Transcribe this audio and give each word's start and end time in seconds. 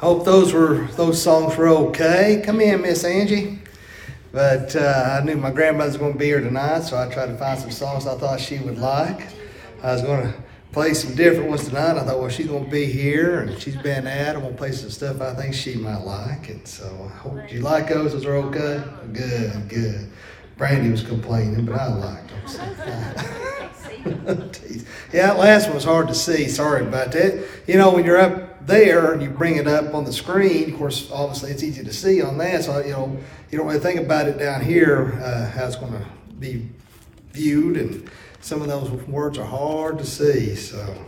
Hope 0.00 0.24
those 0.24 0.54
were 0.54 0.86
those 0.96 1.22
songs 1.22 1.58
were 1.58 1.68
okay. 1.68 2.42
Come 2.42 2.62
in, 2.62 2.80
Miss 2.80 3.04
Angie. 3.04 3.58
But 4.32 4.74
uh, 4.74 5.18
I 5.20 5.24
knew 5.24 5.36
my 5.36 5.50
grandmother's 5.50 5.98
going 5.98 6.14
to 6.14 6.18
be 6.18 6.24
here 6.24 6.40
tonight, 6.40 6.84
so 6.84 6.96
I 6.96 7.12
tried 7.12 7.26
to 7.26 7.36
find 7.36 7.60
some 7.60 7.70
songs 7.70 8.06
I 8.06 8.16
thought 8.16 8.40
she 8.40 8.60
would 8.60 8.78
like. 8.78 9.28
I 9.82 9.92
was 9.92 10.00
going 10.00 10.32
to 10.32 10.34
play 10.72 10.94
some 10.94 11.14
different 11.14 11.50
ones 11.50 11.68
tonight. 11.68 11.98
I 11.98 12.04
thought, 12.04 12.18
well, 12.18 12.30
she's 12.30 12.46
going 12.46 12.64
to 12.64 12.70
be 12.70 12.86
here, 12.86 13.40
and 13.40 13.60
she's 13.60 13.76
been 13.76 14.06
at. 14.06 14.36
I'm 14.36 14.40
going 14.40 14.54
to 14.54 14.58
play 14.58 14.72
some 14.72 14.88
stuff 14.88 15.20
I 15.20 15.34
think 15.34 15.52
she 15.52 15.74
might 15.74 16.00
like. 16.00 16.48
And 16.48 16.66
so 16.66 17.10
I 17.12 17.18
hope 17.18 17.52
you 17.52 17.60
like 17.60 17.90
those. 17.90 18.12
Those 18.12 18.24
are 18.24 18.36
okay? 18.36 18.82
Good, 19.12 19.68
good. 19.68 20.10
Brandy 20.56 20.90
was 20.90 21.02
complaining, 21.02 21.66
but 21.66 21.74
I 21.74 21.88
liked 21.88 22.28
them. 22.28 22.48
So. 22.48 22.62
yeah, 25.12 25.26
that 25.26 25.38
last 25.38 25.66
one 25.66 25.74
was 25.74 25.84
hard 25.84 26.08
to 26.08 26.14
see. 26.14 26.48
Sorry 26.48 26.86
about 26.86 27.12
that. 27.12 27.46
You 27.66 27.76
know, 27.76 27.92
when 27.92 28.06
you're 28.06 28.16
up 28.16 28.49
there 28.66 29.12
and 29.12 29.22
you 29.22 29.30
bring 29.30 29.56
it 29.56 29.66
up 29.66 29.94
on 29.94 30.04
the 30.04 30.12
screen, 30.12 30.72
of 30.72 30.78
course, 30.78 31.10
obviously 31.10 31.50
it's 31.50 31.62
easy 31.62 31.84
to 31.84 31.92
see 31.92 32.22
on 32.22 32.38
that. 32.38 32.64
So, 32.64 32.78
you 32.80 32.92
know, 32.92 33.18
you 33.50 33.58
don't 33.58 33.66
really 33.66 33.80
think 33.80 34.00
about 34.00 34.28
it 34.28 34.38
down 34.38 34.62
here, 34.62 35.18
uh, 35.22 35.50
how 35.50 35.66
it's 35.66 35.76
going 35.76 35.92
to 35.92 36.04
be 36.38 36.68
viewed. 37.32 37.76
And 37.76 38.10
some 38.40 38.62
of 38.62 38.68
those 38.68 38.90
words 38.90 39.38
are 39.38 39.44
hard 39.44 39.98
to 39.98 40.06
see. 40.06 40.54
So, 40.54 41.04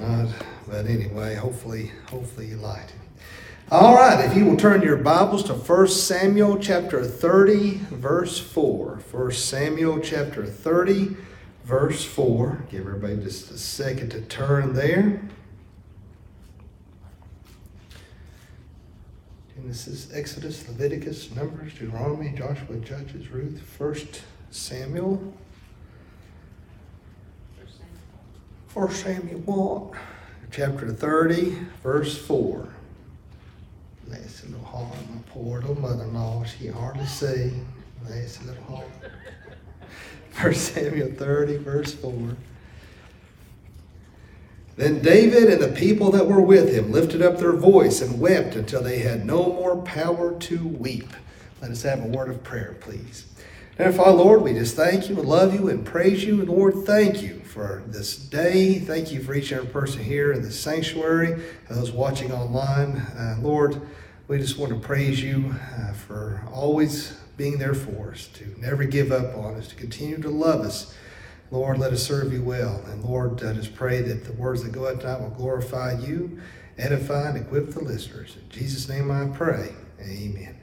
uh, 0.00 0.26
but 0.66 0.86
anyway, 0.86 1.34
hopefully, 1.34 1.92
hopefully 2.08 2.48
you 2.48 2.56
liked 2.56 2.90
it. 2.90 2.96
All 3.70 3.94
right, 3.94 4.22
if 4.24 4.36
you 4.36 4.44
will 4.44 4.58
turn 4.58 4.82
your 4.82 4.98
Bibles 4.98 5.42
to 5.44 5.54
1 5.54 5.88
Samuel 5.88 6.58
chapter 6.58 7.02
30, 7.02 7.80
verse 7.90 8.38
4. 8.38 9.00
1 9.10 9.32
Samuel 9.32 10.00
chapter 10.00 10.44
30, 10.44 11.16
verse 11.64 12.04
4. 12.04 12.66
Give 12.70 12.80
everybody 12.80 13.16
just 13.16 13.50
a 13.50 13.56
second 13.56 14.10
to 14.10 14.20
turn 14.20 14.74
there. 14.74 15.22
This 19.66 19.88
is 19.88 20.12
Exodus, 20.12 20.68
Leviticus, 20.68 21.34
Numbers, 21.34 21.72
Deuteronomy, 21.74 22.34
Joshua, 22.36 22.76
Judges, 22.76 23.28
Ruth, 23.28 23.60
First 23.60 24.22
Samuel. 24.50 25.32
First 28.68 29.02
Samuel 29.02 29.40
what? 29.40 29.98
Chapter 30.50 30.92
30, 30.92 31.56
verse 31.82 32.18
4. 32.26 32.68
That's 34.08 34.42
a 34.42 34.46
little 34.46 34.64
hard. 34.64 35.10
My 35.10 35.20
poor 35.28 35.60
little 35.60 35.80
mother-in-law, 35.80 36.44
she 36.44 36.68
hardly 36.68 37.06
see. 37.06 37.52
A 38.06 38.46
little 38.46 38.64
hard. 38.68 38.86
First 40.30 40.74
Samuel 40.74 41.10
30, 41.12 41.56
verse 41.58 41.94
4. 41.94 42.36
Then 44.76 45.00
David 45.00 45.44
and 45.44 45.62
the 45.62 45.68
people 45.68 46.10
that 46.12 46.26
were 46.26 46.40
with 46.40 46.74
him 46.74 46.90
lifted 46.90 47.22
up 47.22 47.38
their 47.38 47.52
voice 47.52 48.00
and 48.00 48.20
wept 48.20 48.56
until 48.56 48.82
they 48.82 48.98
had 49.00 49.24
no 49.24 49.46
more 49.46 49.80
power 49.82 50.38
to 50.40 50.66
weep. 50.66 51.12
Let 51.62 51.70
us 51.70 51.82
have 51.82 52.04
a 52.04 52.08
word 52.08 52.28
of 52.28 52.42
prayer, 52.42 52.76
please. 52.80 53.26
And 53.78 53.94
Father, 53.94 54.16
Lord, 54.16 54.42
we 54.42 54.52
just 54.52 54.76
thank 54.76 55.08
you 55.08 55.18
and 55.18 55.28
love 55.28 55.54
you 55.54 55.68
and 55.68 55.84
praise 55.84 56.24
you. 56.24 56.40
And 56.40 56.48
Lord, 56.48 56.84
thank 56.84 57.22
you 57.22 57.40
for 57.40 57.82
this 57.86 58.16
day. 58.16 58.78
Thank 58.78 59.12
you 59.12 59.22
for 59.22 59.34
each 59.34 59.52
and 59.52 59.60
every 59.60 59.72
person 59.72 60.02
here 60.02 60.32
in 60.32 60.42
this 60.42 60.58
sanctuary 60.58 61.32
and 61.32 61.78
those 61.78 61.92
watching 61.92 62.32
online. 62.32 62.96
Uh, 62.96 63.36
Lord, 63.40 63.80
we 64.26 64.38
just 64.38 64.58
want 64.58 64.72
to 64.72 64.78
praise 64.78 65.22
you 65.22 65.54
uh, 65.78 65.92
for 65.92 66.42
always 66.52 67.18
being 67.36 67.58
there 67.58 67.74
for 67.74 68.12
us, 68.12 68.28
to 68.28 68.54
never 68.60 68.84
give 68.84 69.12
up 69.12 69.36
on 69.36 69.54
us, 69.54 69.68
to 69.68 69.74
continue 69.74 70.18
to 70.18 70.30
love 70.30 70.60
us 70.60 70.94
Lord, 71.54 71.78
let 71.78 71.92
us 71.92 72.02
serve 72.02 72.32
you 72.32 72.42
well. 72.42 72.82
And 72.88 73.04
Lord, 73.04 73.44
I 73.44 73.52
just 73.52 73.76
pray 73.76 74.02
that 74.02 74.24
the 74.24 74.32
words 74.32 74.64
that 74.64 74.72
go 74.72 74.88
out 74.88 75.00
tonight 75.00 75.20
will 75.20 75.30
glorify 75.30 75.96
you, 76.00 76.40
edify, 76.78 77.28
and 77.28 77.38
equip 77.38 77.70
the 77.70 77.80
listeners. 77.80 78.36
In 78.36 78.48
Jesus' 78.48 78.88
name 78.88 79.08
I 79.08 79.26
pray. 79.26 79.72
Amen. 80.00 80.56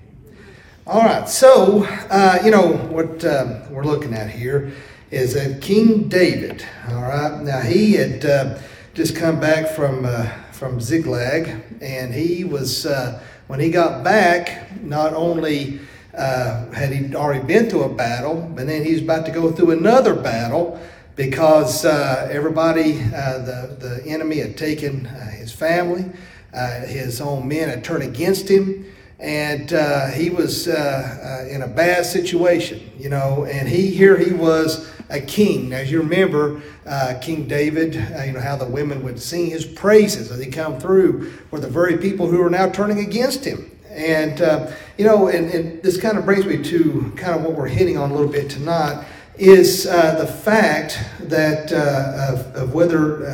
All 0.85 1.03
right, 1.03 1.29
so, 1.29 1.85
uh, 1.85 2.39
you 2.43 2.51
know, 2.51 2.73
what 2.73 3.23
uh, 3.23 3.61
we're 3.69 3.85
looking 3.85 4.13
at 4.13 4.31
here 4.31 4.73
is 5.11 5.37
King 5.61 6.09
David. 6.09 6.65
All 6.89 7.03
right, 7.03 7.41
now 7.41 7.61
he 7.61 7.93
had 7.93 8.25
uh, 8.25 8.59
just 8.93 9.15
come 9.15 9.39
back 9.39 9.73
from, 9.73 10.03
uh, 10.03 10.25
from 10.51 10.81
Ziklag, 10.81 11.63
and 11.79 12.13
he 12.13 12.43
was, 12.43 12.85
uh, 12.85 13.23
when 13.47 13.61
he 13.61 13.69
got 13.69 14.03
back, 14.03 14.83
not 14.83 15.13
only 15.13 15.79
uh, 16.17 16.69
had 16.71 16.91
he 16.91 17.15
already 17.15 17.45
been 17.45 17.69
through 17.69 17.83
a 17.83 17.93
battle, 17.93 18.41
and 18.57 18.67
then 18.67 18.83
he's 18.83 19.01
about 19.01 19.25
to 19.25 19.31
go 19.31 19.51
through 19.51 19.71
another 19.71 20.15
battle 20.15 20.79
because 21.15 21.85
uh, 21.85 22.27
everybody, 22.31 23.01
uh, 23.13 23.37
the, 23.39 23.77
the 23.79 24.03
enemy 24.05 24.37
had 24.37 24.57
taken 24.57 25.05
uh, 25.05 25.29
his 25.31 25.51
family, 25.51 26.05
uh, 26.53 26.81
his 26.81 27.21
own 27.21 27.47
men 27.47 27.69
had 27.69 27.83
turned 27.83 28.03
against 28.03 28.49
him, 28.49 28.85
and 29.19 29.71
uh, 29.73 30.07
he 30.07 30.29
was 30.29 30.67
in 30.67 31.61
a 31.61 31.67
bad 31.67 32.05
situation, 32.05 32.81
you 32.97 33.07
know, 33.07 33.45
and 33.45 33.69
he 33.69 33.91
here 33.91 34.17
he 34.17 34.33
was 34.33 34.91
a 35.11 35.21
king. 35.21 35.73
As 35.73 35.91
you 35.91 36.01
remember, 36.01 36.59
King 37.21 37.47
David, 37.47 37.93
you 38.25 38.31
know, 38.31 38.39
how 38.39 38.55
the 38.55 38.65
women 38.65 39.03
would 39.03 39.21
sing 39.21 39.51
his 39.51 39.63
praises 39.63 40.31
as 40.31 40.43
he 40.43 40.49
come 40.49 40.79
through 40.79 41.31
were 41.51 41.59
the 41.59 41.69
very 41.69 41.97
people 41.97 42.27
who 42.27 42.41
are 42.41 42.49
now 42.49 42.67
turning 42.69 42.97
against 42.97 43.45
him. 43.45 43.69
And, 43.91 44.41
uh, 44.41 44.71
you 44.97 45.05
know, 45.05 45.27
and, 45.27 45.49
and, 45.49 45.83
this 45.83 45.99
kind 45.99 46.17
of 46.17 46.25
brings 46.25 46.45
me 46.45 46.63
to 46.63 47.13
kind 47.17 47.35
of 47.35 47.43
what 47.43 47.53
we're 47.53 47.67
hitting 47.67 47.97
on 47.97 48.11
a 48.11 48.13
little 48.13 48.31
bit 48.31 48.49
tonight 48.49 49.05
is 49.37 49.85
uh, 49.85 50.15
the 50.15 50.27
fact 50.27 50.99
that 51.21 51.71
uh, 51.73 52.33
of, 52.33 52.55
of, 52.55 52.73
whether, 52.73 53.29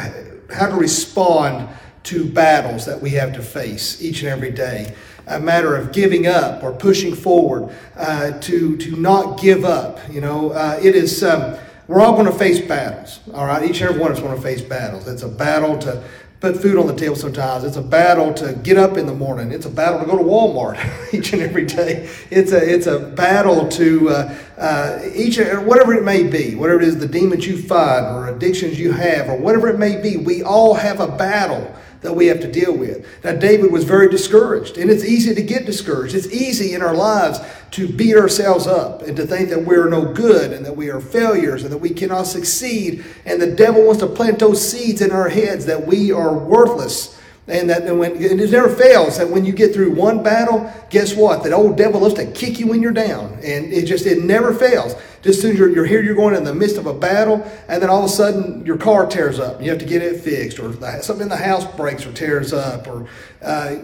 how 0.51 0.67
to 0.67 0.75
respond 0.75 1.69
to 2.03 2.25
battles 2.25 2.85
that 2.85 3.01
we 3.01 3.11
have 3.11 3.33
to 3.33 3.41
face 3.41 4.01
each 4.01 4.21
and 4.21 4.29
every 4.29 4.51
day. 4.51 4.95
A 5.27 5.39
matter 5.39 5.75
of 5.75 5.91
giving 5.91 6.25
up 6.25 6.63
or 6.63 6.71
pushing 6.71 7.13
forward, 7.13 7.75
uh, 7.97 8.39
to, 8.39 8.77
to 8.77 8.95
not 8.95 9.39
give 9.39 9.65
up. 9.65 9.99
You 10.09 10.21
know, 10.21 10.51
uh, 10.51 10.79
it 10.81 10.95
is. 10.95 11.23
Um, 11.23 11.57
we're 11.87 12.01
all 12.01 12.13
going 12.13 12.25
to 12.25 12.37
face 12.37 12.59
battles, 12.59 13.21
all 13.33 13.45
right? 13.45 13.63
Each 13.63 13.79
and 13.79 13.89
every 13.89 14.01
one 14.01 14.11
of 14.11 14.17
us 14.17 14.23
going 14.23 14.35
to 14.35 14.41
face 14.41 14.61
battles. 14.61 15.07
It's 15.07 15.23
a 15.23 15.29
battle 15.29 15.77
to 15.79 16.03
put 16.39 16.61
food 16.61 16.77
on 16.77 16.87
the 16.87 16.95
table 16.95 17.15
sometimes. 17.15 17.63
It's 17.63 17.77
a 17.77 17.81
battle 17.81 18.33
to 18.35 18.53
get 18.53 18.77
up 18.77 18.97
in 18.97 19.07
the 19.07 19.13
morning. 19.13 19.51
It's 19.51 19.65
a 19.65 19.69
battle 19.69 19.99
to 19.99 20.05
go 20.05 20.17
to 20.17 20.23
Walmart 20.23 20.77
each 21.13 21.33
and 21.33 21.41
every 21.41 21.65
day. 21.65 22.09
It's 22.29 22.51
a 22.51 22.57
it's 22.57 22.87
a 22.87 22.99
battle 22.99 23.67
to 23.69 24.09
uh, 24.09 24.37
uh, 24.57 24.99
each 25.13 25.37
whatever 25.37 25.93
it 25.93 26.03
may 26.03 26.23
be, 26.23 26.55
whatever 26.55 26.81
it 26.81 26.87
is 26.87 26.99
the 26.99 27.07
demons 27.07 27.47
you 27.47 27.61
fight 27.61 28.11
or 28.11 28.27
addictions 28.27 28.79
you 28.79 28.91
have 28.91 29.29
or 29.29 29.37
whatever 29.37 29.67
it 29.67 29.79
may 29.79 29.99
be. 30.01 30.17
We 30.17 30.43
all 30.43 30.75
have 30.75 30.99
a 30.99 31.07
battle 31.07 31.75
that 32.01 32.15
we 32.15 32.27
have 32.27 32.39
to 32.41 32.51
deal 32.51 32.75
with. 32.75 33.05
Now, 33.23 33.33
David 33.33 33.71
was 33.71 33.83
very 33.83 34.09
discouraged, 34.09 34.77
and 34.77 34.89
it's 34.89 35.03
easy 35.03 35.33
to 35.33 35.41
get 35.41 35.65
discouraged. 35.65 36.15
It's 36.15 36.27
easy 36.27 36.73
in 36.73 36.81
our 36.81 36.95
lives 36.95 37.39
to 37.71 37.87
beat 37.87 38.15
ourselves 38.15 38.67
up 38.67 39.01
and 39.01 39.17
to 39.17 39.25
think 39.25 39.49
that 39.49 39.65
we're 39.65 39.89
no 39.89 40.13
good 40.13 40.53
and 40.53 40.65
that 40.65 40.75
we 40.75 40.89
are 40.89 41.01
failures 41.01 41.63
and 41.63 41.71
that 41.71 41.79
we 41.79 41.89
cannot 41.89 42.23
succeed. 42.23 43.03
And 43.25 43.41
the 43.41 43.51
devil 43.51 43.83
wants 43.83 44.01
to 44.01 44.07
plant 44.07 44.39
those 44.39 44.65
seeds 44.65 45.01
in 45.01 45.11
our 45.11 45.29
heads 45.29 45.65
that 45.65 45.87
we 45.87 46.11
are 46.11 46.33
worthless. 46.37 47.16
And 47.49 47.69
that 47.69 47.83
when 47.95 48.11
and 48.11 48.41
it 48.41 48.51
never 48.51 48.67
fails 48.67 49.17
that 49.17 49.29
when 49.29 49.45
you 49.45 49.53
get 49.53 49.73
through 49.73 49.91
one 49.91 50.21
battle, 50.21 50.69
guess 50.89 51.15
what? 51.15 51.43
That 51.43 51.53
old 51.53 51.77
devil 51.77 52.01
loves 52.01 52.15
to 52.15 52.29
kick 52.29 52.59
you 52.59 52.67
when 52.67 52.81
you're 52.81 52.91
down. 52.91 53.39
And 53.41 53.71
it 53.71 53.85
just 53.85 54.05
it 54.05 54.21
never 54.21 54.53
fails. 54.53 54.95
Just 55.21 55.37
as 55.37 55.41
soon 55.41 55.51
as 55.51 55.57
you're, 55.57 55.69
you're 55.69 55.85
here, 55.85 56.01
you're 56.01 56.15
going 56.15 56.35
in 56.35 56.43
the 56.43 56.53
midst 56.53 56.77
of 56.77 56.85
a 56.85 56.93
battle, 56.93 57.49
and 57.67 57.81
then 57.81 57.89
all 57.89 57.99
of 57.99 58.05
a 58.05 58.09
sudden 58.09 58.65
your 58.65 58.77
car 58.77 59.05
tears 59.05 59.39
up. 59.39 59.61
You 59.61 59.69
have 59.69 59.79
to 59.79 59.85
get 59.85 60.01
it 60.01 60.21
fixed, 60.21 60.59
or 60.59 60.73
something 61.01 61.23
in 61.23 61.29
the 61.29 61.37
house 61.37 61.65
breaks 61.75 62.05
or 62.05 62.11
tears 62.11 62.51
up, 62.51 62.85
or 62.85 63.07
uh, 63.41 63.75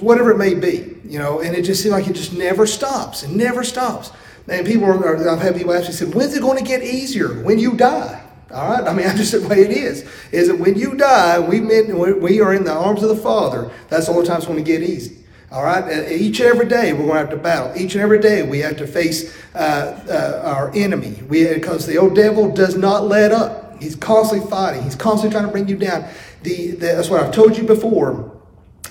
whatever 0.00 0.32
it 0.32 0.38
may 0.38 0.54
be. 0.54 0.96
You 1.04 1.20
know, 1.20 1.40
and 1.40 1.54
it 1.56 1.62
just 1.62 1.82
seems 1.82 1.92
like 1.92 2.08
it 2.08 2.14
just 2.14 2.32
never 2.32 2.66
stops. 2.66 3.22
It 3.22 3.30
never 3.30 3.62
stops. 3.62 4.10
And 4.48 4.66
people 4.66 4.86
are, 4.86 5.28
I've 5.30 5.40
had 5.40 5.54
people 5.56 5.72
ask 5.72 5.86
me, 5.86 5.92
said, 5.92 6.14
when's 6.14 6.34
it 6.34 6.42
going 6.42 6.58
to 6.58 6.64
get 6.64 6.82
easier? 6.82 7.42
When 7.44 7.60
you 7.60 7.76
die. 7.76 8.21
All 8.52 8.68
right, 8.68 8.86
I 8.86 8.92
mean, 8.92 9.06
I 9.08 9.16
just 9.16 9.32
the 9.32 9.46
way 9.46 9.60
it 9.62 9.70
is. 9.70 10.08
Is 10.30 10.48
that 10.48 10.58
when 10.58 10.76
you 10.78 10.94
die, 10.94 11.38
we 11.38 11.60
we 11.60 12.40
are 12.40 12.54
in 12.54 12.64
the 12.64 12.72
arms 12.72 13.02
of 13.02 13.08
the 13.08 13.22
Father. 13.22 13.70
That's 13.88 14.06
the 14.06 14.12
only 14.12 14.26
time 14.26 14.38
it's 14.38 14.46
going 14.46 14.58
to 14.58 14.64
get 14.64 14.82
easy. 14.82 15.18
All 15.50 15.64
right, 15.64 16.10
each 16.10 16.40
and 16.40 16.48
every 16.48 16.66
day 16.66 16.94
we're 16.94 17.00
going 17.00 17.12
to 17.12 17.18
have 17.18 17.30
to 17.30 17.36
battle. 17.36 17.72
Each 17.76 17.94
and 17.94 18.02
every 18.02 18.20
day 18.20 18.42
we 18.42 18.60
have 18.60 18.78
to 18.78 18.86
face 18.86 19.36
uh, 19.54 20.02
uh, 20.08 20.48
our 20.48 20.72
enemy. 20.74 21.22
We 21.28 21.46
because 21.52 21.86
the 21.86 21.98
old 21.98 22.14
devil 22.14 22.50
does 22.50 22.74
not 22.74 23.04
let 23.04 23.32
up. 23.32 23.80
He's 23.82 23.96
constantly 23.96 24.48
fighting. 24.48 24.82
He's 24.82 24.96
constantly 24.96 25.34
trying 25.34 25.46
to 25.46 25.52
bring 25.52 25.68
you 25.68 25.76
down. 25.76 26.08
The, 26.42 26.70
the 26.70 26.76
that's 26.78 27.10
what 27.10 27.22
I've 27.22 27.34
told 27.34 27.56
you 27.56 27.64
before. 27.64 28.31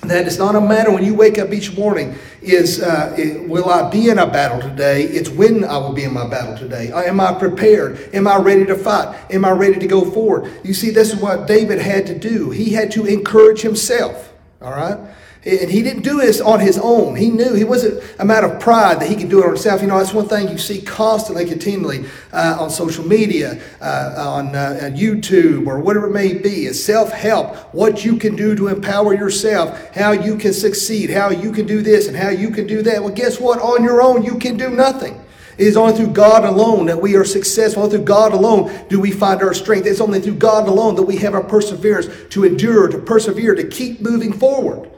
That 0.02 0.26
it's 0.26 0.38
not 0.38 0.56
a 0.56 0.60
matter 0.60 0.90
when 0.90 1.04
you 1.04 1.14
wake 1.14 1.38
up 1.38 1.52
each 1.52 1.76
morning 1.78 2.16
is 2.40 2.82
uh, 2.82 3.14
it, 3.16 3.48
will 3.48 3.70
I 3.70 3.88
be 3.88 4.08
in 4.08 4.18
a 4.18 4.26
battle 4.26 4.60
today? 4.60 5.04
It's 5.04 5.30
when 5.30 5.64
I 5.64 5.78
will 5.78 5.92
be 5.92 6.02
in 6.02 6.12
my 6.12 6.28
battle 6.28 6.58
today. 6.58 6.90
Uh, 6.90 7.02
am 7.02 7.20
I 7.20 7.32
prepared? 7.32 8.12
Am 8.12 8.26
I 8.26 8.36
ready 8.38 8.66
to 8.66 8.74
fight? 8.74 9.16
Am 9.30 9.44
I 9.44 9.52
ready 9.52 9.78
to 9.78 9.86
go 9.86 10.10
forward? 10.10 10.52
You 10.64 10.74
see, 10.74 10.90
this 10.90 11.12
is 11.12 11.20
what 11.20 11.46
David 11.46 11.78
had 11.78 12.06
to 12.08 12.18
do. 12.18 12.50
He 12.50 12.70
had 12.70 12.90
to 12.92 13.06
encourage 13.06 13.60
himself. 13.60 14.32
All 14.60 14.72
right? 14.72 14.98
And 15.44 15.68
he 15.68 15.82
didn't 15.82 16.04
do 16.04 16.18
this 16.18 16.40
on 16.40 16.60
his 16.60 16.78
own. 16.78 17.16
He 17.16 17.28
knew 17.28 17.52
he 17.54 17.64
wasn't 17.64 18.00
a 18.20 18.24
matter 18.24 18.46
of 18.46 18.60
pride 18.60 19.00
that 19.00 19.08
he 19.08 19.16
could 19.16 19.28
do 19.28 19.40
it 19.40 19.44
on 19.44 19.48
himself. 19.48 19.80
You 19.82 19.88
know, 19.88 19.98
that's 19.98 20.14
one 20.14 20.28
thing 20.28 20.48
you 20.48 20.56
see 20.56 20.80
constantly, 20.80 21.44
continually 21.44 22.04
uh, 22.32 22.58
on 22.60 22.70
social 22.70 23.04
media, 23.04 23.60
uh, 23.80 24.14
on 24.18 24.54
uh, 24.54 24.90
YouTube, 24.94 25.66
or 25.66 25.80
whatever 25.80 26.06
it 26.06 26.12
may 26.12 26.34
be. 26.34 26.66
Is 26.66 26.84
self 26.84 27.10
help, 27.10 27.56
what 27.74 28.04
you 28.04 28.18
can 28.18 28.36
do 28.36 28.54
to 28.54 28.68
empower 28.68 29.14
yourself, 29.14 29.92
how 29.96 30.12
you 30.12 30.36
can 30.36 30.52
succeed, 30.52 31.10
how 31.10 31.30
you 31.30 31.50
can 31.50 31.66
do 31.66 31.82
this, 31.82 32.06
and 32.06 32.16
how 32.16 32.28
you 32.28 32.50
can 32.50 32.68
do 32.68 32.80
that. 32.82 33.02
Well, 33.02 33.12
guess 33.12 33.40
what? 33.40 33.58
On 33.60 33.82
your 33.82 34.00
own, 34.00 34.22
you 34.22 34.38
can 34.38 34.56
do 34.56 34.70
nothing. 34.70 35.20
It 35.58 35.66
is 35.66 35.76
only 35.76 35.94
through 35.96 36.12
God 36.12 36.44
alone 36.44 36.86
that 36.86 37.02
we 37.02 37.16
are 37.16 37.24
successful. 37.24 37.82
Only 37.82 37.96
through 37.96 38.06
God 38.06 38.32
alone 38.32 38.86
do 38.88 39.00
we 39.00 39.10
find 39.10 39.42
our 39.42 39.54
strength. 39.54 39.86
It's 39.86 40.00
only 40.00 40.20
through 40.20 40.36
God 40.36 40.68
alone 40.68 40.94
that 40.94 41.02
we 41.02 41.16
have 41.16 41.34
our 41.34 41.42
perseverance 41.42 42.06
to 42.30 42.44
endure, 42.44 42.86
to 42.86 42.98
persevere, 42.98 43.56
to 43.56 43.66
keep 43.66 44.00
moving 44.00 44.32
forward. 44.32 44.91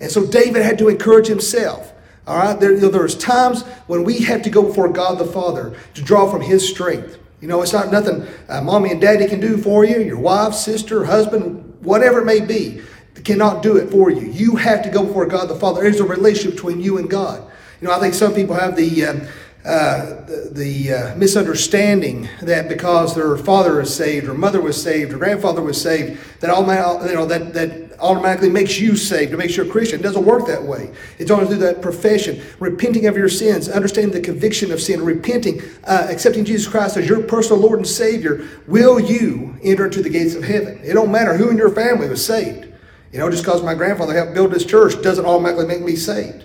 And 0.00 0.10
so 0.10 0.26
David 0.26 0.62
had 0.62 0.78
to 0.78 0.88
encourage 0.88 1.26
himself. 1.26 1.92
All 2.28 2.36
right, 2.36 2.60
there, 2.60 2.76
there's 2.76 3.16
times 3.16 3.62
when 3.86 4.04
we 4.04 4.18
have 4.20 4.42
to 4.42 4.50
go 4.50 4.62
before 4.62 4.90
God 4.90 5.18
the 5.18 5.24
Father 5.24 5.74
to 5.94 6.02
draw 6.02 6.30
from 6.30 6.42
His 6.42 6.68
strength. 6.68 7.18
You 7.40 7.48
know, 7.48 7.62
it's 7.62 7.72
not 7.72 7.90
nothing 7.90 8.26
uh, 8.50 8.60
mommy 8.60 8.90
and 8.90 9.00
daddy 9.00 9.26
can 9.26 9.40
do 9.40 9.56
for 9.56 9.84
you, 9.84 10.00
your 10.00 10.18
wife, 10.18 10.52
sister, 10.52 11.06
husband, 11.06 11.78
whatever 11.80 12.20
it 12.20 12.26
may 12.26 12.40
be, 12.40 12.82
cannot 13.24 13.62
do 13.62 13.78
it 13.78 13.90
for 13.90 14.10
you. 14.10 14.26
You 14.30 14.56
have 14.56 14.82
to 14.82 14.90
go 14.90 15.04
before 15.04 15.24
God 15.24 15.48
the 15.48 15.54
Father. 15.54 15.80
There's 15.80 16.00
a 16.00 16.04
relationship 16.04 16.56
between 16.56 16.80
you 16.80 16.98
and 16.98 17.08
God. 17.08 17.50
You 17.80 17.88
know, 17.88 17.94
I 17.94 17.98
think 17.98 18.14
some 18.14 18.34
people 18.34 18.54
have 18.54 18.76
the. 18.76 19.04
Uh, 19.04 19.26
uh, 19.64 20.24
the, 20.24 20.50
the 20.52 20.92
uh, 20.92 21.16
misunderstanding 21.16 22.26
that 22.40 22.68
because 22.68 23.14
their 23.14 23.36
father 23.36 23.80
is 23.80 23.94
saved 23.94 24.26
or 24.26 24.32
mother 24.32 24.62
was 24.62 24.80
saved 24.80 25.12
or 25.12 25.18
grandfather 25.18 25.60
was 25.60 25.78
saved 25.78 26.18
that 26.40 26.48
all 26.48 26.62
my, 26.62 26.78
you 27.06 27.12
know 27.12 27.26
that 27.26 27.52
that 27.52 27.87
automatically 28.00 28.48
makes 28.48 28.78
you 28.78 28.96
saved, 28.96 29.32
it 29.32 29.36
makes 29.36 29.56
you 29.56 29.64
a 29.64 29.70
Christian. 29.70 30.00
It 30.00 30.02
doesn't 30.02 30.24
work 30.24 30.46
that 30.46 30.62
way. 30.62 30.92
It's 31.18 31.30
only 31.30 31.46
through 31.46 31.58
that 31.58 31.82
profession, 31.82 32.42
repenting 32.60 33.06
of 33.06 33.16
your 33.16 33.28
sins, 33.28 33.68
understanding 33.68 34.12
the 34.12 34.20
conviction 34.20 34.72
of 34.72 34.80
sin, 34.80 35.04
repenting, 35.04 35.60
uh, 35.84 36.06
accepting 36.08 36.44
Jesus 36.44 36.68
Christ 36.68 36.96
as 36.96 37.08
your 37.08 37.22
personal 37.22 37.60
Lord 37.60 37.78
and 37.78 37.86
Savior, 37.86 38.46
will 38.66 39.00
you 39.00 39.58
enter 39.62 39.86
into 39.86 40.02
the 40.02 40.10
gates 40.10 40.34
of 40.34 40.44
heaven. 40.44 40.80
It 40.82 40.94
don't 40.94 41.10
matter 41.10 41.36
who 41.36 41.50
in 41.50 41.56
your 41.56 41.70
family 41.70 42.08
was 42.08 42.24
saved. 42.24 42.66
You 43.12 43.18
know, 43.18 43.30
just 43.30 43.42
because 43.42 43.62
my 43.62 43.74
grandfather 43.74 44.14
helped 44.14 44.34
build 44.34 44.52
this 44.52 44.64
church 44.64 45.00
doesn't 45.02 45.24
automatically 45.24 45.66
make 45.66 45.80
me 45.80 45.96
saved. 45.96 46.44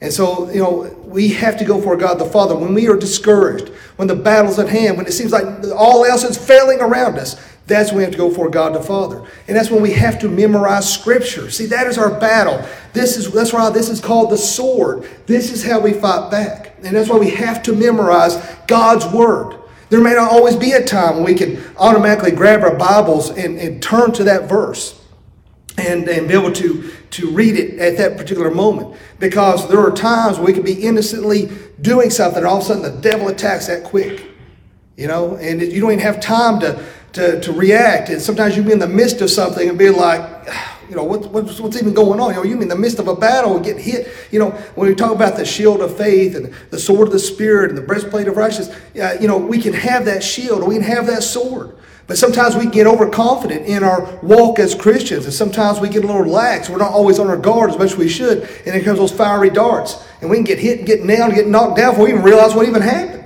And 0.00 0.12
so, 0.12 0.50
you 0.50 0.58
know, 0.58 0.94
we 1.04 1.28
have 1.30 1.56
to 1.58 1.64
go 1.64 1.80
for 1.80 1.96
God 1.96 2.18
the 2.18 2.26
Father 2.26 2.56
when 2.56 2.74
we 2.74 2.88
are 2.88 2.96
discouraged, 2.96 3.68
when 3.96 4.08
the 4.08 4.16
battle's 4.16 4.58
at 4.58 4.68
hand, 4.68 4.96
when 4.96 5.06
it 5.06 5.12
seems 5.12 5.32
like 5.32 5.46
all 5.74 6.04
else 6.04 6.24
is 6.24 6.36
failing 6.36 6.80
around 6.80 7.16
us. 7.16 7.40
That's 7.66 7.90
when 7.90 7.98
we 7.98 8.02
have 8.02 8.12
to 8.12 8.18
go 8.18 8.30
for 8.30 8.50
God 8.50 8.74
the 8.74 8.82
Father. 8.82 9.24
And 9.48 9.56
that's 9.56 9.70
when 9.70 9.80
we 9.80 9.92
have 9.92 10.18
to 10.20 10.28
memorize 10.28 10.92
Scripture. 10.92 11.50
See, 11.50 11.66
that 11.66 11.86
is 11.86 11.96
our 11.96 12.18
battle. 12.20 12.62
This 12.92 13.16
is 13.16 13.32
that's 13.32 13.52
why 13.52 13.70
this 13.70 13.88
is 13.88 14.00
called 14.00 14.30
the 14.30 14.36
sword. 14.36 15.08
This 15.26 15.50
is 15.50 15.64
how 15.64 15.80
we 15.80 15.92
fight 15.92 16.30
back. 16.30 16.74
And 16.82 16.94
that's 16.94 17.08
why 17.08 17.16
we 17.16 17.30
have 17.30 17.62
to 17.64 17.74
memorize 17.74 18.36
God's 18.66 19.06
Word. 19.06 19.58
There 19.88 20.02
may 20.02 20.14
not 20.14 20.30
always 20.30 20.56
be 20.56 20.72
a 20.72 20.84
time 20.84 21.16
when 21.16 21.24
we 21.24 21.34
can 21.34 21.62
automatically 21.78 22.32
grab 22.32 22.62
our 22.62 22.74
Bibles 22.74 23.30
and, 23.30 23.58
and 23.58 23.82
turn 23.82 24.12
to 24.12 24.24
that 24.24 24.48
verse 24.48 25.00
and, 25.78 26.08
and 26.08 26.28
be 26.28 26.34
able 26.34 26.52
to, 26.52 26.90
to 27.10 27.30
read 27.30 27.56
it 27.56 27.78
at 27.78 27.96
that 27.96 28.16
particular 28.16 28.50
moment. 28.50 28.96
Because 29.18 29.68
there 29.68 29.80
are 29.80 29.90
times 29.90 30.38
we 30.38 30.52
can 30.52 30.62
be 30.62 30.82
innocently 30.82 31.50
doing 31.80 32.10
something, 32.10 32.38
and 32.38 32.46
all 32.46 32.58
of 32.58 32.64
a 32.64 32.66
sudden 32.66 32.82
the 32.82 33.00
devil 33.00 33.28
attacks 33.28 33.68
that 33.68 33.84
quick. 33.84 34.26
You 34.96 35.08
know, 35.08 35.36
and 35.36 35.60
you 35.60 35.80
don't 35.80 35.92
even 35.92 36.04
have 36.04 36.20
time 36.20 36.60
to, 36.60 36.84
to, 37.14 37.40
to 37.40 37.52
react. 37.52 38.10
And 38.10 38.20
sometimes 38.20 38.56
you 38.56 38.62
be 38.62 38.72
in 38.72 38.78
the 38.78 38.88
midst 38.88 39.20
of 39.20 39.30
something 39.30 39.68
and 39.68 39.78
be 39.78 39.90
like, 39.90 40.48
you 40.88 40.96
know, 40.96 41.04
what, 41.04 41.30
what's, 41.30 41.58
what's 41.58 41.76
even 41.76 41.94
going 41.94 42.20
on? 42.20 42.30
You 42.30 42.36
know, 42.36 42.42
you 42.42 42.56
be 42.56 42.62
in 42.62 42.68
the 42.68 42.76
midst 42.76 42.98
of 42.98 43.08
a 43.08 43.16
battle 43.16 43.56
and 43.56 43.64
getting 43.64 43.82
hit. 43.82 44.08
You 44.30 44.38
know, 44.38 44.50
when 44.74 44.88
we 44.88 44.94
talk 44.94 45.12
about 45.12 45.36
the 45.36 45.44
shield 45.44 45.80
of 45.80 45.96
faith 45.96 46.36
and 46.36 46.52
the 46.70 46.78
sword 46.78 47.08
of 47.08 47.12
the 47.12 47.18
Spirit 47.18 47.70
and 47.70 47.78
the 47.78 47.82
breastplate 47.82 48.28
of 48.28 48.36
righteousness, 48.36 48.78
uh, 49.00 49.16
you 49.20 49.26
know, 49.26 49.38
we 49.38 49.58
can 49.58 49.72
have 49.72 50.04
that 50.04 50.22
shield, 50.22 50.66
we 50.66 50.74
can 50.74 50.84
have 50.84 51.06
that 51.06 51.22
sword. 51.22 51.76
But 52.06 52.18
sometimes 52.18 52.54
we 52.54 52.66
get 52.66 52.86
overconfident 52.86 53.64
in 53.64 53.82
our 53.82 54.18
walk 54.22 54.58
as 54.58 54.74
Christians, 54.74 55.24
and 55.24 55.32
sometimes 55.32 55.80
we 55.80 55.88
get 55.88 56.04
a 56.04 56.06
little 56.06 56.26
lax. 56.26 56.68
We're 56.68 56.76
not 56.76 56.92
always 56.92 57.18
on 57.18 57.28
our 57.28 57.36
guard 57.38 57.70
as 57.70 57.78
much 57.78 57.92
as 57.92 57.96
we 57.96 58.10
should, 58.10 58.42
and 58.66 58.74
here 58.74 58.84
comes 58.84 58.98
those 58.98 59.10
fiery 59.10 59.48
darts, 59.48 60.06
and 60.20 60.28
we 60.28 60.36
can 60.36 60.44
get 60.44 60.58
hit 60.58 60.78
and 60.80 60.86
get 60.86 61.02
nailed 61.02 61.28
and 61.28 61.34
get 61.34 61.46
knocked 61.46 61.78
down 61.78 61.92
before 61.92 62.04
we 62.04 62.10
even 62.10 62.22
realize 62.22 62.54
what 62.54 62.68
even 62.68 62.82
happened. 62.82 63.23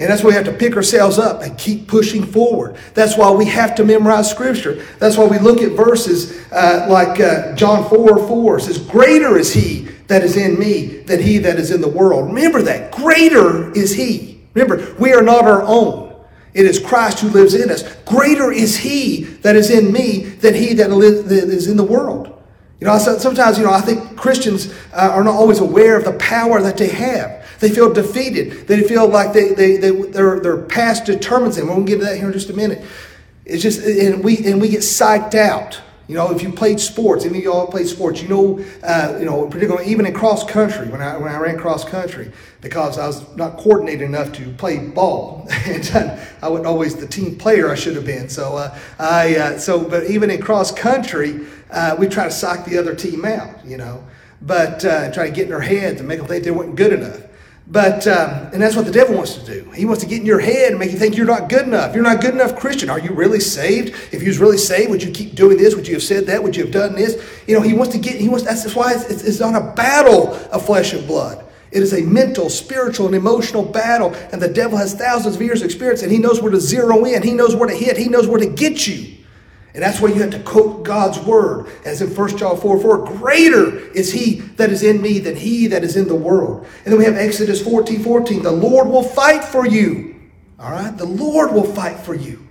And 0.00 0.08
that's 0.08 0.22
why 0.22 0.28
we 0.28 0.34
have 0.34 0.46
to 0.46 0.52
pick 0.52 0.76
ourselves 0.76 1.18
up 1.18 1.42
and 1.42 1.58
keep 1.58 1.86
pushing 1.86 2.24
forward. 2.24 2.76
That's 2.94 3.18
why 3.18 3.30
we 3.32 3.44
have 3.44 3.74
to 3.74 3.84
memorize 3.84 4.30
Scripture. 4.30 4.82
That's 4.98 5.18
why 5.18 5.26
we 5.26 5.38
look 5.38 5.60
at 5.60 5.72
verses 5.72 6.42
uh, 6.50 6.86
like 6.88 7.20
uh, 7.20 7.54
John 7.54 7.86
4 7.88 8.26
4 8.26 8.60
says, 8.60 8.78
Greater 8.78 9.36
is 9.36 9.52
He 9.52 9.82
that 10.06 10.24
is 10.24 10.38
in 10.38 10.58
me 10.58 11.02
than 11.02 11.20
He 11.20 11.36
that 11.38 11.58
is 11.58 11.70
in 11.70 11.82
the 11.82 11.88
world. 11.88 12.28
Remember 12.28 12.62
that. 12.62 12.92
Greater 12.92 13.70
is 13.76 13.94
He. 13.94 14.40
Remember, 14.54 14.94
we 14.98 15.12
are 15.12 15.22
not 15.22 15.44
our 15.44 15.62
own. 15.62 16.10
It 16.54 16.64
is 16.64 16.80
Christ 16.80 17.20
who 17.20 17.28
lives 17.28 17.52
in 17.52 17.70
us. 17.70 17.82
Greater 18.04 18.50
is 18.50 18.78
He 18.78 19.24
that 19.42 19.54
is 19.54 19.70
in 19.70 19.92
me 19.92 20.20
than 20.20 20.54
He 20.54 20.72
that 20.74 20.90
is 20.90 21.68
in 21.68 21.76
the 21.76 21.84
world. 21.84 22.42
You 22.80 22.86
know, 22.86 22.96
sometimes, 22.96 23.58
you 23.58 23.64
know, 23.64 23.72
I 23.72 23.82
think 23.82 24.16
Christians 24.16 24.72
uh, 24.94 25.10
are 25.12 25.22
not 25.22 25.34
always 25.34 25.58
aware 25.58 25.98
of 25.98 26.06
the 26.06 26.14
power 26.14 26.62
that 26.62 26.78
they 26.78 26.88
have. 26.88 27.39
They 27.60 27.70
feel 27.70 27.92
defeated. 27.92 28.66
They 28.66 28.82
feel 28.82 29.06
like 29.06 29.32
they, 29.34 29.52
they, 29.52 29.76
they, 29.76 29.90
their, 29.90 30.40
their 30.40 30.62
past 30.62 31.04
determines 31.04 31.56
them. 31.56 31.68
We'll 31.68 31.84
get 31.84 31.98
to 31.98 32.06
that 32.06 32.16
here 32.16 32.26
in 32.26 32.32
just 32.32 32.48
a 32.50 32.54
minute. 32.54 32.82
It's 33.44 33.62
just, 33.62 33.80
and 33.80 34.24
we, 34.24 34.38
and 34.46 34.60
we 34.60 34.68
get 34.68 34.80
psyched 34.80 35.34
out. 35.34 35.80
You 36.08 36.16
know, 36.16 36.32
if 36.32 36.42
you 36.42 36.50
played 36.50 36.80
sports, 36.80 37.24
any 37.24 37.38
of 37.38 37.44
y'all 37.44 37.66
played 37.68 37.86
sports, 37.86 38.20
you 38.20 38.28
know, 38.28 38.64
uh, 38.82 39.16
you 39.20 39.26
know, 39.26 39.46
particularly 39.46 39.88
even 39.88 40.06
in 40.06 40.12
cross 40.12 40.42
country, 40.42 40.88
when 40.88 41.00
I, 41.00 41.16
when 41.16 41.30
I 41.30 41.38
ran 41.38 41.56
cross 41.56 41.84
country, 41.84 42.32
because 42.62 42.98
I 42.98 43.06
was 43.06 43.36
not 43.36 43.58
coordinated 43.58 44.02
enough 44.02 44.32
to 44.32 44.50
play 44.54 44.78
ball, 44.78 45.46
and 45.66 45.88
I 46.42 46.48
wasn't 46.48 46.66
always 46.66 46.96
the 46.96 47.06
team 47.06 47.36
player 47.36 47.70
I 47.70 47.76
should 47.76 47.94
have 47.94 48.06
been. 48.06 48.28
So 48.28 48.56
uh, 48.56 48.76
I, 48.98 49.36
uh, 49.36 49.58
so, 49.58 49.84
but 49.84 50.10
even 50.10 50.30
in 50.30 50.40
cross 50.40 50.72
country, 50.72 51.46
uh, 51.70 51.94
we 51.96 52.08
try 52.08 52.24
to 52.24 52.32
psych 52.32 52.64
the 52.64 52.78
other 52.78 52.96
team 52.96 53.24
out, 53.24 53.64
you 53.64 53.76
know, 53.76 54.02
but 54.42 54.84
uh, 54.84 55.12
try 55.12 55.28
to 55.28 55.32
get 55.32 55.44
in 55.44 55.50
their 55.50 55.60
heads 55.60 56.00
and 56.00 56.08
make 56.08 56.18
them 56.18 56.26
think 56.26 56.42
they 56.42 56.50
weren't 56.50 56.74
good 56.74 56.92
enough. 56.92 57.20
But, 57.70 58.04
um, 58.08 58.50
and 58.52 58.60
that's 58.60 58.74
what 58.74 58.84
the 58.84 58.90
devil 58.90 59.14
wants 59.14 59.34
to 59.34 59.44
do. 59.46 59.70
He 59.70 59.84
wants 59.84 60.02
to 60.02 60.08
get 60.08 60.18
in 60.18 60.26
your 60.26 60.40
head 60.40 60.70
and 60.70 60.78
make 60.78 60.90
you 60.90 60.98
think 60.98 61.16
you're 61.16 61.24
not 61.24 61.48
good 61.48 61.68
enough. 61.68 61.94
You're 61.94 62.02
not 62.02 62.20
good 62.20 62.34
enough 62.34 62.58
Christian. 62.58 62.90
Are 62.90 62.98
you 62.98 63.12
really 63.12 63.38
saved? 63.38 63.90
If 64.12 64.22
you 64.22 64.28
was 64.28 64.38
really 64.38 64.58
saved, 64.58 64.90
would 64.90 65.04
you 65.04 65.12
keep 65.12 65.36
doing 65.36 65.56
this? 65.56 65.76
Would 65.76 65.86
you 65.86 65.94
have 65.94 66.02
said 66.02 66.26
that? 66.26 66.42
Would 66.42 66.56
you 66.56 66.64
have 66.64 66.72
done 66.72 66.96
this? 66.96 67.24
You 67.46 67.54
know, 67.54 67.62
he 67.62 67.72
wants 67.72 67.92
to 67.94 68.00
get, 68.00 68.20
he 68.20 68.28
wants, 68.28 68.44
that's 68.44 68.74
why 68.74 68.94
it's, 68.94 69.04
it's, 69.04 69.22
it's 69.22 69.40
a 69.40 69.72
battle 69.76 70.34
of 70.34 70.66
flesh 70.66 70.94
and 70.94 71.06
blood. 71.06 71.44
It 71.70 71.80
is 71.80 71.92
a 71.92 72.02
mental, 72.02 72.50
spiritual, 72.50 73.06
and 73.06 73.14
emotional 73.14 73.64
battle. 73.64 74.16
And 74.32 74.42
the 74.42 74.48
devil 74.48 74.76
has 74.76 74.92
thousands 74.92 75.36
of 75.36 75.42
years 75.42 75.62
of 75.62 75.66
experience 75.66 76.02
and 76.02 76.10
he 76.10 76.18
knows 76.18 76.42
where 76.42 76.50
to 76.50 76.60
zero 76.60 77.04
in. 77.04 77.22
He 77.22 77.32
knows 77.32 77.54
where 77.54 77.68
to 77.68 77.76
hit. 77.76 77.96
He 77.96 78.08
knows 78.08 78.26
where 78.26 78.40
to 78.40 78.46
get 78.46 78.88
you. 78.88 79.16
And 79.72 79.82
that's 79.82 80.00
why 80.00 80.08
you 80.08 80.16
have 80.16 80.30
to 80.30 80.40
quote 80.40 80.82
God's 80.82 81.18
word. 81.20 81.70
As 81.84 82.02
in 82.02 82.14
1 82.14 82.36
John 82.36 82.56
4 82.56 82.80
4, 82.80 83.04
greater 83.18 83.78
is 83.92 84.12
he 84.12 84.40
that 84.56 84.70
is 84.70 84.82
in 84.82 85.00
me 85.00 85.18
than 85.18 85.36
he 85.36 85.68
that 85.68 85.84
is 85.84 85.96
in 85.96 86.08
the 86.08 86.14
world. 86.14 86.66
And 86.84 86.92
then 86.92 86.98
we 86.98 87.04
have 87.04 87.16
Exodus 87.16 87.62
14 87.62 88.02
14, 88.02 88.42
the 88.42 88.50
Lord 88.50 88.88
will 88.88 89.04
fight 89.04 89.44
for 89.44 89.66
you. 89.66 90.20
All 90.58 90.70
right? 90.70 90.96
The 90.96 91.06
Lord 91.06 91.52
will 91.52 91.64
fight 91.64 91.98
for 92.00 92.14
you. 92.14 92.46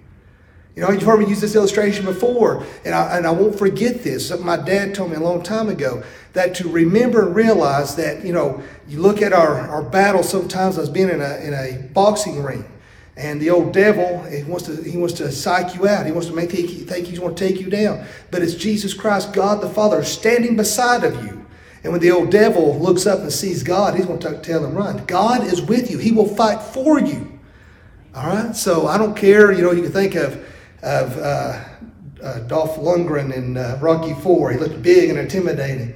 You 0.75 0.85
know, 0.85 0.91
you've 0.91 1.03
heard 1.03 1.19
me 1.19 1.25
use 1.25 1.41
this 1.41 1.55
illustration 1.55 2.05
before, 2.05 2.63
and 2.85 2.95
I, 2.95 3.17
and 3.17 3.27
I 3.27 3.31
won't 3.31 3.57
forget 3.59 4.01
this. 4.01 4.31
My 4.39 4.55
dad 4.55 4.95
told 4.95 5.09
me 5.09 5.17
a 5.17 5.19
long 5.19 5.43
time 5.43 5.67
ago 5.67 6.03
that 6.31 6.55
to 6.55 6.69
remember 6.69 7.25
and 7.25 7.35
realize 7.35 7.97
that, 7.97 8.23
you 8.23 8.31
know, 8.31 8.63
you 8.87 9.01
look 9.01 9.21
at 9.21 9.33
our, 9.33 9.59
our 9.59 9.83
battle 9.83 10.23
sometimes 10.23 10.77
as 10.77 10.89
being 10.89 11.09
in 11.09 11.21
a, 11.21 11.35
in 11.37 11.53
a 11.53 11.89
boxing 11.93 12.41
ring. 12.41 12.63
And 13.19 13.41
the 13.41 13.49
old 13.49 13.73
devil, 13.73 14.23
he 14.23 14.43
wants 14.43 14.65
to 14.67 14.81
he 14.81 14.95
wants 14.95 15.15
to 15.15 15.29
psych 15.29 15.75
you 15.75 15.89
out. 15.89 16.05
He 16.05 16.13
wants 16.13 16.29
to 16.29 16.33
make 16.33 16.53
you 16.53 16.65
think 16.85 17.05
he's 17.05 17.19
going 17.19 17.35
to 17.35 17.47
take 17.47 17.59
you 17.59 17.69
down. 17.69 18.05
But 18.31 18.41
it's 18.41 18.55
Jesus 18.55 18.93
Christ, 18.93 19.33
God 19.33 19.59
the 19.59 19.67
Father, 19.67 20.01
standing 20.05 20.55
beside 20.55 21.03
of 21.03 21.21
you. 21.25 21.45
And 21.83 21.91
when 21.91 22.01
the 22.01 22.11
old 22.11 22.31
devil 22.31 22.79
looks 22.79 23.05
up 23.05 23.19
and 23.19 23.31
sees 23.31 23.61
God, 23.61 23.95
he's 23.95 24.05
going 24.05 24.19
to 24.19 24.37
tell 24.39 24.63
him, 24.63 24.73
run. 24.73 25.05
God 25.05 25.43
is 25.43 25.61
with 25.61 25.91
you. 25.91 25.97
He 25.97 26.13
will 26.13 26.33
fight 26.33 26.61
for 26.61 26.97
you. 26.97 27.37
All 28.15 28.25
right? 28.25 28.55
So 28.55 28.87
I 28.87 28.97
don't 28.97 29.17
care. 29.17 29.51
You 29.51 29.63
know, 29.63 29.71
you 29.73 29.83
can 29.83 29.91
think 29.91 30.15
of, 30.15 30.35
of 30.81 31.17
uh, 31.17 31.61
uh, 32.23 32.39
Dolph 32.47 32.77
Lundgren 32.77 33.33
in 33.33 33.57
uh, 33.57 33.79
Rocky 33.81 34.13
Four. 34.13 34.51
He 34.51 34.57
looked 34.57 34.81
big 34.81 35.09
and 35.09 35.19
intimidating. 35.19 35.93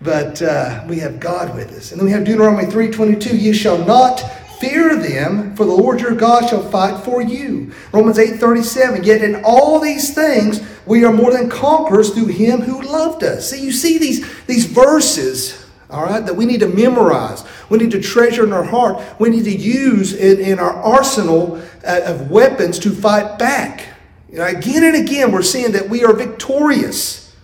But 0.00 0.42
uh, 0.42 0.84
we 0.88 0.98
have 0.98 1.20
God 1.20 1.54
with 1.54 1.70
us. 1.70 1.92
And 1.92 2.00
then 2.00 2.06
we 2.06 2.12
have 2.12 2.24
Deuteronomy 2.24 2.64
3.22. 2.64 3.40
You 3.40 3.54
shall 3.54 3.78
not 3.78 4.24
Fear 4.68 4.96
them, 4.96 5.54
for 5.56 5.64
the 5.64 5.72
Lord 5.72 6.00
your 6.00 6.14
God 6.14 6.48
shall 6.48 6.62
fight 6.62 7.04
for 7.04 7.20
you. 7.20 7.72
Romans 7.92 8.18
8:37. 8.18 9.04
Yet 9.04 9.22
in 9.22 9.42
all 9.44 9.78
these 9.78 10.14
things 10.14 10.60
we 10.86 11.04
are 11.04 11.12
more 11.12 11.32
than 11.32 11.48
conquerors 11.48 12.10
through 12.10 12.26
him 12.26 12.62
who 12.62 12.82
loved 12.82 13.22
us. 13.22 13.50
See, 13.50 13.62
you 13.62 13.72
see 13.72 13.98
these, 13.98 14.26
these 14.46 14.66
verses, 14.66 15.64
all 15.90 16.04
right, 16.04 16.24
that 16.24 16.36
we 16.36 16.46
need 16.46 16.60
to 16.60 16.68
memorize. 16.68 17.44
We 17.68 17.78
need 17.78 17.90
to 17.92 18.00
treasure 18.00 18.44
in 18.44 18.52
our 18.52 18.64
heart. 18.64 19.02
We 19.18 19.30
need 19.30 19.44
to 19.44 19.56
use 19.56 20.12
in, 20.14 20.40
in 20.40 20.58
our 20.58 20.74
arsenal 20.74 21.62
uh, 21.86 22.00
of 22.04 22.30
weapons 22.30 22.78
to 22.80 22.90
fight 22.90 23.38
back. 23.38 23.88
You 24.30 24.38
know, 24.38 24.46
again 24.46 24.84
and 24.84 24.96
again, 24.96 25.32
we're 25.32 25.42
seeing 25.42 25.72
that 25.72 25.88
we 25.88 26.04
are 26.04 26.12
victorious. 26.12 27.34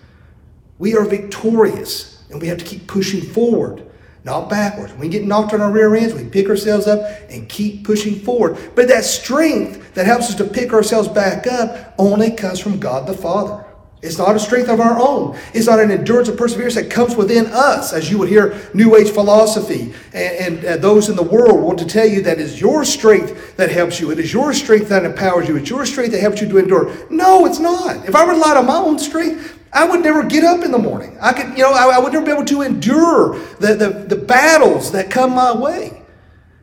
We 0.79 0.97
are 0.97 1.05
victorious, 1.05 2.23
and 2.31 2.41
we 2.41 2.49
have 2.49 2.59
to 2.59 2.65
keep 2.65 2.87
pushing 2.87 3.21
forward, 3.21 3.90
not 4.25 4.51
backwards. 4.51 4.93
We 4.95 5.09
get 5.09 5.25
knocked 5.25 5.55
on 5.55 5.61
our 5.61 5.71
rear 5.71 5.95
ends, 5.95 6.15
we 6.15 6.29
pick 6.29 6.49
ourselves 6.49 6.87
up 6.87 7.01
and 7.31 7.49
keep 7.49 7.85
pushing 7.85 8.17
forward. 8.17 8.59
But 8.75 8.89
that 8.89 9.05
strength 9.05 9.95
that 9.95 10.07
helps 10.07 10.29
us 10.29 10.35
to 10.37 10.45
pick 10.45 10.73
ourselves 10.73 11.09
back 11.09 11.47
up 11.47 11.95
only 11.99 12.31
comes 12.31 12.61
from 12.61 12.79
God 12.79 13.07
the 13.07 13.15
Father. 13.15 13.65
It's 14.03 14.17
not 14.17 14.35
a 14.35 14.39
strength 14.39 14.71
of 14.71 14.81
our 14.81 14.99
own. 14.99 15.39
It's 15.53 15.67
not 15.67 15.79
an 15.79 15.91
endurance 15.91 16.29
of 16.29 16.39
perseverance 16.39 16.75
that 16.75 16.91
comes 16.91 17.17
within 17.17 17.47
us, 17.49 17.93
as 17.93 18.11
you 18.11 18.17
would 18.17 18.31
hear 18.31 18.59
New 18.73 18.97
Age 18.97 19.11
philosophy 19.11 19.93
and, 20.15 20.57
and 20.57 20.65
uh, 20.65 20.77
those 20.79 21.11
in 21.11 21.17
the 21.17 21.23
world 21.23 21.63
want 21.63 21.79
to 21.81 21.85
tell 21.85 22.07
you 22.07 22.23
that 22.23 22.41
it's 22.41 22.59
your 22.59 22.85
strength 22.87 23.57
that 23.57 23.71
helps 23.71 24.01
you. 24.01 24.11
It 24.11 24.19
is 24.19 24.33
your 24.33 24.55
strength 24.55 24.89
that 24.89 25.05
empowers 25.05 25.49
you. 25.49 25.57
It's 25.57 25.69
your 25.69 25.85
strength 25.85 26.13
that 26.13 26.21
helps 26.21 26.41
you 26.41 26.49
to 26.49 26.57
endure. 26.57 26.91
No, 27.11 27.45
it's 27.45 27.59
not. 27.59 28.09
If 28.09 28.15
I 28.15 28.25
relied 28.25 28.57
on 28.57 28.67
my 28.67 28.77
own 28.77 28.99
strength, 28.99 29.60
I 29.73 29.89
would 29.89 30.03
never 30.03 30.25
get 30.25 30.45
up 30.45 30.65
in 30.65 30.73
the 30.73 30.79
morning. 30.79 31.17
I 31.21 31.33
could, 31.33 31.57
you 31.57 31.63
know, 31.63 31.73
I, 31.73 31.97
I 31.97 31.99
would 31.99 32.13
never 32.13 32.27
be 32.27 32.33
able 32.33 32.45
to 32.47 32.63
endure 32.63 33.39
the, 33.61 33.75
the, 33.75 34.15
the 34.15 34.17
battles 34.17 34.93
that 34.93 35.11
come 35.11 35.33
my 35.35 35.57
way. 35.57 36.03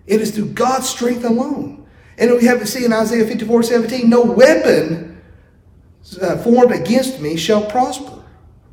It 0.05 0.21
is 0.21 0.31
through 0.31 0.49
God's 0.49 0.89
strength 0.89 1.23
alone. 1.23 1.87
And 2.17 2.31
we 2.31 2.45
have 2.45 2.59
to 2.59 2.65
see 2.65 2.83
in 2.83 2.91
Isaiah 2.91 3.25
54 3.25 3.63
17, 3.63 4.09
no 4.09 4.23
weapon 4.23 5.21
uh, 6.21 6.37
formed 6.37 6.71
against 6.71 7.19
me 7.19 7.37
shall 7.37 7.65
prosper. 7.65 8.23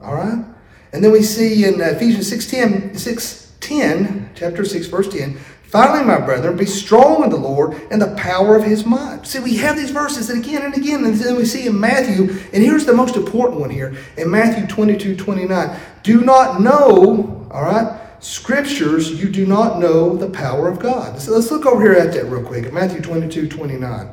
All 0.01 0.15
right? 0.15 0.45
And 0.93 1.03
then 1.03 1.13
we 1.13 1.23
see 1.23 1.65
in 1.65 1.81
Ephesians 1.81 2.29
6 2.29 2.47
10, 2.51 2.97
6, 2.97 3.53
10, 3.61 4.31
chapter 4.35 4.65
6, 4.65 4.87
verse 4.87 5.09
10, 5.09 5.39
Finally, 5.67 6.05
my 6.05 6.21
brethren, 6.21 6.57
be 6.57 6.67
strong 6.67 7.25
in 7.25 7.31
the 7.31 7.37
Lord 7.37 7.75
and 7.91 8.01
the 8.01 8.15
power 8.15 8.55
of 8.55 8.63
his 8.63 8.85
might. 8.85 9.27
See, 9.27 9.41
we 9.41 9.57
have 9.57 9.77
these 9.77 9.91
verses 9.91 10.31
and 10.31 10.45
again 10.45 10.63
and 10.63 10.75
again, 10.75 11.05
and 11.05 11.15
then 11.15 11.37
we 11.37 11.45
see 11.45 11.67
in 11.67 11.81
Matthew, 11.81 12.31
and 12.53 12.63
here's 12.63 12.87
the 12.87 12.93
most 12.93 13.17
important 13.17 13.61
one 13.61 13.71
here 13.71 13.97
in 14.17 14.31
Matthew 14.31 14.67
22 14.69 15.17
29. 15.17 15.81
Do 16.05 16.21
not 16.21 16.61
know, 16.61 17.49
all 17.51 17.65
right, 17.65 18.01
scriptures, 18.21 19.21
you 19.21 19.29
do 19.29 19.47
not 19.47 19.81
know 19.81 20.17
the 20.17 20.31
power 20.31 20.69
of 20.69 20.79
God. 20.79 21.21
So 21.21 21.33
let's 21.33 21.51
look 21.51 21.67
over 21.67 21.83
here 21.83 21.93
at 21.93 22.13
that 22.13 22.27
real 22.27 22.45
quick. 22.45 22.73
Matthew 22.73 23.01
22 23.01 23.49
29. 23.49 24.11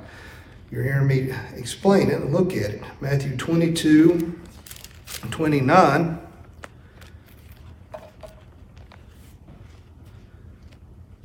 You're 0.72 0.84
hearing 0.84 1.08
me 1.08 1.34
explain 1.58 2.10
it 2.10 2.22
and 2.22 2.34
look 2.34 2.54
at 2.54 2.72
it. 2.72 2.82
Matthew 3.02 3.36
22, 3.36 4.40
29. 5.30 6.20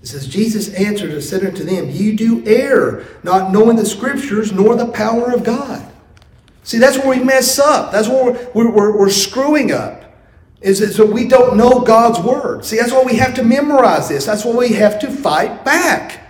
It 0.07 0.11
says, 0.11 0.29
Jesus 0.29 0.73
answered 0.75 1.11
and 1.11 1.21
said 1.21 1.45
unto 1.45 1.65
them, 1.65 1.91
You 1.91 2.15
do 2.15 2.47
err, 2.47 3.05
not 3.25 3.51
knowing 3.51 3.77
the 3.77 3.85
scriptures 3.85 4.53
nor 4.53 4.77
the 4.77 4.87
power 4.87 5.33
of 5.33 5.43
God. 5.43 5.85
See, 6.63 6.79
that's 6.79 6.97
where 6.97 7.19
we 7.19 7.25
mess 7.25 7.59
up. 7.59 7.91
That's 7.91 8.07
where 8.07 8.51
we're, 8.55 8.71
we're, 8.71 8.97
we're 8.97 9.11
screwing 9.11 9.73
up. 9.73 10.05
Is 10.61 10.79
that 10.97 11.05
we 11.09 11.27
don't 11.27 11.57
know 11.57 11.81
God's 11.81 12.21
word. 12.21 12.65
See, 12.65 12.77
that's 12.77 12.93
why 12.93 13.03
we 13.03 13.17
have 13.17 13.35
to 13.35 13.43
memorize 13.43 14.09
this. 14.09 14.27
That's 14.27 14.45
why 14.45 14.55
we 14.55 14.75
have 14.75 15.01
to 15.01 15.11
fight 15.11 15.65
back. 15.65 16.21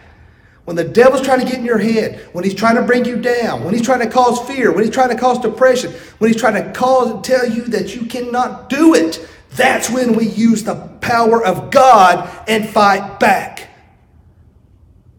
When 0.64 0.74
the 0.74 0.84
devil's 0.84 1.20
trying 1.20 1.40
to 1.40 1.44
get 1.46 1.58
in 1.58 1.66
your 1.66 1.76
head, 1.76 2.30
when 2.32 2.44
he's 2.44 2.54
trying 2.54 2.76
to 2.76 2.82
bring 2.82 3.04
you 3.04 3.20
down, 3.20 3.62
when 3.62 3.74
he's 3.74 3.84
trying 3.84 4.00
to 4.00 4.08
cause 4.08 4.40
fear, 4.48 4.72
when 4.72 4.84
he's 4.84 4.94
trying 4.94 5.10
to 5.10 5.18
cause 5.18 5.38
depression, 5.38 5.92
when 6.16 6.32
he's 6.32 6.40
trying 6.40 6.54
to 6.54 6.72
cause 6.72 7.26
tell 7.26 7.46
you 7.46 7.60
that 7.64 7.94
you 7.94 8.06
cannot 8.06 8.70
do 8.70 8.94
it, 8.94 9.28
that's 9.56 9.90
when 9.90 10.14
we 10.14 10.28
use 10.28 10.64
the 10.64 10.74
power 11.00 11.44
of 11.44 11.70
God 11.70 12.28
and 12.46 12.68
fight 12.68 13.18
back. 13.18 13.70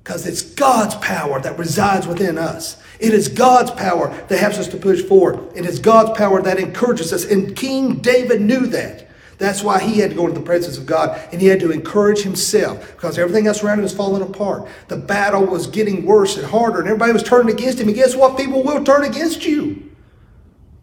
Because 0.04 0.26
it's 0.26 0.42
God's 0.42 0.96
power 0.96 1.42
that 1.42 1.58
resides 1.58 2.08
within 2.08 2.38
us. 2.38 2.82
It 3.00 3.14
is 3.14 3.28
God's 3.28 3.72
power 3.72 4.10
that 4.30 4.40
helps 4.40 4.58
us 4.58 4.68
to 4.70 4.78
push 4.78 5.02
forward. 5.02 5.52
It 5.56 5.66
is 5.66 5.80
God's 5.80 6.18
power 6.18 6.42
that 6.42 6.60
encourages 6.60 7.12
us. 7.12 7.26
And 7.26 7.56
King 7.56 7.98
David 7.98 8.42
knew 8.42 8.68
that. 8.68 9.08
That's 9.38 9.62
why 9.62 9.80
he 9.80 10.00
had 10.00 10.12
to 10.12 10.16
go 10.16 10.28
into 10.28 10.40
the 10.40 10.46
presence 10.46 10.78
of 10.78 10.88
God 10.88 11.20
and 11.32 11.40
he 11.40 11.48
had 11.48 11.60
to 11.60 11.72
encourage 11.72 12.22
himself 12.22 12.96
because 12.96 13.20
everything 13.20 13.46
else 13.46 13.64
around 13.64 13.78
him 13.78 13.84
was 13.84 13.94
falling 13.94 14.24
apart. 14.24 14.68
The 14.88 14.98
battle 14.98 15.46
was 15.46 15.68
getting 15.68 16.06
worse 16.06 16.38
and 16.38 16.48
harder 16.48 16.80
and 16.80 16.88
everybody 16.88 17.14
was 17.14 17.22
turning 17.22 17.54
against 17.54 17.80
him. 17.80 17.88
And 17.88 17.96
guess 17.96 18.16
what? 18.16 18.36
People 18.36 18.64
will 18.64 18.84
turn 18.84 19.04
against 19.04 19.46
you. 19.46 19.92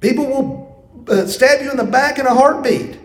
People 0.00 0.26
will 0.26 1.06
uh, 1.08 1.26
stab 1.26 1.62
you 1.62 1.70
in 1.70 1.76
the 1.76 1.84
back 1.84 2.18
in 2.18 2.26
a 2.26 2.34
heartbeat. 2.34 2.98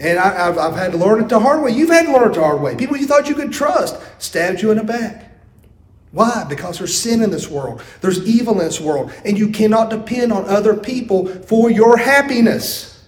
And 0.00 0.18
I, 0.18 0.46
have 0.46 0.56
I've 0.56 0.76
had 0.76 0.92
to 0.92 0.98
learn 0.98 1.22
it 1.22 1.28
the 1.28 1.38
hard 1.38 1.62
way. 1.62 1.72
You've 1.72 1.90
had 1.90 2.06
to 2.06 2.12
learn 2.12 2.30
it 2.30 2.34
the 2.34 2.42
hard 2.42 2.62
way. 2.62 2.74
People 2.74 2.96
you 2.96 3.06
thought 3.06 3.28
you 3.28 3.34
could 3.34 3.52
trust 3.52 4.00
stabbed 4.18 4.62
you 4.62 4.70
in 4.70 4.78
the 4.78 4.84
back. 4.84 5.30
Why? 6.10 6.44
Because 6.48 6.78
there's 6.78 6.98
sin 6.98 7.22
in 7.22 7.30
this 7.30 7.48
world. 7.48 7.82
There's 8.00 8.26
evil 8.26 8.54
in 8.60 8.66
this 8.66 8.80
world. 8.80 9.12
And 9.24 9.38
you 9.38 9.50
cannot 9.50 9.90
depend 9.90 10.32
on 10.32 10.46
other 10.46 10.74
people 10.74 11.26
for 11.26 11.70
your 11.70 11.98
happiness. 11.98 13.04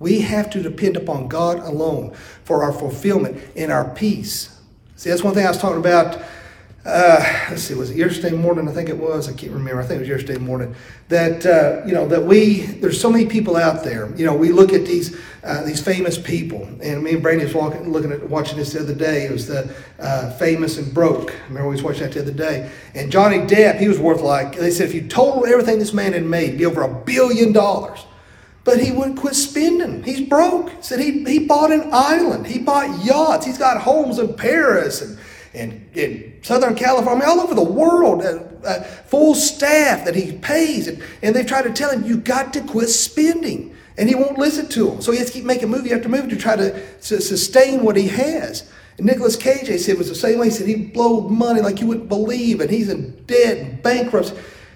We 0.00 0.22
have 0.22 0.50
to 0.50 0.62
depend 0.62 0.96
upon 0.96 1.28
God 1.28 1.58
alone 1.58 2.14
for 2.42 2.64
our 2.64 2.72
fulfillment 2.72 3.40
and 3.54 3.70
our 3.70 3.88
peace. 3.94 4.58
See, 4.96 5.10
that's 5.10 5.22
one 5.22 5.34
thing 5.34 5.46
I 5.46 5.50
was 5.50 5.58
talking 5.58 5.78
about. 5.78 6.20
Uh, 6.84 7.46
let's 7.48 7.62
see, 7.62 7.72
was 7.72 7.90
it 7.90 7.96
yesterday 7.96 8.36
morning? 8.36 8.68
I 8.68 8.72
think 8.72 8.90
it 8.90 8.98
was. 8.98 9.26
I 9.26 9.32
can't 9.32 9.52
remember. 9.52 9.80
I 9.80 9.86
think 9.86 9.96
it 9.96 10.00
was 10.00 10.08
yesterday 10.08 10.38
morning. 10.38 10.74
That 11.08 11.46
uh, 11.46 11.86
you 11.86 11.94
know 11.94 12.06
that 12.08 12.22
we 12.22 12.60
there's 12.60 13.00
so 13.00 13.10
many 13.10 13.24
people 13.24 13.56
out 13.56 13.82
there. 13.82 14.14
You 14.16 14.26
know, 14.26 14.34
we 14.34 14.52
look 14.52 14.74
at 14.74 14.84
these 14.84 15.18
uh, 15.42 15.62
these 15.62 15.80
famous 15.80 16.18
people, 16.18 16.62
and 16.82 17.02
me 17.02 17.12
and 17.12 17.22
Brady 17.22 17.44
was 17.44 17.54
walking, 17.54 17.90
looking 17.90 18.12
at 18.12 18.28
watching 18.28 18.58
this 18.58 18.74
the 18.74 18.80
other 18.80 18.94
day. 18.94 19.24
It 19.24 19.32
was 19.32 19.46
the 19.46 19.74
uh, 19.98 20.32
famous 20.32 20.76
and 20.76 20.92
broke. 20.92 21.30
I 21.30 21.48
remember 21.48 21.70
we 21.70 21.76
was 21.76 21.82
watching 21.82 22.02
that 22.02 22.12
the 22.12 22.20
other 22.20 22.32
day. 22.32 22.70
And 22.94 23.10
Johnny 23.10 23.38
Depp, 23.38 23.78
he 23.78 23.88
was 23.88 23.98
worth 23.98 24.20
like 24.20 24.56
they 24.56 24.70
said 24.70 24.86
if 24.86 24.94
you 24.94 25.08
total 25.08 25.46
everything 25.46 25.78
this 25.78 25.94
man 25.94 26.12
had 26.12 26.24
made, 26.24 26.58
be 26.58 26.66
over 26.66 26.82
a 26.82 26.94
billion 26.94 27.52
dollars. 27.52 28.04
But 28.64 28.80
he 28.80 28.92
wouldn't 28.92 29.18
quit 29.18 29.34
spending. 29.34 30.02
He's 30.02 30.22
broke. 30.22 30.70
Said 30.82 31.00
he, 31.00 31.24
he 31.24 31.46
bought 31.46 31.70
an 31.70 31.88
island. 31.92 32.46
He 32.46 32.58
bought 32.58 33.04
yachts. 33.04 33.46
He's 33.46 33.58
got 33.58 33.80
homes 33.80 34.18
in 34.18 34.34
Paris 34.34 35.02
and, 35.02 35.18
and 35.52 35.90
in 35.94 36.33
Southern 36.44 36.74
California, 36.74 37.24
all 37.26 37.40
over 37.40 37.54
the 37.54 37.64
world. 37.64 38.22
Uh, 38.22 38.40
uh, 38.64 38.82
full 38.82 39.34
staff 39.34 40.04
that 40.04 40.14
he 40.14 40.32
pays. 40.38 40.88
And, 40.88 41.02
and 41.22 41.34
they've 41.34 41.46
tried 41.46 41.62
to 41.62 41.72
tell 41.72 41.90
him, 41.90 42.04
you 42.04 42.18
got 42.18 42.52
to 42.52 42.60
quit 42.60 42.88
spending. 42.88 43.74
And 43.96 44.08
he 44.08 44.14
won't 44.14 44.38
listen 44.38 44.68
to 44.70 44.90
them. 44.90 45.00
So 45.00 45.12
he 45.12 45.18
has 45.18 45.28
to 45.28 45.32
keep 45.32 45.44
making 45.44 45.70
movie 45.70 45.92
after 45.92 46.08
movie 46.08 46.28
to 46.28 46.36
try 46.36 46.56
to, 46.56 46.82
sustain 47.00 47.82
what 47.82 47.96
he 47.96 48.08
has. 48.08 48.70
And 48.98 49.06
Nicolas 49.06 49.36
Cage, 49.36 49.68
they 49.68 49.78
said, 49.78 49.98
was 49.98 50.08
the 50.08 50.14
same 50.14 50.38
way. 50.38 50.46
He 50.46 50.50
said 50.50 50.66
he 50.66 50.76
blowed 50.76 51.30
money 51.30 51.60
like 51.60 51.80
you 51.80 51.86
wouldn't 51.86 52.08
believe. 52.08 52.60
And 52.60 52.70
he's 52.70 52.88
in 52.88 53.24
debt 53.24 53.58
and 53.58 53.82
bankrupt. 53.82 54.34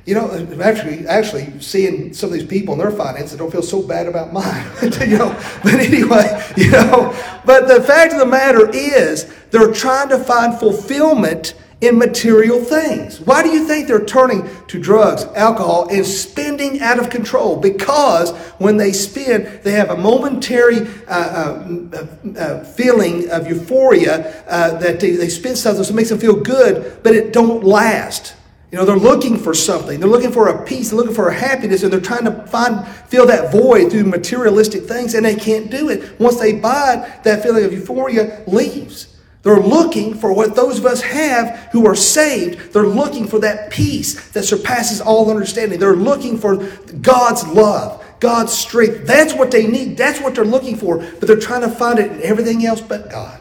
You 0.08 0.14
know, 0.14 0.62
actually, 0.62 1.06
actually 1.06 1.60
seeing 1.60 2.14
some 2.14 2.30
of 2.30 2.32
these 2.32 2.46
people 2.46 2.72
and 2.72 2.80
their 2.80 2.90
finances, 2.90 3.34
I 3.34 3.36
don't 3.36 3.52
feel 3.52 3.62
so 3.62 3.82
bad 3.82 4.06
about 4.06 4.32
mine. 4.32 4.66
you 5.06 5.18
know, 5.18 5.38
but 5.62 5.74
anyway, 5.74 6.42
you 6.56 6.70
know, 6.70 7.14
but 7.44 7.68
the 7.68 7.82
fact 7.82 8.14
of 8.14 8.18
the 8.18 8.24
matter 8.24 8.70
is, 8.70 9.30
they're 9.50 9.70
trying 9.70 10.08
to 10.08 10.18
find 10.18 10.58
fulfillment 10.58 11.52
in 11.82 11.98
material 11.98 12.64
things. 12.64 13.20
Why 13.20 13.42
do 13.42 13.50
you 13.50 13.66
think 13.66 13.86
they're 13.86 14.02
turning 14.02 14.48
to 14.68 14.80
drugs, 14.80 15.24
alcohol, 15.36 15.88
and 15.90 16.06
spending 16.06 16.80
out 16.80 16.98
of 16.98 17.10
control? 17.10 17.58
Because 17.58 18.32
when 18.56 18.78
they 18.78 18.92
spend, 18.92 19.62
they 19.62 19.72
have 19.72 19.90
a 19.90 19.96
momentary 19.98 20.88
uh, 21.06 21.12
uh, 21.12 22.06
uh, 22.34 22.64
feeling 22.64 23.28
of 23.28 23.46
euphoria 23.46 24.42
uh, 24.46 24.78
that 24.78 25.00
they, 25.00 25.10
they 25.10 25.28
spend 25.28 25.58
something 25.58 25.84
so 25.84 25.92
it 25.92 25.94
makes 25.94 26.08
them 26.08 26.18
feel 26.18 26.40
good, 26.40 27.02
but 27.02 27.14
it 27.14 27.34
don't 27.34 27.62
last. 27.62 28.36
You 28.70 28.76
know, 28.76 28.84
they're 28.84 28.96
looking 28.96 29.38
for 29.38 29.54
something. 29.54 29.98
They're 29.98 30.10
looking 30.10 30.32
for 30.32 30.48
a 30.48 30.64
peace. 30.64 30.90
They're 30.90 30.98
looking 30.98 31.14
for 31.14 31.28
a 31.28 31.34
happiness, 31.34 31.82
and 31.82 31.92
they're 31.92 32.00
trying 32.00 32.24
to 32.24 32.46
find 32.48 32.86
fill 32.86 33.26
that 33.26 33.50
void 33.50 33.90
through 33.90 34.04
materialistic 34.04 34.84
things, 34.84 35.14
and 35.14 35.24
they 35.24 35.36
can't 35.36 35.70
do 35.70 35.88
it. 35.88 36.20
Once 36.20 36.38
they 36.38 36.52
buy 36.60 37.20
that 37.24 37.42
feeling 37.42 37.64
of 37.64 37.72
euphoria 37.72 38.42
leaves. 38.46 39.14
They're 39.42 39.60
looking 39.60 40.14
for 40.14 40.32
what 40.32 40.54
those 40.54 40.78
of 40.78 40.84
us 40.84 41.00
have 41.00 41.70
who 41.72 41.86
are 41.86 41.94
saved. 41.94 42.74
They're 42.74 42.86
looking 42.86 43.26
for 43.26 43.38
that 43.38 43.70
peace 43.70 44.30
that 44.30 44.42
surpasses 44.42 45.00
all 45.00 45.30
understanding. 45.30 45.78
They're 45.78 45.96
looking 45.96 46.36
for 46.36 46.56
God's 46.56 47.46
love, 47.46 48.04
God's 48.20 48.52
strength. 48.52 49.06
That's 49.06 49.32
what 49.32 49.50
they 49.50 49.66
need. 49.66 49.96
That's 49.96 50.20
what 50.20 50.34
they're 50.34 50.44
looking 50.44 50.76
for. 50.76 50.98
But 50.98 51.22
they're 51.22 51.36
trying 51.38 51.62
to 51.62 51.70
find 51.70 51.98
it 51.98 52.12
in 52.12 52.22
everything 52.22 52.66
else 52.66 52.82
but 52.82 53.10
God. 53.10 53.40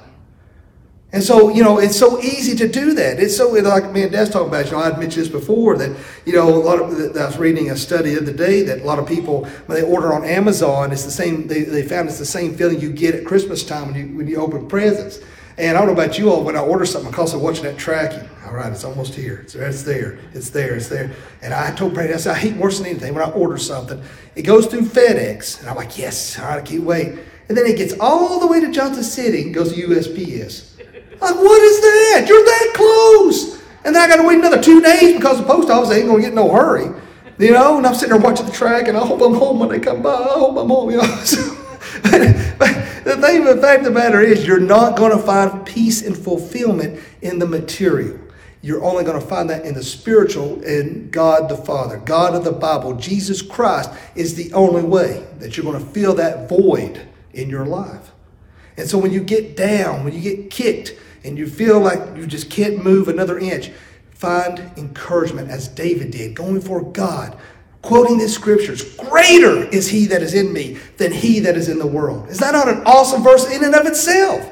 And 1.13 1.23
so, 1.23 1.47
you 1.47 1.63
know, 1.63 1.79
it's 1.79 1.97
so 1.97 2.19
easy 2.19 2.53
to 2.57 2.67
do 2.67 2.93
that. 2.95 3.17
It's 3.17 3.37
so, 3.37 3.49
like 3.49 3.91
me 3.93 4.03
and 4.03 4.11
Dad's 4.11 4.29
talking 4.29 4.49
about, 4.49 4.65
you 4.65 4.73
know, 4.73 4.79
I'd 4.79 4.99
mentioned 4.99 5.25
this 5.25 5.31
before 5.31 5.77
that, 5.77 5.97
you 6.25 6.33
know, 6.33 6.49
a 6.49 6.59
lot 6.59 6.81
of, 6.81 7.15
I 7.15 7.25
was 7.25 7.37
reading 7.37 7.71
a 7.71 7.77
study 7.77 8.13
the 8.15 8.33
day 8.33 8.63
that 8.63 8.81
a 8.81 8.83
lot 8.83 8.99
of 8.99 9.07
people, 9.07 9.45
when 9.67 9.81
they 9.81 9.87
order 9.87 10.13
on 10.13 10.25
Amazon, 10.25 10.91
it's 10.91 11.05
the 11.05 11.11
same, 11.11 11.47
they, 11.47 11.63
they 11.63 11.83
found 11.83 12.09
it's 12.09 12.19
the 12.19 12.25
same 12.25 12.55
feeling 12.55 12.81
you 12.81 12.91
get 12.91 13.15
at 13.15 13.25
Christmas 13.25 13.63
time 13.63 13.93
when 13.93 13.95
you, 13.95 14.17
when 14.17 14.27
you 14.27 14.35
open 14.35 14.67
presents. 14.67 15.21
And 15.57 15.77
I 15.77 15.79
don't 15.79 15.87
know 15.87 16.03
about 16.03 16.19
you 16.19 16.29
all, 16.29 16.43
when 16.43 16.57
I 16.57 16.59
order 16.59 16.85
something, 16.85 17.09
because 17.09 17.33
I'm 17.33 17.41
watching 17.41 17.63
that 17.63 17.77
tracking. 17.77 18.27
All 18.45 18.53
right, 18.53 18.71
it's 18.71 18.83
almost 18.83 19.15
here. 19.15 19.39
It's, 19.43 19.55
it's 19.55 19.83
there. 19.83 20.19
It's 20.33 20.49
there. 20.49 20.75
It's 20.75 20.89
there. 20.89 21.11
And 21.41 21.53
I 21.53 21.73
told 21.73 21.93
Brady, 21.93 22.13
I 22.13 22.17
said, 22.17 22.35
I 22.35 22.39
hate 22.39 22.57
worse 22.57 22.79
than 22.79 22.87
anything 22.87 23.13
when 23.13 23.23
I 23.23 23.31
order 23.31 23.57
something. 23.57 24.03
It 24.35 24.43
goes 24.43 24.67
through 24.67 24.81
FedEx. 24.81 25.61
And 25.61 25.69
I'm 25.69 25.77
like, 25.77 25.97
yes, 25.97 26.37
all 26.37 26.45
right, 26.45 26.59
I 26.59 26.61
can't 26.61 26.83
wait. 26.83 27.17
And 27.47 27.57
then 27.57 27.65
it 27.65 27.77
gets 27.77 27.93
all 27.99 28.39
the 28.41 28.47
way 28.47 28.59
to 28.59 28.71
Johnson 28.71 29.03
City 29.03 29.43
and 29.43 29.53
goes 29.53 29.73
to 29.73 29.87
USPS. 29.87 30.66
Like, 31.19 31.35
what 31.35 31.61
is 31.61 31.81
that? 31.81 32.25
You're 32.27 32.43
that 32.43 32.71
close. 32.75 33.61
And 33.83 33.95
then 33.95 34.03
I 34.03 34.07
got 34.07 34.21
to 34.21 34.27
wait 34.27 34.39
another 34.39 34.61
two 34.61 34.81
days 34.81 35.15
because 35.15 35.39
the 35.39 35.45
post 35.45 35.69
office 35.69 35.91
ain't 35.91 36.07
going 36.07 36.21
to 36.21 36.27
get 36.27 36.35
no 36.35 36.51
hurry. 36.51 36.93
You 37.39 37.51
know, 37.51 37.77
and 37.77 37.85
I'm 37.85 37.93
sitting 37.93 38.09
there 38.09 38.19
watching 38.19 38.45
the 38.45 38.51
track 38.51 38.87
and 38.87 38.97
I 38.97 39.05
hope 39.05 39.21
I'm 39.21 39.35
home 39.35 39.59
when 39.59 39.69
they 39.69 39.79
come 39.79 40.01
by. 40.01 40.13
I 40.13 40.33
hope 40.33 40.57
I'm 40.57 40.67
home, 40.67 40.89
you 40.89 40.97
know. 40.97 41.03
but, 42.03 42.57
but 42.57 42.87
the 43.03 43.17
thing, 43.21 43.45
the 43.45 43.57
fact 43.61 43.79
of 43.79 43.85
the 43.85 43.91
matter 43.91 44.19
is, 44.19 44.45
you're 44.45 44.59
not 44.59 44.97
going 44.97 45.15
to 45.15 45.23
find 45.23 45.65
peace 45.65 46.01
and 46.05 46.17
fulfillment 46.17 46.99
in 47.21 47.39
the 47.39 47.45
material. 47.45 48.19
You're 48.61 48.83
only 48.83 49.03
going 49.03 49.19
to 49.19 49.25
find 49.25 49.49
that 49.49 49.65
in 49.65 49.75
the 49.75 49.83
spiritual 49.83 50.61
in 50.63 51.09
God 51.11 51.47
the 51.47 51.55
Father, 51.55 51.97
God 51.97 52.35
of 52.35 52.43
the 52.43 52.51
Bible. 52.51 52.95
Jesus 52.95 53.41
Christ 53.41 53.91
is 54.15 54.35
the 54.35 54.51
only 54.53 54.83
way 54.83 55.25
that 55.39 55.55
you're 55.55 55.63
going 55.63 55.79
to 55.79 55.91
fill 55.91 56.15
that 56.15 56.49
void 56.49 57.07
in 57.33 57.49
your 57.49 57.65
life. 57.65 58.11
And 58.75 58.89
so 58.89 58.97
when 58.97 59.13
you 59.13 59.21
get 59.21 59.55
down, 59.55 60.03
when 60.03 60.13
you 60.13 60.21
get 60.21 60.49
kicked, 60.49 60.95
and 61.23 61.37
you 61.37 61.47
feel 61.47 61.79
like 61.79 61.99
you 62.17 62.27
just 62.27 62.49
can't 62.49 62.83
move 62.83 63.07
another 63.07 63.37
inch, 63.39 63.71
find 64.11 64.59
encouragement 64.77 65.49
as 65.49 65.67
David 65.67 66.11
did, 66.11 66.35
going 66.35 66.61
for 66.61 66.81
God, 66.81 67.37
quoting 67.81 68.17
the 68.17 68.27
scriptures. 68.27 68.95
Greater 68.95 69.63
is 69.69 69.89
he 69.89 70.05
that 70.07 70.21
is 70.21 70.33
in 70.33 70.51
me 70.51 70.77
than 70.97 71.11
he 71.11 71.39
that 71.41 71.55
is 71.55 71.69
in 71.69 71.79
the 71.79 71.87
world. 71.87 72.27
Is 72.29 72.39
that 72.39 72.53
not 72.53 72.67
an 72.67 72.83
awesome 72.85 73.23
verse 73.23 73.49
in 73.51 73.63
and 73.63 73.75
of 73.75 73.85
itself? 73.85 74.51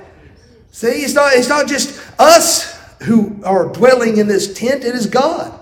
See, 0.71 0.87
it's 0.87 1.13
not, 1.13 1.33
it's 1.33 1.49
not 1.49 1.67
just 1.67 2.01
us 2.19 2.75
who 3.03 3.41
are 3.43 3.65
dwelling 3.71 4.17
in 4.17 4.27
this 4.27 4.53
tent, 4.53 4.83
it 4.83 4.95
is 4.95 5.05
God. 5.05 5.57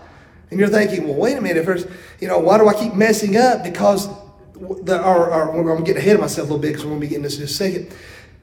And 0.50 0.60
you're 0.60 0.70
thinking, 0.70 1.08
well, 1.08 1.18
wait 1.18 1.38
a 1.38 1.42
minute, 1.42 1.66
first, 1.66 1.88
you 2.20 2.28
know, 2.28 2.40
why 2.40 2.58
do 2.58 2.68
I 2.68 2.74
keep 2.74 2.94
messing 2.94 3.38
up? 3.38 3.64
Because 3.64 4.08
the, 4.54 5.00
our, 5.02 5.32
our, 5.32 5.58
I'm 5.58 5.64
going 5.64 5.78
to 5.78 5.84
get 5.84 5.98
ahead 5.98 6.16
of 6.16 6.22
myself 6.22 6.50
a 6.50 6.54
little 6.54 6.60
bit 6.62 6.70
because 6.70 6.86
we're 6.86 6.92
going 6.92 7.02
to 7.02 7.06
be 7.06 7.10
getting 7.10 7.24
this 7.24 7.38
in 7.38 7.44
a 7.44 7.48
second. 7.48 7.94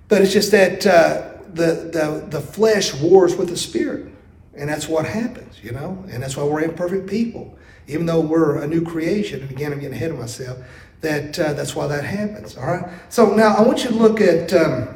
But 0.08 0.22
it's 0.22 0.32
just 0.32 0.50
that 0.50 0.86
uh, 0.86 1.29
the, 1.54 1.90
the, 1.92 2.26
the 2.28 2.40
flesh 2.40 2.94
wars 2.94 3.36
with 3.36 3.48
the 3.48 3.56
spirit. 3.56 4.12
And 4.54 4.68
that's 4.68 4.88
what 4.88 5.06
happens, 5.06 5.62
you 5.62 5.72
know? 5.72 6.04
And 6.10 6.22
that's 6.22 6.36
why 6.36 6.44
we're 6.44 6.62
imperfect 6.62 7.08
people. 7.08 7.56
Even 7.86 8.06
though 8.06 8.20
we're 8.20 8.62
a 8.62 8.66
new 8.66 8.84
creation, 8.84 9.42
and 9.42 9.50
again, 9.50 9.72
I'm 9.72 9.80
getting 9.80 9.94
ahead 9.94 10.10
of 10.10 10.18
myself, 10.18 10.58
that 11.00 11.38
uh, 11.38 11.54
that's 11.54 11.74
why 11.74 11.86
that 11.86 12.04
happens, 12.04 12.56
all 12.56 12.66
right? 12.66 12.84
So 13.08 13.34
now 13.34 13.54
I 13.54 13.62
want 13.62 13.84
you 13.84 13.90
to 13.90 13.96
look 13.96 14.20
at, 14.20 14.52
um, 14.52 14.88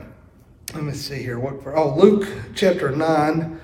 let 0.75 0.83
me 0.83 0.93
see 0.93 1.23
here, 1.23 1.39
what, 1.39 1.63
for, 1.63 1.77
oh, 1.77 1.97
Luke 1.97 2.29
chapter 2.55 2.91
9, 2.91 3.61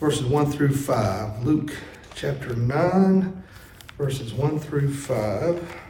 verses 0.00 0.24
1 0.24 0.50
through 0.50 0.74
5. 0.74 1.44
Luke 1.44 1.76
chapter 2.14 2.54
9, 2.54 3.42
verses 3.98 4.32
1 4.32 4.58
through 4.58 4.92
5. 4.92 5.83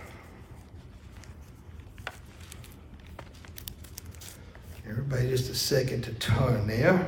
Everybody, 4.97 5.29
just 5.29 5.51
a 5.51 5.57
second 5.57 6.03
to 6.03 6.13
turn 6.15 6.69
there. 6.69 7.05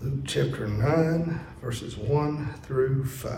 Luke 0.00 0.20
chapter 0.24 0.68
9, 0.68 1.40
verses 1.60 1.96
1 1.96 2.54
through 2.62 3.04
5. 3.04 3.32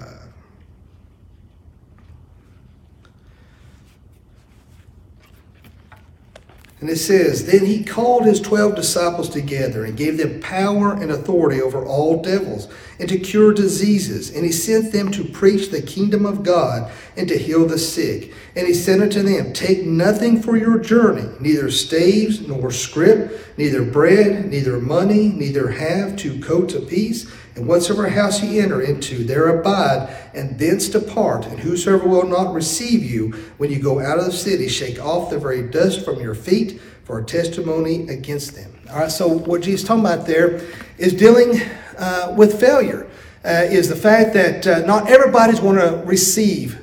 And 6.83 6.91
it 6.91 6.97
says, 6.97 7.47
Then 7.47 7.65
he 7.65 7.85
called 7.85 8.27
his 8.27 8.41
twelve 8.41 8.75
disciples 8.75 9.29
together 9.29 9.85
and 9.85 9.97
gave 9.97 10.19
them 10.19 10.41
power 10.41 10.93
and 10.93 11.13
authority 11.13 11.63
over 11.63 11.87
all 11.87 12.21
devils 12.21 12.67
and 12.99 13.09
to 13.09 13.21
cure 13.21 13.55
diseases. 13.55 14.35
And 14.35 14.45
he 14.45 14.51
sent 14.51 14.91
them 14.91 15.13
to 15.13 15.23
preach 15.23 15.71
the 15.71 15.81
kingdom 15.81 16.27
of 16.27 16.43
God 16.43 16.91
and 17.17 17.29
to 17.29 17.39
heal 17.39 17.69
the 17.69 17.79
sick. 17.79 18.33
And 18.57 18.67
he 18.67 18.75
said 18.75 19.01
unto 19.01 19.23
them, 19.23 19.53
Take 19.53 19.87
nothing 19.87 20.43
for 20.43 20.57
your 20.57 20.77
journey, 20.81 21.29
neither 21.39 21.71
staves 21.71 22.41
nor 22.49 22.73
scrip, 22.73 23.57
neither 23.57 23.85
bread, 23.85 24.51
neither 24.51 24.81
money, 24.81 25.29
neither 25.29 25.71
have 25.71 26.17
two 26.17 26.41
coats 26.41 26.75
apiece 26.75 27.33
and 27.55 27.67
whatsoever 27.67 28.09
house 28.09 28.43
ye 28.43 28.61
enter 28.61 28.81
into, 28.81 29.25
there 29.25 29.49
abide, 29.49 30.15
and 30.35 30.59
thence 30.59 30.89
depart. 30.89 31.47
And 31.47 31.59
whosoever 31.59 32.09
will 32.09 32.27
not 32.27 32.55
receive 32.55 33.05
you 33.05 33.33
when 33.59 33.71
you 33.71 33.79
go 33.79 34.01
out 34.01 34.19
of 34.19 34.25
the 34.25 34.33
city, 34.33 34.69
shake 34.69 34.99
off 34.99 35.31
the 35.31 35.39
very 35.39 35.63
dust 35.63 36.05
from 36.05 36.21
your 36.21 36.35
feet 36.35 36.81
for 37.05 37.19
a 37.19 37.25
testimony 37.25 38.09
against 38.09 38.55
them. 38.55 38.79
All 38.91 39.01
right, 39.01 39.11
so 39.11 39.29
what 39.29 39.63
Jesus 39.63 39.87
talking 39.87 40.05
about 40.05 40.27
there 40.27 40.61
is 40.99 41.13
dealing 41.13 41.61
uh, 41.99 42.35
with 42.37 42.59
failure, 42.59 43.09
uh, 43.45 43.67
is 43.69 43.89
the 43.89 43.97
fact 43.97 44.35
that 44.35 44.67
uh, 44.67 44.79
not 44.87 45.11
everybody's 45.11 45.61
going 45.61 45.77
to 45.77 46.03
receive 46.05 46.79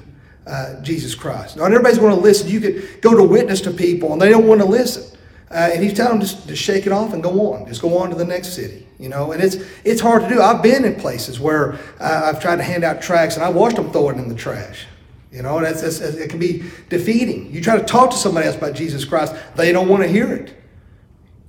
uh, 0.46 0.82
Jesus 0.82 1.16
Christ. 1.16 1.58
Not 1.58 1.72
everybody's 1.72 2.00
going 2.00 2.14
to 2.16 2.22
listen. 2.22 2.50
You 2.50 2.60
could 2.60 3.02
go 3.02 3.16
to 3.16 3.24
witness 3.24 3.62
to 3.62 3.72
people 3.72 4.14
and 4.14 4.22
they 4.22 4.30
don't 4.30 4.48
want 4.48 4.62
to 4.62 4.68
listen. 4.68 5.18
Uh, 5.50 5.70
and 5.74 5.84
he's 5.84 5.94
telling 5.94 6.20
them 6.20 6.22
just 6.22 6.48
to 6.48 6.56
shake 6.56 6.86
it 6.86 6.92
off 6.92 7.14
and 7.14 7.24
go 7.24 7.54
on. 7.54 7.66
Just 7.68 7.82
go 7.82 7.98
on 7.98 8.10
to 8.10 8.16
the 8.16 8.26
next 8.26 8.54
city, 8.54 8.86
you 9.00 9.10
know. 9.10 9.32
And 9.32 9.42
it's 9.42 9.58
it's 9.84 10.02
hard 10.02 10.24
to 10.24 10.30
do. 10.30 10.42
I've 10.42 10.62
been 10.62 10.86
in 10.86 10.96
places 10.96 11.40
where 11.40 11.74
uh, 12.00 12.22
I've 12.26 12.42
tried 12.42 12.58
to 12.58 12.64
hand 12.64 12.84
out 12.84 13.02
tracts 13.02 13.36
and 13.36 13.44
I 13.44 13.50
watched 13.50 13.78
them 13.78 13.92
throw 13.92 14.10
it 14.10 14.18
in 14.18 14.30
the 14.30 14.36
trash. 14.36 14.86
You 15.32 15.44
know, 15.44 15.62
that's, 15.62 15.82
that's, 15.82 16.00
it 16.00 16.30
can 16.30 16.40
be 16.40 16.64
defeating. 16.90 17.52
You 17.54 17.62
try 17.62 17.78
to 17.78 17.86
talk 17.86 18.10
to 18.12 18.18
somebody 18.18 18.48
else 18.48 18.56
about 18.56 18.74
Jesus 18.74 19.06
Christ, 19.06 19.36
they 19.56 19.72
don't 19.72 19.88
want 19.88 20.02
to 20.04 20.10
hear 20.10 20.34
it. 20.34 20.56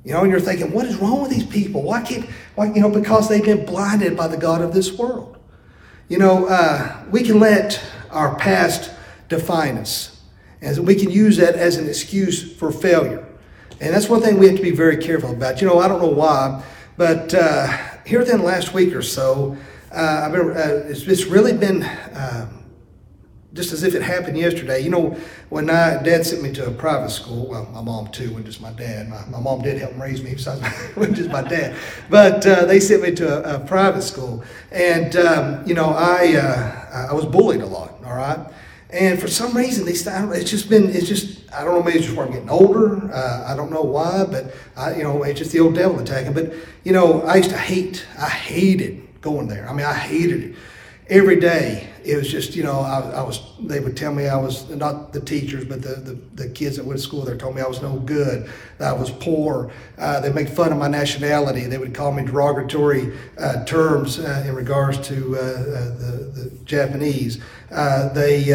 You 0.04 0.12
know, 0.12 0.20
and 0.22 0.30
you're 0.30 0.40
thinking, 0.40 0.72
what 0.72 0.86
is 0.86 0.96
wrong 0.96 1.22
with 1.22 1.30
these 1.30 1.46
people? 1.46 1.82
Why 1.82 2.02
can't, 2.02 2.28
why, 2.54 2.66
you 2.66 2.80
know, 2.80 2.90
because 2.90 3.28
they've 3.28 3.44
been 3.44 3.66
blinded 3.66 4.16
by 4.16 4.28
the 4.28 4.36
God 4.36 4.60
of 4.60 4.72
this 4.72 4.92
world. 4.92 5.38
You 6.08 6.18
know, 6.18 6.46
uh, 6.46 7.04
we 7.10 7.22
can 7.22 7.38
let 7.38 7.82
our 8.10 8.34
past 8.36 8.90
define 9.28 9.78
us, 9.78 10.20
and 10.60 10.86
we 10.86 10.94
can 10.94 11.10
use 11.10 11.36
that 11.36 11.54
as 11.54 11.76
an 11.76 11.86
excuse 11.86 12.54
for 12.56 12.72
failure. 12.72 13.26
And 13.80 13.94
that's 13.94 14.08
one 14.08 14.20
thing 14.20 14.38
we 14.38 14.46
have 14.48 14.56
to 14.56 14.62
be 14.62 14.72
very 14.72 14.96
careful 14.96 15.30
about. 15.30 15.60
You 15.60 15.68
know, 15.68 15.78
I 15.78 15.88
don't 15.88 16.02
know 16.02 16.08
why, 16.08 16.62
but 17.00 17.32
uh, 17.32 17.66
here 18.04 18.18
within 18.18 18.40
the 18.40 18.44
last 18.44 18.74
week 18.74 18.94
or 18.94 19.00
so, 19.00 19.56
uh, 19.90 20.24
I've 20.26 20.32
been, 20.32 20.50
uh, 20.50 20.84
it's, 20.86 21.06
it's, 21.06 21.24
really 21.24 21.54
been 21.54 21.82
um, 22.12 22.62
just 23.54 23.72
as 23.72 23.84
if 23.84 23.94
it 23.94 24.02
happened 24.02 24.36
yesterday. 24.36 24.80
You 24.80 24.90
know, 24.90 25.16
when 25.48 25.70
I, 25.70 26.02
dad 26.02 26.26
sent 26.26 26.42
me 26.42 26.52
to 26.52 26.66
a 26.66 26.70
private 26.70 27.08
school, 27.08 27.46
well, 27.48 27.64
my 27.72 27.80
mom 27.80 28.08
too, 28.08 28.34
when 28.34 28.44
just 28.44 28.60
my 28.60 28.70
dad. 28.72 29.08
My, 29.08 29.24
my 29.30 29.40
mom 29.40 29.62
did 29.62 29.78
help 29.78 29.98
raise 29.98 30.22
me, 30.22 30.32
besides 30.34 30.60
when 30.94 31.14
just 31.14 31.30
my 31.30 31.40
dad. 31.40 31.74
But 32.10 32.46
uh, 32.46 32.66
they 32.66 32.78
sent 32.78 33.02
me 33.02 33.14
to 33.14 33.50
a, 33.50 33.56
a 33.56 33.66
private 33.66 34.02
school. 34.02 34.44
And, 34.70 35.16
um, 35.16 35.66
you 35.66 35.72
know, 35.72 35.94
I, 35.96 36.36
uh, 36.36 37.08
I 37.12 37.14
was 37.14 37.24
bullied 37.24 37.62
a 37.62 37.66
lot, 37.66 37.94
all 38.04 38.14
right? 38.14 38.46
And 38.90 39.18
for 39.18 39.28
some 39.28 39.56
reason, 39.56 39.86
they 39.86 39.92
it's 39.92 40.50
just 40.50 40.68
been, 40.68 40.90
it's 40.90 41.08
just, 41.08 41.39
I 41.52 41.64
don't 41.64 41.74
know, 41.74 41.82
maybe 41.82 41.98
it's 41.98 42.06
just 42.06 42.16
where 42.16 42.26
I'm 42.26 42.32
getting 42.32 42.50
older. 42.50 43.12
Uh, 43.12 43.44
I 43.46 43.56
don't 43.56 43.70
know 43.70 43.82
why, 43.82 44.24
but 44.24 44.54
I, 44.76 44.96
you 44.96 45.02
know, 45.02 45.22
it's 45.22 45.38
just 45.38 45.52
the 45.52 45.60
old 45.60 45.74
devil 45.74 45.98
attacking. 45.98 46.32
But, 46.32 46.52
you 46.84 46.92
know, 46.92 47.22
I 47.22 47.36
used 47.36 47.50
to 47.50 47.58
hate, 47.58 48.06
I 48.18 48.28
hated 48.28 49.20
going 49.20 49.48
there. 49.48 49.68
I 49.68 49.72
mean, 49.72 49.86
I 49.86 49.94
hated 49.94 50.42
it 50.44 50.56
every 51.10 51.40
day 51.40 51.90
it 52.04 52.16
was 52.16 52.30
just 52.30 52.54
you 52.54 52.62
know 52.62 52.80
I, 52.80 53.00
I, 53.00 53.22
was 53.22 53.42
they 53.60 53.80
would 53.80 53.96
tell 53.96 54.14
me 54.14 54.28
I 54.28 54.36
was 54.36 54.70
not 54.70 55.12
the 55.12 55.20
teachers 55.20 55.64
but 55.64 55.82
the, 55.82 55.96
the, 55.96 56.44
the 56.44 56.48
kids 56.48 56.76
that 56.76 56.86
went 56.86 56.98
to 56.98 57.04
school 57.04 57.22
there 57.22 57.36
told 57.36 57.56
me 57.56 57.62
I 57.62 57.66
was 57.66 57.82
no 57.82 57.98
good 57.98 58.48
that 58.78 58.88
I 58.88 58.92
was 58.92 59.10
poor 59.10 59.72
uh, 59.98 60.20
they 60.20 60.32
make 60.32 60.48
fun 60.48 60.72
of 60.72 60.78
my 60.78 60.88
nationality 60.88 61.66
they 61.66 61.78
would 61.78 61.94
call 61.94 62.12
me 62.12 62.24
derogatory 62.24 63.18
uh, 63.38 63.64
terms 63.64 64.20
uh, 64.20 64.44
in 64.46 64.54
regards 64.54 64.98
to 65.08 65.36
uh, 65.36 65.40
uh, 65.40 65.84
the, 65.96 66.32
the 66.34 66.50
Japanese 66.64 67.42
they 68.14 68.52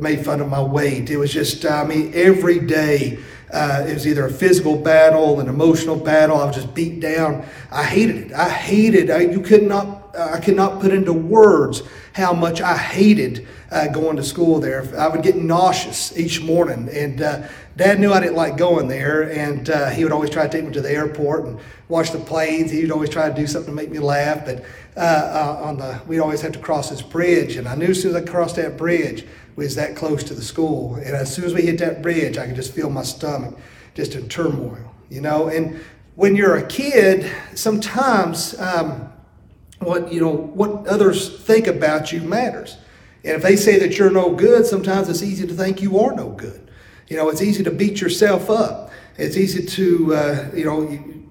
made 0.00 0.24
fun 0.24 0.40
of 0.40 0.48
my 0.48 0.62
weight 0.62 1.08
it 1.10 1.16
was 1.16 1.32
just 1.32 1.64
I 1.64 1.84
mean 1.84 2.12
every 2.14 2.58
day 2.58 3.18
uh, 3.54 3.84
it 3.86 3.94
was 3.94 4.04
either 4.04 4.26
a 4.26 4.30
physical 4.30 4.76
battle, 4.76 5.38
an 5.38 5.48
emotional 5.48 5.94
battle. 5.94 6.38
I 6.38 6.44
was 6.44 6.56
just 6.56 6.74
beat 6.74 6.98
down. 6.98 7.46
I 7.70 7.84
hated 7.84 8.16
it. 8.16 8.32
I 8.32 8.48
hated. 8.48 9.10
I, 9.10 9.20
you 9.20 9.40
could 9.40 9.62
not. 9.62 10.00
I 10.16 10.38
could 10.40 10.56
not 10.56 10.80
put 10.80 10.92
into 10.92 11.12
words 11.12 11.82
how 12.12 12.32
much 12.32 12.60
I 12.60 12.76
hated 12.76 13.48
uh, 13.72 13.88
going 13.88 14.16
to 14.16 14.22
school 14.22 14.60
there. 14.60 14.84
I 14.96 15.08
would 15.08 15.22
get 15.22 15.36
nauseous 15.36 16.16
each 16.16 16.40
morning, 16.40 16.88
and 16.92 17.20
uh, 17.20 17.48
Dad 17.76 17.98
knew 17.98 18.12
I 18.12 18.20
didn't 18.20 18.36
like 18.36 18.56
going 18.56 18.86
there, 18.86 19.30
and 19.30 19.68
uh, 19.68 19.90
he 19.90 20.04
would 20.04 20.12
always 20.12 20.30
try 20.30 20.44
to 20.44 20.48
take 20.48 20.64
me 20.64 20.72
to 20.72 20.80
the 20.80 20.90
airport 20.90 21.46
and 21.46 21.58
watch 21.88 22.12
the 22.12 22.18
planes. 22.18 22.70
He 22.70 22.82
would 22.82 22.92
always 22.92 23.10
try 23.10 23.28
to 23.28 23.34
do 23.34 23.46
something 23.48 23.72
to 23.72 23.76
make 23.76 23.90
me 23.90 23.98
laugh, 23.98 24.44
but 24.44 24.64
uh, 24.96 25.00
uh, 25.00 25.60
on 25.64 25.78
the 25.78 26.00
we'd 26.06 26.20
always 26.20 26.40
have 26.42 26.52
to 26.52 26.60
cross 26.60 26.90
this 26.90 27.02
bridge, 27.02 27.56
and 27.56 27.68
I 27.68 27.74
knew 27.74 27.88
as 27.88 28.00
soon 28.00 28.14
as 28.14 28.22
I 28.22 28.24
crossed 28.24 28.56
that 28.56 28.76
bridge, 28.76 29.26
was 29.56 29.74
that 29.76 29.96
close 29.96 30.24
to 30.24 30.34
the 30.34 30.42
school, 30.42 30.96
and 30.96 31.14
as 31.14 31.34
soon 31.34 31.44
as 31.44 31.54
we 31.54 31.62
hit 31.62 31.78
that 31.78 32.02
bridge, 32.02 32.38
I 32.38 32.46
could 32.46 32.56
just 32.56 32.72
feel 32.74 32.90
my 32.90 33.02
stomach 33.02 33.56
just 33.94 34.14
in 34.14 34.28
turmoil, 34.28 34.94
you 35.08 35.20
know. 35.20 35.48
And 35.48 35.80
when 36.14 36.36
you're 36.36 36.56
a 36.56 36.66
kid, 36.66 37.30
sometimes. 37.54 38.58
Um, 38.58 39.10
what 39.84 40.12
you 40.12 40.20
know 40.20 40.30
what 40.30 40.86
others 40.86 41.40
think 41.40 41.66
about 41.66 42.12
you 42.12 42.20
matters. 42.20 42.76
And 43.22 43.36
if 43.36 43.42
they 43.42 43.56
say 43.56 43.78
that 43.78 43.96
you're 43.96 44.10
no 44.10 44.34
good, 44.34 44.66
sometimes 44.66 45.08
it's 45.08 45.22
easy 45.22 45.46
to 45.46 45.54
think 45.54 45.80
you 45.80 45.98
are 45.98 46.14
no 46.14 46.30
good. 46.30 46.70
You 47.08 47.16
know, 47.16 47.28
it's 47.30 47.42
easy 47.42 47.62
to 47.64 47.70
beat 47.70 48.00
yourself 48.00 48.50
up. 48.50 48.90
It's 49.16 49.36
easy 49.36 49.64
to 49.64 50.14
uh, 50.14 50.50
you 50.54 50.64
know 50.64 50.82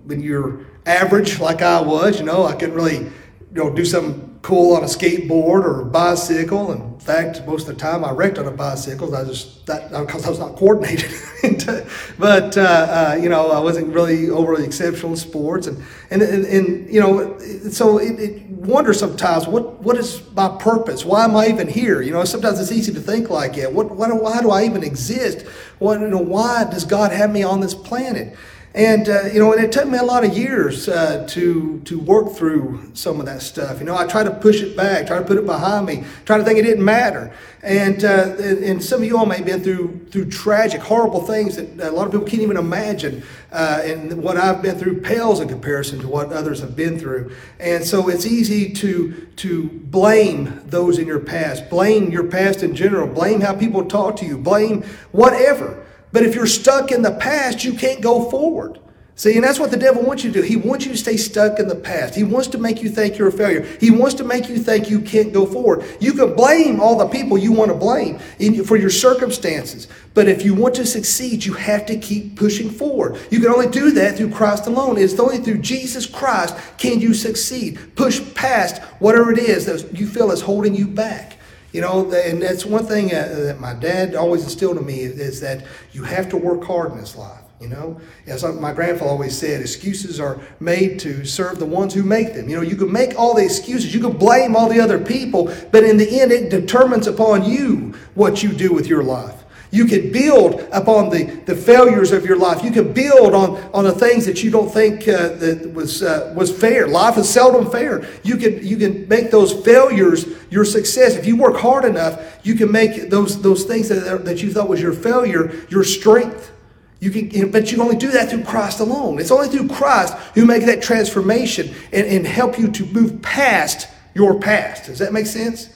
when 0.06 0.22
you're 0.22 0.66
average 0.86 1.40
like 1.40 1.62
I 1.62 1.82
was. 1.82 2.20
You 2.20 2.26
know, 2.26 2.46
I 2.46 2.54
couldn't 2.54 2.76
really 2.76 2.98
you 2.98 3.12
know 3.52 3.74
do 3.74 3.86
something 3.86 4.33
cool 4.44 4.76
on 4.76 4.84
a 4.84 4.88
skateboard 4.88 5.64
or 5.64 5.82
a 5.82 5.86
bicycle. 5.86 6.74
In 6.74 7.00
fact, 7.00 7.42
most 7.48 7.68
of 7.68 7.76
the 7.76 7.80
time 7.80 8.04
I 8.04 8.12
wrecked 8.12 8.38
on 8.38 8.46
a 8.46 8.52
bicycle. 8.52 9.16
I 9.16 9.24
just 9.24 9.66
that 9.68 9.90
because 9.90 10.26
I 10.26 10.30
was 10.30 10.40
not 10.40 10.58
coordinated. 10.58 11.12
but 12.20 12.58
uh, 12.58 12.62
uh, 12.62 13.20
you 13.20 13.30
know, 13.30 13.52
I 13.52 13.60
wasn't 13.60 13.88
really 13.88 14.30
overly 14.30 14.66
exceptional 14.66 15.14
in 15.14 15.18
sports, 15.18 15.68
and 15.68 15.82
and 16.12 16.22
and, 16.22 16.46
and 16.46 16.94
you 16.94 17.00
know, 17.00 17.40
so 17.72 17.98
it, 17.98 18.20
it 18.20 18.42
wonder 18.50 18.94
sometimes 18.94 19.48
what 19.48 19.82
what 19.82 19.98
is 19.98 20.22
my 20.34 20.50
purpose? 20.60 21.06
Why 21.06 21.24
am 21.24 21.38
I 21.38 21.48
even 21.48 21.70
here? 21.70 22.02
You 22.02 22.12
know, 22.12 22.26
sometimes 22.26 22.60
it's 22.60 22.72
easy 22.72 22.94
to 22.94 23.00
think 23.00 23.30
like, 23.30 23.56
that. 23.56 23.72
what, 23.72 23.92
what 23.92 24.14
why 24.22 24.42
do 24.42 24.52
I 24.52 24.66
even 24.66 24.84
exist? 24.84 25.48
What 25.80 26.02
you 26.02 26.08
know, 26.10 26.18
why 26.18 26.66
does 26.66 26.84
God 26.84 27.14
have 27.14 27.32
me 27.32 27.44
on 27.44 27.62
this 27.62 27.74
planet? 27.74 28.38
And 28.76 29.08
uh, 29.08 29.26
you 29.32 29.38
know, 29.38 29.54
and 29.54 29.64
it 29.64 29.72
took 29.72 29.88
me 29.88 30.00
a 30.00 30.04
lot 30.04 30.26
of 30.26 30.36
years 30.36 30.90
uh, 30.90 31.28
to 31.30 31.80
to 31.82 32.00
work 32.00 32.32
through 32.34 32.90
some 32.96 33.20
of 33.20 33.28
that 33.28 33.44
stuff. 33.44 33.80
You 33.80 33.86
know, 33.86 33.96
I 33.96 34.08
tried 34.08 34.24
to 34.24 34.32
push 34.32 34.62
it 34.62 34.76
back, 34.76 35.06
try 35.06 35.20
to 35.20 35.26
put 35.26 35.38
it 35.38 35.46
behind 35.46 35.86
me, 35.86 36.04
try 36.26 36.40
to 36.40 36.44
think 36.44 36.58
it 36.58 36.64
didn't 36.64 36.84
matter. 36.84 37.32
And 37.62 38.04
uh, 38.04 38.36
and 38.40 38.84
some 38.84 39.04
of 39.04 39.08
you 39.08 39.16
all 39.16 39.28
may 39.28 39.38
have 39.38 39.46
been 39.46 39.64
through 39.64 40.08
through 40.10 40.32
tragic, 40.32 40.82
horrible 40.82 41.22
things 41.22 41.56
that 41.58 41.80
a 41.88 41.92
lot 41.92 42.08
of 42.08 42.14
people 42.14 42.26
can't 42.26 42.42
even 42.42 42.58
imagine. 42.58 43.22
Uh, 43.52 43.82
and 43.84 44.24
what 44.24 44.38
I've 44.38 44.64
been 44.64 44.80
through 44.80 45.02
pales 45.02 45.40
in 45.40 45.48
comparison 45.48 46.00
to 46.00 46.08
what 46.08 46.34
others 46.34 46.60
have 46.62 46.76
been 46.76 46.98
through. 46.98 47.32
And 47.60 47.86
so 47.86 48.10
it's 48.10 48.26
easy 48.26 48.74
to 48.74 49.28
to 49.36 49.70
blame 49.70 50.62
those 50.66 50.98
in 50.98 51.06
your 51.06 51.20
past, 51.20 51.70
blame 51.70 52.10
your 52.10 52.24
past 52.24 52.64
in 52.64 52.76
general, 52.76 53.08
blame 53.08 53.42
how 53.42 53.54
people 53.54 53.86
talk 53.86 54.16
to 54.18 54.26
you, 54.26 54.40
blame 54.40 54.82
whatever. 55.12 55.83
But 56.14 56.24
if 56.24 56.36
you're 56.36 56.48
stuck 56.48 56.92
in 56.92 57.02
the 57.02 57.12
past, 57.12 57.66
you 57.66 57.74
can't 57.74 58.00
go 58.00 58.30
forward. 58.30 58.80
See, 59.16 59.36
and 59.36 59.44
that's 59.44 59.60
what 59.60 59.70
the 59.70 59.78
devil 59.78 60.02
wants 60.02 60.24
you 60.24 60.32
to 60.32 60.42
do. 60.42 60.48
He 60.48 60.56
wants 60.56 60.86
you 60.86 60.92
to 60.92 60.98
stay 60.98 61.18
stuck 61.18 61.60
in 61.60 61.68
the 61.68 61.76
past. 61.76 62.16
He 62.16 62.24
wants 62.24 62.48
to 62.48 62.58
make 62.58 62.82
you 62.82 62.90
think 62.90 63.16
you're 63.16 63.28
a 63.28 63.32
failure. 63.32 63.62
He 63.80 63.92
wants 63.92 64.16
to 64.16 64.24
make 64.24 64.50
you 64.50 64.58
think 64.58 64.90
you 64.90 65.02
can't 65.02 65.32
go 65.32 65.46
forward. 65.46 65.86
You 66.00 66.14
can 66.14 66.34
blame 66.34 66.80
all 66.80 66.98
the 66.98 67.08
people 67.08 67.38
you 67.38 67.52
want 67.52 67.70
to 67.70 67.78
blame 67.78 68.18
for 68.64 68.76
your 68.76 68.90
circumstances. 68.90 69.88
But 70.16 70.28
if 70.28 70.44
you 70.44 70.56
want 70.56 70.74
to 70.76 70.86
succeed, 70.86 71.46
you 71.46 71.54
have 71.54 71.86
to 71.88 71.98
keep 71.98 72.36
pushing 72.36 72.72
forward. 72.72 73.20
You 73.30 73.40
can 73.40 73.50
only 73.50 73.68
do 73.68 73.92
that 73.92 74.18
through 74.18 74.32
Christ 74.32 74.66
alone. 74.66 74.98
It's 74.98 75.20
only 75.20 75.38
through 75.38 75.60
Jesus 75.60 76.08
Christ 76.08 76.56
can 76.80 77.00
you 77.00 77.14
succeed. 77.14 77.96
Push 77.96 78.34
past 78.34 78.82
whatever 79.00 79.32
it 79.32 79.40
is 79.40 79.68
that 79.68 79.96
you 79.96 80.08
feel 80.08 80.32
is 80.32 80.42
holding 80.42 80.74
you 80.74 80.88
back. 80.88 81.33
You 81.74 81.82
know, 81.82 82.12
and 82.12 82.42
that's 82.42 82.66
one 82.66 82.86
thing 82.86 83.14
uh, 83.14 83.28
that 83.30 83.60
my 83.60 83.74
dad 83.74 84.14
always 84.14 84.44
instilled 84.44 84.78
in 84.78 84.86
me 84.86 85.00
is 85.00 85.42
that 85.42 85.66
you 85.92 86.04
have 86.04 86.30
to 86.30 86.38
work 86.38 86.64
hard 86.64 86.92
in 86.92 87.00
this 87.00 87.18
life. 87.18 87.40
You 87.60 87.70
know, 87.70 88.02
as 88.28 88.44
my 88.44 88.74
grandfather 88.74 89.10
always 89.10 89.38
said, 89.38 89.62
excuses 89.62 90.20
are 90.20 90.40
made 90.60 91.00
to 91.00 91.24
serve 91.24 91.60
the 91.60 91.66
ones 91.66 91.94
who 91.94 92.04
make 92.04 92.34
them. 92.34 92.50
You 92.50 92.58
know, 92.58 92.62
you 92.62 92.76
can 92.76 92.92
make 92.92 93.18
all 93.18 93.34
the 93.34 93.44
excuses, 93.44 93.94
you 93.94 94.02
can 94.02 94.18
blame 94.18 94.56
all 94.56 94.68
the 94.68 94.82
other 94.82 95.00
people, 95.00 95.46
but 95.72 95.84
in 95.84 95.96
the 95.98 96.22
end, 96.22 96.32
it 96.32 96.50
determines 96.50 97.08
upon 97.08 97.46
you 97.50 97.94
what 98.16 98.44
you 98.44 98.52
do 98.52 98.74
with 98.74 98.88
your 98.88 99.02
life. 99.02 99.43
You 99.74 99.86
can 99.86 100.12
build 100.12 100.62
upon 100.72 101.10
the, 101.10 101.24
the 101.48 101.56
failures 101.56 102.12
of 102.12 102.28
your 102.28 102.38
life. 102.38 102.64
You 102.64 102.70
can 102.70 102.94
build 102.94 103.34
on, 103.34 103.58
on 103.74 103.86
the 103.86 103.92
things 103.92 104.24
that 104.28 104.44
you 104.44 104.52
don't 104.52 104.70
think 104.70 105.08
uh, 105.08 105.30
that 105.30 105.74
was, 105.74 106.04
uh, 106.04 106.32
was 106.38 106.56
fair. 106.56 106.88
Life 106.88 107.18
is 107.18 107.28
seldom 107.28 107.72
fair. 107.72 108.08
You 108.22 108.38
can, 108.38 108.64
you 108.64 108.78
can 108.78 109.08
make 109.08 109.32
those 109.32 109.52
failures 109.66 110.28
your 110.52 110.64
success. 110.64 111.16
If 111.16 111.26
you 111.26 111.36
work 111.36 111.58
hard 111.58 111.86
enough, 111.86 112.40
you 112.44 112.54
can 112.54 112.72
make 112.72 113.10
those, 113.10 113.42
those 113.42 113.64
things 113.64 113.90
that, 113.90 114.26
that 114.26 114.44
you 114.44 114.54
thought 114.54 114.70
was 114.70 114.80
your 114.80 114.94
failure 114.94 115.52
your 115.70 115.84
strength. 115.84 116.52
You 117.00 117.10
can, 117.10 117.50
but 117.50 117.72
you 117.72 117.78
can 117.78 117.82
only 117.82 117.98
do 117.98 118.12
that 118.12 118.30
through 118.30 118.44
Christ 118.44 118.80
alone. 118.80 119.18
It's 119.20 119.32
only 119.32 119.50
through 119.50 119.70
Christ 119.70 120.14
who 120.36 120.46
make 120.46 120.68
that 120.68 120.84
transformation 120.84 121.74
and, 121.92 122.06
and 122.06 122.28
help 122.28 122.60
you 122.60 122.70
to 122.74 122.86
move 122.86 123.24
past 123.24 123.88
your 124.14 124.40
past. 124.40 124.86
Does 124.86 125.00
that 125.00 125.14
make 125.14 125.26
sense? 125.26 125.76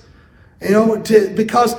You 0.61 0.69
know, 0.69 1.01
to, 1.01 1.33
because 1.35 1.75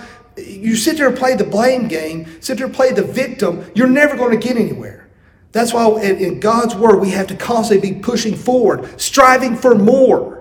you 0.47 0.77
sit 0.77 0.97
there 0.97 1.09
and 1.09 1.17
play 1.17 1.35
the 1.35 1.45
blame 1.45 1.89
game, 1.89 2.41
sit 2.41 2.59
there 2.59 2.67
and 2.67 2.75
play 2.75 2.93
the 2.93 3.03
victim, 3.03 3.71
you're 3.75 3.89
never 3.89 4.17
going 4.17 4.39
to 4.39 4.47
get 4.47 4.57
anywhere. 4.57 5.09
That's 5.53 5.73
why 5.73 5.89
in 6.03 6.41
God's 6.41 6.75
word 6.75 7.01
we 7.01 7.11
have 7.11 7.27
to 7.29 7.37
constantly 7.37 7.95
be 7.95 8.01
pushing 8.01 8.37
forward, 8.37 9.01
striving 9.01 9.57
for 9.57 9.75
more. 9.75 10.39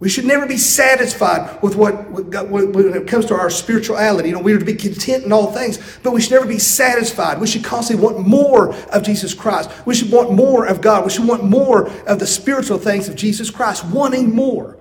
We 0.00 0.08
should 0.08 0.26
never 0.26 0.44
be 0.44 0.58
satisfied 0.58 1.62
with 1.62 1.76
what, 1.76 2.10
when 2.10 2.94
it 2.94 3.06
comes 3.06 3.26
to 3.26 3.34
our 3.34 3.48
spirituality. 3.48 4.28
You 4.28 4.34
know, 4.34 4.42
we 4.42 4.52
are 4.52 4.58
to 4.58 4.64
be 4.64 4.74
content 4.74 5.24
in 5.24 5.32
all 5.32 5.52
things, 5.52 5.78
but 6.02 6.12
we 6.12 6.20
should 6.20 6.32
never 6.32 6.46
be 6.46 6.58
satisfied. 6.58 7.40
We 7.40 7.46
should 7.46 7.64
constantly 7.64 8.04
want 8.04 8.26
more 8.26 8.74
of 8.74 9.02
Jesus 9.02 9.32
Christ. 9.32 9.70
We 9.86 9.94
should 9.94 10.10
want 10.10 10.32
more 10.32 10.66
of 10.66 10.80
God. 10.80 11.04
We 11.04 11.10
should 11.10 11.26
want 11.26 11.44
more 11.44 11.88
of 12.02 12.18
the 12.18 12.26
spiritual 12.26 12.78
things 12.78 13.08
of 13.08 13.14
Jesus 13.14 13.50
Christ, 13.50 13.86
wanting 13.86 14.34
more. 14.34 14.76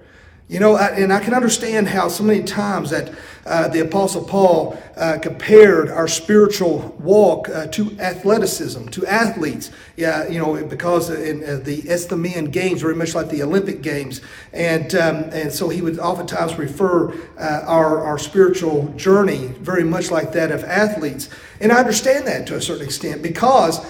You 0.53 0.59
know, 0.59 0.77
and 0.77 1.11
I 1.11 1.19
can 1.19 1.33
understand 1.33 1.87
how 1.87 2.09
so 2.09 2.23
many 2.23 2.43
times 2.43 2.91
that 2.91 3.11
uh, 3.43 3.69
the 3.69 3.79
Apostle 3.79 4.23
Paul 4.23 4.77
uh, 4.95 5.17
compared 5.19 5.89
our 5.89 6.07
spiritual 6.07 6.95
walk 6.99 7.49
uh, 7.49 7.65
to 7.69 7.99
athleticism, 7.99 8.89
to 8.89 9.07
athletes. 9.07 9.71
Yeah, 9.97 10.27
you 10.27 10.37
know, 10.37 10.63
because 10.63 11.09
in, 11.09 11.43
uh, 11.43 11.59
the 11.63 11.89
Isthmian 11.89 12.51
Games 12.51 12.83
very 12.83 12.93
much 12.93 13.15
like 13.15 13.29
the 13.29 13.41
Olympic 13.41 13.81
Games, 13.81 14.21
and 14.53 14.93
um, 14.93 15.15
and 15.31 15.51
so 15.51 15.69
he 15.69 15.81
would 15.81 15.97
oftentimes 15.97 16.55
refer 16.59 17.11
uh, 17.39 17.63
our 17.65 18.01
our 18.05 18.19
spiritual 18.19 18.93
journey 18.95 19.47
very 19.59 19.83
much 19.83 20.11
like 20.11 20.33
that 20.33 20.51
of 20.51 20.63
athletes, 20.65 21.29
and 21.61 21.71
I 21.71 21.79
understand 21.79 22.27
that 22.27 22.45
to 22.45 22.57
a 22.57 22.61
certain 22.61 22.85
extent 22.85 23.23
because. 23.23 23.83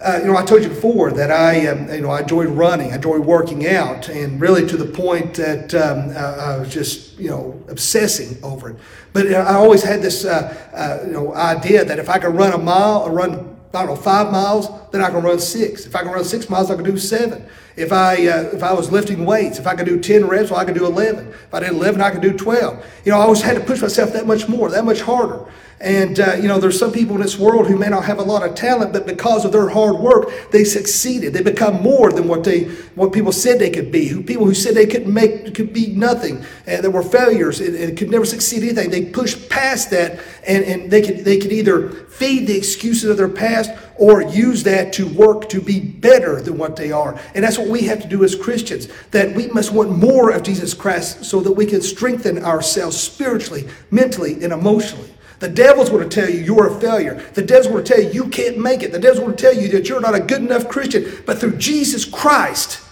Uh, 0.00 0.20
you 0.20 0.26
know, 0.26 0.36
I 0.36 0.44
told 0.44 0.62
you 0.62 0.68
before 0.68 1.10
that 1.10 1.32
I, 1.32 1.66
um, 1.66 1.92
you 1.92 2.02
know, 2.02 2.10
I 2.10 2.20
enjoy 2.20 2.44
running, 2.44 2.92
I 2.92 2.96
enjoy 2.96 3.18
working 3.18 3.66
out, 3.66 4.08
and 4.08 4.40
really 4.40 4.64
to 4.68 4.76
the 4.76 4.84
point 4.84 5.34
that 5.34 5.74
um, 5.74 6.10
I, 6.10 6.54
I, 6.54 6.58
was 6.58 6.72
just, 6.72 7.18
you 7.18 7.28
know, 7.28 7.60
obsessing 7.66 8.38
over 8.44 8.70
it. 8.70 8.76
But 9.12 9.26
I 9.32 9.54
always 9.54 9.82
had 9.82 10.00
this, 10.00 10.24
uh, 10.24 10.54
uh, 10.72 11.04
you 11.04 11.12
know, 11.12 11.34
idea 11.34 11.84
that 11.84 11.98
if 11.98 12.08
I 12.08 12.20
could 12.20 12.32
run 12.32 12.52
a 12.52 12.58
mile 12.58 13.02
or 13.02 13.10
run, 13.10 13.56
I 13.74 13.84
don't 13.84 13.96
know, 13.96 13.96
five 13.96 14.30
miles, 14.30 14.68
then 14.92 15.00
I 15.00 15.10
can 15.10 15.20
run 15.20 15.40
six. 15.40 15.84
If 15.84 15.96
I 15.96 16.02
can 16.02 16.12
run 16.12 16.24
six 16.24 16.48
miles, 16.48 16.70
I 16.70 16.76
can 16.76 16.84
do 16.84 16.96
seven. 16.96 17.44
If 17.76 17.92
I 17.92 18.26
uh, 18.26 18.42
if 18.52 18.62
I 18.62 18.72
was 18.72 18.92
lifting 18.92 19.24
weights, 19.24 19.58
if 19.58 19.66
I 19.66 19.74
could 19.74 19.86
do 19.86 20.00
ten 20.00 20.26
reps, 20.26 20.50
well, 20.50 20.60
I 20.60 20.64
could 20.64 20.74
do 20.74 20.86
eleven. 20.86 21.28
If 21.28 21.52
I 21.52 21.60
did 21.60 21.70
eleven, 21.70 22.00
I 22.00 22.10
could 22.10 22.22
do 22.22 22.32
twelve. 22.36 22.84
You 23.04 23.12
know, 23.12 23.18
I 23.18 23.22
always 23.22 23.40
had 23.40 23.56
to 23.56 23.64
push 23.64 23.80
myself 23.80 24.12
that 24.12 24.26
much 24.26 24.48
more, 24.48 24.70
that 24.70 24.84
much 24.84 25.00
harder. 25.00 25.44
And, 25.80 26.18
uh, 26.18 26.34
you 26.34 26.48
know, 26.48 26.58
there's 26.58 26.78
some 26.78 26.90
people 26.90 27.14
in 27.14 27.22
this 27.22 27.38
world 27.38 27.68
who 27.68 27.76
may 27.76 27.88
not 27.88 28.04
have 28.04 28.18
a 28.18 28.22
lot 28.22 28.46
of 28.46 28.56
talent, 28.56 28.92
but 28.92 29.06
because 29.06 29.44
of 29.44 29.52
their 29.52 29.68
hard 29.68 29.96
work, 29.96 30.50
they 30.50 30.64
succeeded. 30.64 31.32
They 31.32 31.42
become 31.42 31.80
more 31.82 32.10
than 32.10 32.26
what 32.26 32.42
they, 32.42 32.64
what 32.96 33.12
people 33.12 33.30
said 33.30 33.60
they 33.60 33.70
could 33.70 33.92
be. 33.92 34.08
Who 34.08 34.22
people 34.22 34.44
who 34.44 34.54
said 34.54 34.74
they 34.74 34.86
could 34.86 35.06
make, 35.06 35.54
could 35.54 35.72
be 35.72 35.88
nothing, 35.94 36.44
and 36.66 36.82
they 36.82 36.88
were 36.88 37.04
failures 37.04 37.60
and, 37.60 37.76
and 37.76 37.96
could 37.96 38.10
never 38.10 38.24
succeed 38.24 38.64
anything. 38.64 38.90
They 38.90 39.04
pushed 39.04 39.48
past 39.48 39.90
that, 39.90 40.20
and, 40.46 40.64
and 40.64 40.90
they 40.90 41.00
could, 41.00 41.24
they 41.24 41.38
could 41.38 41.52
either 41.52 41.90
feed 41.90 42.48
the 42.48 42.56
excuses 42.56 43.08
of 43.08 43.16
their 43.16 43.28
past 43.28 43.70
or 43.98 44.22
use 44.22 44.64
that 44.64 44.92
to 44.94 45.06
work 45.06 45.48
to 45.50 45.60
be 45.60 45.78
better 45.78 46.40
than 46.40 46.58
what 46.58 46.74
they 46.74 46.90
are. 46.90 47.18
And 47.34 47.44
that's 47.44 47.58
what 47.58 47.68
we 47.68 47.82
have 47.82 48.02
to 48.02 48.08
do 48.08 48.24
as 48.24 48.34
Christians, 48.34 48.88
that 49.12 49.34
we 49.34 49.46
must 49.48 49.72
want 49.72 49.96
more 49.96 50.30
of 50.30 50.42
Jesus 50.42 50.74
Christ 50.74 51.24
so 51.24 51.40
that 51.40 51.52
we 51.52 51.66
can 51.66 51.82
strengthen 51.82 52.44
ourselves 52.44 52.98
spiritually, 52.98 53.68
mentally, 53.92 54.42
and 54.42 54.52
emotionally. 54.52 55.10
The 55.38 55.48
devil's 55.48 55.90
going 55.90 56.08
to 56.08 56.20
tell 56.20 56.28
you 56.28 56.40
you're 56.40 56.66
a 56.66 56.80
failure. 56.80 57.14
The 57.34 57.42
devil's 57.42 57.68
going 57.68 57.84
to 57.84 57.94
tell 57.94 58.02
you 58.02 58.10
you 58.10 58.28
can't 58.28 58.58
make 58.58 58.82
it. 58.82 58.90
The 58.92 58.98
devil's 58.98 59.20
going 59.20 59.36
to 59.36 59.42
tell 59.42 59.54
you 59.54 59.68
that 59.68 59.88
you're 59.88 60.00
not 60.00 60.14
a 60.14 60.20
good 60.20 60.42
enough 60.42 60.68
Christian. 60.68 61.22
But 61.26 61.38
through 61.38 61.56
Jesus 61.56 62.04
Christ, 62.04 62.82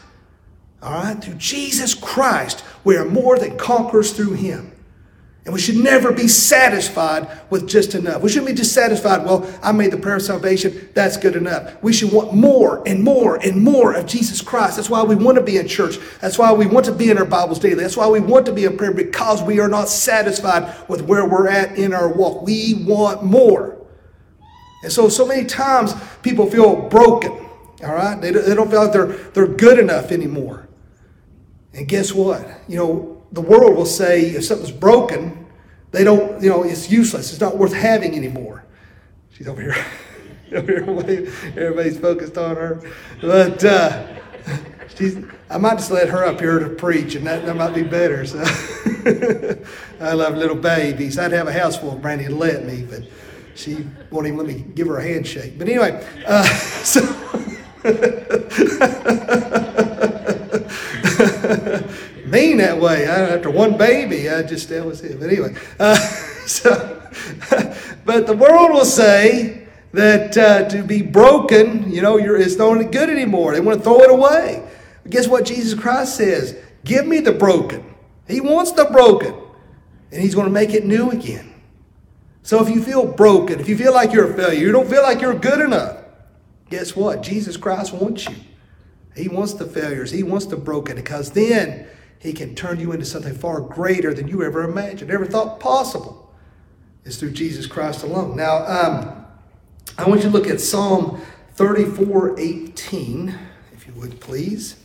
all 0.83 0.93
right, 0.93 1.21
through 1.23 1.35
Jesus 1.35 1.95
Christ, 1.95 2.65
we 2.85 2.97
are 2.97 3.05
more 3.05 3.39
than 3.39 3.57
conquerors 3.57 4.13
through 4.13 4.35
him. 4.35 4.73
And 5.47 5.55
we 5.55 5.61
should 5.61 5.77
never 5.77 6.11
be 6.11 6.27
satisfied 6.27 7.29
with 7.51 7.69
just 7.69 7.95
enough. 7.95 8.21
We 8.21 8.29
shouldn't 8.29 8.49
be 8.49 8.53
dissatisfied. 8.53 9.25
Well, 9.25 9.49
I 9.63 9.71
made 9.71 9.93
the 9.93 9.97
prayer 9.97 10.17
of 10.17 10.23
salvation. 10.23 10.89
That's 10.93 11.17
good 11.17 11.37
enough. 11.37 11.81
We 11.85 11.93
should 11.93 12.11
want 12.11 12.35
more 12.35 12.83
and 12.85 13.05
more 13.05 13.37
and 13.37 13.63
more 13.63 13.95
of 13.95 14.07
Jesus 14.07 14.43
Christ. 14.43 14.75
That's 14.75 14.91
why 14.91 15.05
we 15.05 15.15
want 15.15 15.39
to 15.39 15.45
be 15.45 15.59
in 15.59 15.69
church. 15.69 15.99
That's 16.21 16.37
why 16.37 16.53
we 16.53 16.67
want 16.67 16.87
to 16.87 16.93
be 16.93 17.11
in 17.11 17.19
our 17.19 17.25
Bibles 17.25 17.61
daily. 17.61 17.77
That's 17.77 17.97
why 17.97 18.09
we 18.09 18.19
want 18.19 18.45
to 18.47 18.53
be 18.53 18.65
in 18.65 18.77
prayer 18.77 18.93
because 18.93 19.41
we 19.41 19.61
are 19.61 19.69
not 19.69 19.89
satisfied 19.89 20.75
with 20.89 21.03
where 21.03 21.25
we're 21.25 21.47
at 21.47 21.79
in 21.79 21.95
our 21.95 22.13
walk. 22.13 22.43
We 22.43 22.83
want 22.85 23.23
more. 23.23 23.87
And 24.83 24.93
so, 24.93 25.09
so 25.09 25.25
many 25.25 25.45
times 25.45 25.95
people 26.23 26.51
feel 26.51 26.89
broken. 26.89 27.31
All 27.85 27.95
right? 27.95 28.21
They, 28.21 28.33
don't 28.33 28.69
feel 28.69 28.83
like 28.83 28.93
they're, 28.93 29.13
they're 29.13 29.47
good 29.47 29.79
enough 29.79 30.11
anymore. 30.11 30.69
And 31.73 31.87
guess 31.87 32.13
what? 32.13 32.45
You 32.67 32.79
know, 32.79 33.16
the 33.33 33.41
world 33.41 33.77
will 33.77 33.87
say 33.87 34.31
if 34.31 34.45
something's 34.45 34.73
broken, 34.73 35.47
they 35.93 36.05
don't, 36.05 36.43
you 36.43 36.51
know, 36.51 36.63
it's 36.63 36.91
useless. 36.91 37.33
It's 37.33 37.41
not 37.41 37.57
worth 37.57 37.73
having 37.73 38.15
anymore. 38.15 38.65
She's 39.33 39.49
over 39.49 39.61
here. 39.61 39.77
over 40.55 41.03
here 41.05 41.33
Everybody's 41.57 41.99
focused 41.99 42.39
on 42.39 42.57
her. 42.57 42.83
But 43.21 43.65
uh, 43.65 44.07
she's, 44.97 45.19
I 45.51 45.59
might 45.59 45.79
just 45.79 45.91
let 45.91 46.09
her 46.09 46.25
up 46.25 46.41
here 46.41 46.59
to 46.59 46.69
preach, 46.71 47.15
and 47.15 47.27
that, 47.27 47.47
that 47.47 47.57
might 47.57 47.75
be 47.75 47.83
better. 47.83 48.25
So 48.27 48.39
I 50.01 50.13
love 50.13 50.37
little 50.37 50.57
babies. 50.57 51.19
I'd 51.19 51.33
have 51.33 51.49
a 51.49 51.53
house 51.53 51.79
full 51.79 51.93
of 51.93 52.03
Brandy 52.03 52.27
to 52.27 52.35
let 52.35 52.65
me, 52.65 52.87
but 52.89 53.03
she 53.55 53.87
won't 54.11 54.27
even 54.27 54.39
let 54.39 54.47
me 54.47 54.65
give 54.75 54.87
her 54.89 54.99
a 54.99 55.03
handshake. 55.03 55.59
But 55.59 55.69
anyway, 55.69 56.05
uh, 56.27 56.45
so. 56.85 57.03
That 62.59 62.79
way. 62.81 63.07
I, 63.07 63.31
after 63.31 63.51
one 63.51 63.77
baby, 63.79 64.29
I 64.29 64.43
just, 64.43 64.69
that 64.69 64.85
was 64.85 65.01
it. 65.03 65.19
But 65.19 65.31
anyway, 65.31 65.55
uh, 65.79 65.95
so, 66.47 67.03
but 68.05 68.27
the 68.27 68.37
world 68.37 68.73
will 68.73 68.85
say 68.85 69.67
that 69.93 70.37
uh, 70.37 70.69
to 70.69 70.83
be 70.83 71.03
broken, 71.03 71.91
you 71.91 72.03
know, 72.03 72.19
you're, 72.19 72.37
it's 72.37 72.57
not 72.57 72.79
good 72.93 73.09
anymore. 73.09 73.55
They 73.55 73.61
want 73.61 73.79
to 73.79 73.85
throw 73.85 74.01
it 74.01 74.11
away. 74.11 74.69
But 75.03 75.13
guess 75.13 75.27
what 75.27 75.47
Jesus 75.47 75.79
Christ 75.79 76.17
says? 76.17 76.57
Give 76.85 77.07
me 77.07 77.21
the 77.21 77.33
broken. 77.33 77.95
He 78.29 78.41
wants 78.41 78.73
the 78.73 78.85
broken, 78.85 79.35
and 80.13 80.21
He's 80.21 80.35
going 80.35 80.47
to 80.47 80.53
make 80.53 80.75
it 80.75 80.85
new 80.85 81.11
again. 81.11 81.55
So 82.43 82.63
if 82.63 82.73
you 82.73 82.83
feel 82.83 83.05
broken, 83.05 83.59
if 83.59 83.69
you 83.69 83.77
feel 83.77 83.93
like 83.93 84.13
you're 84.13 84.31
a 84.31 84.35
failure, 84.35 84.61
you 84.61 84.73
don't 84.73 84.89
feel 84.89 85.03
like 85.03 85.21
you're 85.21 85.35
good 85.35 85.61
enough, 85.61 85.99
guess 86.71 86.95
what? 86.95 87.23
Jesus 87.23 87.57
Christ 87.57 87.93
wants 87.93 88.29
you. 88.29 88.37
He 89.17 89.29
wants 89.29 89.55
the 89.55 89.67
failures. 89.67 90.11
He 90.11 90.23
wants 90.23 90.47
the 90.47 90.57
broken 90.57 90.97
because 90.97 91.31
then 91.31 91.89
he 92.21 92.33
can 92.33 92.55
turn 92.55 92.81
you 92.81 92.93
into 92.93 93.05
something 93.05 93.35
far 93.35 93.61
greater 93.61 94.13
than 94.15 94.29
you 94.29 94.43
ever 94.43 94.63
imagined, 94.63 95.11
ever 95.11 95.27
thought 95.27 95.61
possible. 95.61 96.35
It's 97.05 97.17
through 97.17 97.33
Jesus 97.33 97.67
Christ 97.67 98.03
alone. 98.03 98.37
Now, 98.37 98.67
um, 98.67 99.25
I 99.97 100.09
want 100.09 100.23
you 100.23 100.31
to 100.31 100.37
look 100.37 100.49
at 100.49 100.61
Psalm 100.61 101.21
34 101.55 102.39
18, 102.39 103.39
if 103.73 103.87
you 103.87 103.93
would 103.95 104.21
please. 104.21 104.77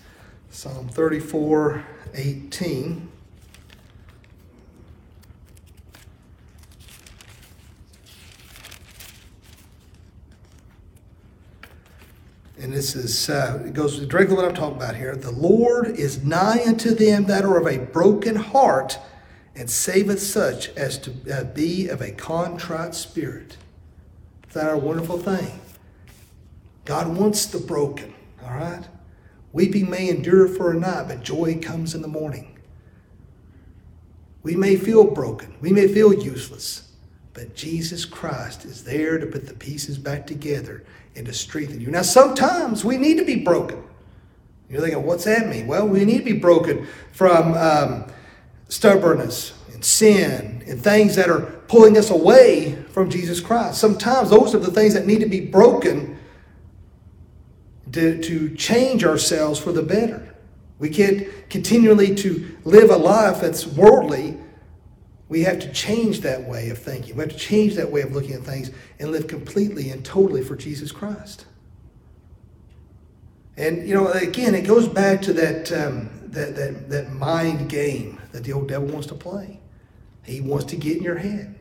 Psalm 0.52 0.88
34 0.88 1.84
18. 2.14 3.11
And 12.62 12.72
this 12.72 12.96
is 12.96 13.28
uh, 13.28 13.64
it 13.66 13.74
goes 13.74 14.00
directly 14.06 14.36
what 14.36 14.46
I'm 14.46 14.54
talking 14.54 14.78
about 14.78 14.96
here. 14.96 15.16
The 15.16 15.32
Lord 15.32 15.88
is 15.88 16.24
nigh 16.24 16.64
unto 16.66 16.94
them 16.94 17.26
that 17.26 17.44
are 17.44 17.58
of 17.58 17.66
a 17.66 17.80
broken 17.80 18.36
heart, 18.36 19.00
and 19.56 19.70
saveth 19.70 20.22
such 20.22 20.70
as 20.76 21.00
to 21.00 21.12
uh, 21.34 21.44
be 21.46 21.90
of 21.90 22.02
a 22.02 22.12
contrite 22.12 22.94
spirit. 22.94 23.58
Is 24.48 24.54
that 24.54 24.72
a 24.72 24.78
wonderful 24.78 25.18
thing? 25.18 25.60
God 26.86 27.18
wants 27.18 27.48
the 27.48 27.58
broken. 27.58 28.14
All 28.44 28.54
right, 28.54 28.88
weeping 29.52 29.90
may 29.90 30.10
endure 30.10 30.48
for 30.48 30.72
a 30.72 30.80
night, 30.80 31.08
but 31.08 31.24
joy 31.24 31.60
comes 31.60 31.96
in 31.96 32.04
the 32.04 32.08
morning. 32.08 32.60
We 34.44 34.56
may 34.56 34.76
feel 34.76 35.04
broken. 35.04 35.56
We 35.62 35.72
may 35.72 35.88
feel 35.88 36.14
useless. 36.14 36.92
But 37.34 37.56
Jesus 37.56 38.06
Christ 38.06 38.66
is 38.66 38.84
there 38.84 39.18
to 39.18 39.26
put 39.26 39.48
the 39.48 39.54
pieces 39.54 39.98
back 39.98 40.28
together 40.28 40.84
and 41.16 41.26
to 41.26 41.34
strengthen 41.34 41.82
you. 41.82 41.92
Now, 41.92 42.02
sometimes 42.04 42.86
we 42.86 42.98
need 42.98 43.18
to 43.18 43.26
be 43.26 43.36
broken. 43.36 43.84
You're 44.70 44.82
thinking, 44.82 45.04
what's 45.04 45.26
that 45.26 45.48
mean? 45.48 45.68
Well, 45.68 45.88
we 45.88 46.06
need 46.06 46.20
to 46.20 46.24
be 46.24 46.40
broken 46.40 46.88
from 47.12 47.54
um, 47.56 48.06
stubbornness 48.70 49.54
and 49.74 49.84
sin 49.84 50.64
and 50.66 50.82
things 50.82 51.16
that 51.16 51.30
are 51.30 51.42
pulling 51.68 51.98
us 51.98 52.10
away 52.10 52.82
from 52.92 53.10
Jesus 53.10 53.42
Christ. 53.42 53.80
Sometimes 53.80 54.30
those 54.30 54.56
are 54.56 54.60
the 54.60 54.72
things 54.72 54.94
that 54.94 55.06
need 55.06 55.20
to 55.20 55.26
be 55.26 55.42
broken 55.42 56.18
to, 57.92 58.22
to 58.22 58.56
change 58.56 59.04
ourselves 59.04 59.60
for 59.60 59.74
the 59.74 59.84
better. 59.84 60.34
We 60.80 60.90
can't 60.90 61.28
continually 61.50 62.16
to 62.16 62.58
live 62.64 62.90
a 62.90 62.98
life 62.98 63.42
that's 63.42 63.68
worldly 63.68 64.38
we 65.32 65.44
have 65.44 65.60
to 65.60 65.72
change 65.72 66.20
that 66.20 66.44
way 66.44 66.72
of 66.72 66.78
thinking. 66.78 67.16
We 67.16 67.22
have 67.22 67.32
to 67.32 67.38
change 67.38 67.76
that 67.76 67.90
way 67.90 68.02
of 68.02 68.14
looking 68.14 68.34
at 68.34 68.42
things 68.42 68.70
and 69.00 69.14
live 69.14 69.28
completely 69.28 69.90
and 69.90 70.04
totally 70.04 70.44
for 70.44 70.58
Jesus 70.58 70.92
Christ. 70.92 71.46
And 73.56 73.88
you 73.88 73.96
know, 73.96 74.10
again, 74.10 74.54
it 74.56 74.68
goes 74.68 74.90
back 74.90 75.22
to 75.22 75.34
that 75.34 75.72
um, 75.72 76.10
that, 76.26 76.58
that 76.58 76.90
that 76.90 77.14
mind 77.14 77.70
game 77.70 78.20
that 78.34 78.44
the 78.44 78.52
old 78.52 78.68
devil 78.68 78.90
wants 78.90 79.08
to 79.08 79.16
play. 79.16 79.62
He 80.26 80.42
wants 80.42 80.66
to 80.66 80.76
get 80.76 80.98
in 80.98 81.04
your 81.04 81.18
head. 81.18 81.58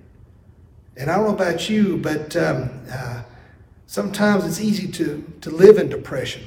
And 0.97 1.09
I 1.09 1.15
don't 1.15 1.29
know 1.29 1.35
about 1.35 1.71
you, 1.71 1.97
but 1.99 2.35
um, 2.37 2.71
uh, 2.93 3.23
sometimes 3.87 4.45
it's 4.47 4.61
easy 4.61 4.91
to 4.91 5.25
to 5.43 5.51
live 5.51 5.79
in 5.79 5.89
depression. 5.89 6.43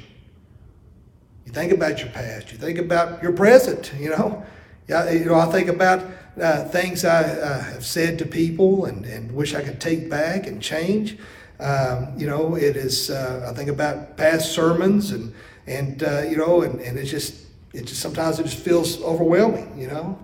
You 1.46 1.52
think 1.52 1.72
about 1.72 2.00
your 2.00 2.10
past. 2.10 2.52
You 2.52 2.58
think 2.58 2.76
about 2.76 3.22
your 3.22 3.32
present. 3.32 3.94
You 3.98 4.10
know, 4.10 4.44
yeah. 4.88 5.10
You 5.10 5.24
know, 5.24 5.36
I 5.36 5.46
think 5.46 5.70
about 5.70 6.02
uh, 6.40 6.64
things 6.64 7.04
I 7.04 7.22
uh, 7.22 7.62
have 7.62 7.84
said 7.84 8.18
to 8.18 8.26
people 8.26 8.86
and, 8.86 9.04
and 9.04 9.32
wish 9.32 9.54
I 9.54 9.62
could 9.62 9.80
take 9.80 10.10
back 10.10 10.46
and 10.46 10.60
change. 10.60 11.18
Um, 11.60 12.12
you 12.16 12.26
know, 12.26 12.56
it 12.56 12.76
is, 12.76 13.10
uh, 13.10 13.48
I 13.48 13.54
think 13.54 13.70
about 13.70 14.16
past 14.16 14.52
sermons 14.52 15.12
and, 15.12 15.32
and 15.66 16.02
uh, 16.02 16.22
you 16.22 16.36
know, 16.36 16.62
and, 16.62 16.80
and 16.80 16.98
it's 16.98 17.10
just, 17.10 17.46
it 17.72 17.86
just 17.86 18.00
sometimes 18.00 18.38
it 18.38 18.44
just 18.44 18.58
feels 18.58 19.00
overwhelming, 19.02 19.78
you 19.78 19.86
know. 19.86 20.18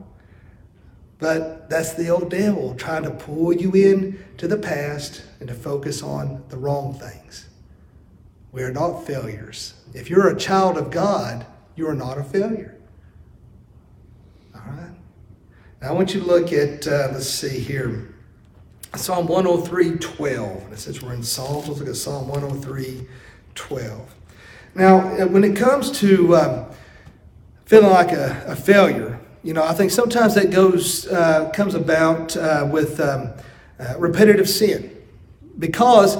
But 1.18 1.68
that's 1.68 1.94
the 1.94 2.08
old 2.08 2.30
devil 2.30 2.74
trying 2.74 3.02
to 3.04 3.10
pull 3.10 3.52
you 3.52 3.72
in 3.74 4.24
to 4.38 4.48
the 4.48 4.56
past 4.56 5.22
and 5.38 5.48
to 5.48 5.54
focus 5.54 6.02
on 6.02 6.42
the 6.48 6.56
wrong 6.56 6.94
things. 6.94 7.46
We 8.52 8.62
are 8.62 8.72
not 8.72 9.06
failures. 9.06 9.74
If 9.94 10.10
you're 10.10 10.28
a 10.28 10.36
child 10.36 10.76
of 10.76 10.90
God, 10.90 11.46
you 11.76 11.86
are 11.88 11.94
not 11.94 12.18
a 12.18 12.24
failure. 12.24 12.76
All 14.54 14.62
right? 14.66 14.99
Now 15.80 15.88
I 15.88 15.92
want 15.92 16.12
you 16.12 16.20
to 16.20 16.26
look 16.26 16.52
at, 16.52 16.86
uh, 16.86 17.08
let's 17.10 17.26
see 17.26 17.58
here, 17.58 18.12
Psalm 18.96 19.26
103 19.26 19.96
12. 19.96 20.64
And 20.66 20.78
since 20.78 21.00
we're 21.00 21.14
in 21.14 21.22
Psalms, 21.22 21.68
let's 21.68 21.80
look 21.80 21.88
at 21.88 21.96
Psalm 21.96 22.28
103 22.28 23.06
12. 23.54 24.14
Now, 24.74 24.98
uh, 24.98 25.26
when 25.26 25.42
it 25.42 25.56
comes 25.56 25.90
to 26.00 26.36
um, 26.36 26.66
feeling 27.64 27.90
like 27.90 28.12
a, 28.12 28.44
a, 28.46 28.56
failure, 28.56 29.18
you 29.42 29.54
know, 29.54 29.64
I 29.64 29.72
think 29.72 29.90
sometimes 29.90 30.34
that 30.34 30.50
goes, 30.50 31.06
uh, 31.08 31.50
comes 31.54 31.74
about 31.74 32.36
uh, 32.36 32.68
with 32.70 33.00
um, 33.00 33.30
uh, 33.78 33.94
repetitive 33.98 34.50
sin 34.50 34.94
because 35.58 36.18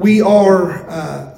we 0.00 0.22
are 0.22 1.34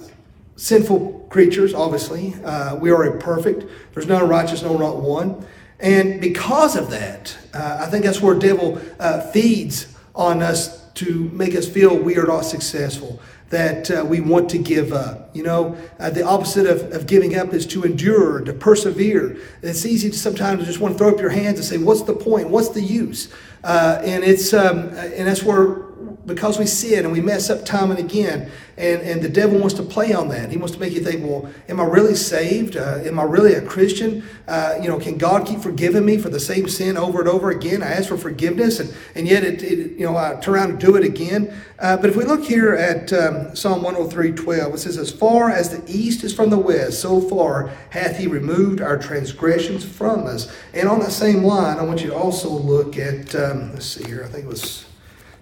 sinful 0.57 1.27
creatures, 1.31 1.73
obviously. 1.73 2.35
we 2.81 2.91
are 2.91 3.07
imperfect. 3.07 3.65
There's 3.95 4.07
none 4.07 4.29
righteous, 4.29 4.63
no, 4.63 4.77
not 4.77 4.99
one. 4.99 5.47
And 5.81 6.21
because 6.21 6.77
of 6.77 6.91
that, 6.91 7.37
uh, 7.53 7.79
I 7.81 7.87
think 7.87 8.05
that's 8.05 8.21
where 8.21 8.35
devil 8.35 8.81
uh, 8.99 9.21
feeds 9.33 9.87
on 10.15 10.43
us 10.43 10.85
to 10.95 11.29
make 11.33 11.55
us 11.55 11.69
feel 11.69 11.97
we 11.97 12.17
are 12.17 12.27
not 12.27 12.43
successful, 12.43 13.21
that 13.51 13.91
uh, 13.91 14.05
we 14.05 14.21
want 14.21 14.49
to 14.51 14.59
give 14.59 14.93
up. 14.93 15.31
You 15.35 15.43
know, 15.43 15.77
uh, 15.99 16.11
the 16.11 16.25
opposite 16.25 16.67
of, 16.67 16.93
of 16.93 17.07
giving 17.07 17.37
up 17.37 17.53
is 17.53 17.67
to 17.67 17.83
endure, 17.83 18.41
to 18.41 18.53
persevere. 18.53 19.37
It's 19.63 19.85
easy 19.85 20.11
to 20.11 20.19
sometimes 20.19 20.65
just 20.67 20.81
want 20.81 20.95
to 20.95 20.99
throw 20.99 21.11
up 21.11 21.21
your 21.21 21.31
hands 21.31 21.59
and 21.59 21.65
say, 21.65 21.79
"What's 21.79 22.03
the 22.03 22.15
point? 22.15 22.49
What's 22.49 22.69
the 22.69 22.83
use?" 22.83 23.29
Uh, 23.65 24.01
and 24.05 24.23
it's 24.23 24.53
um, 24.55 24.91
and 24.91 25.27
that's 25.27 25.43
where 25.43 25.83
because 26.27 26.59
we 26.59 26.67
sin 26.67 27.05
and 27.05 27.13
we 27.13 27.21
mess 27.21 27.51
up 27.51 27.65
time 27.65 27.91
and 27.91 27.99
again, 27.99 28.51
and, 28.77 29.03
and 29.03 29.23
the 29.23 29.29
devil 29.29 29.59
wants 29.59 29.75
to 29.75 29.83
play 29.83 30.13
on 30.13 30.29
that. 30.29 30.51
He 30.51 30.57
wants 30.57 30.75
to 30.75 30.81
make 30.81 30.93
you 30.93 31.01
think, 31.01 31.25
well, 31.25 31.53
am 31.69 31.81
I 31.81 31.85
really 31.85 32.17
saved? 32.17 32.77
Uh, 32.77 33.01
am 33.05 33.21
I 33.21 33.23
really 33.23 33.55
a 33.55 33.63
Christian? 33.63 34.25
Uh, 34.49 34.79
you 34.81 34.89
know, 34.89 34.99
can 34.99 35.17
God 35.17 35.47
keep 35.47 35.61
forgiving 35.61 36.05
me 36.05 36.19
for 36.19 36.29
the 36.29 36.41
same 36.41 36.69
sin 36.69 36.97
over 36.97 37.21
and 37.21 37.29
over 37.29 37.51
again? 37.51 37.83
I 37.83 37.93
ask 37.93 38.09
for 38.09 38.17
forgiveness, 38.17 38.81
and, 38.81 38.93
and 39.15 39.29
yet, 39.29 39.45
it, 39.45 39.63
it 39.63 39.93
you 39.93 40.07
know, 40.07 40.17
I 40.17 40.35
turn 40.41 40.55
around 40.55 40.71
and 40.71 40.81
do 40.81 40.97
it 40.97 41.05
again. 41.05 41.55
Uh, 41.79 41.97
but 41.97 42.11
if 42.11 42.17
we 42.17 42.25
look 42.25 42.45
here 42.45 42.75
at 42.75 43.13
um, 43.13 43.55
Psalm 43.55 43.83
103, 43.83 44.33
12, 44.33 44.75
it 44.75 44.79
says, 44.79 44.99
As 44.99 45.13
far 45.13 45.51
as 45.51 45.71
the 45.71 45.83
east 45.91 46.25
is 46.25 46.35
from 46.35 46.51
the 46.51 46.59
west, 46.59 47.01
so 47.01 47.21
far 47.21 47.71
hath 47.91 48.19
he 48.19 48.27
removed 48.27 48.81
our 48.81 48.99
transgressions 48.99 49.85
from 49.85 50.27
us. 50.27 50.53
And 50.73 50.89
on 50.89 50.99
that 51.01 51.13
same 51.13 51.45
line, 51.45 51.79
I 51.79 51.83
want 51.83 52.03
you 52.03 52.11
to 52.11 52.17
also 52.17 52.49
look 52.49 52.99
at, 52.99 53.35
um, 53.35 53.73
let's 53.73 53.87
see 53.87 54.05
here, 54.05 54.25
I 54.25 54.29
think 54.29 54.45
it 54.45 54.49
was 54.49 54.87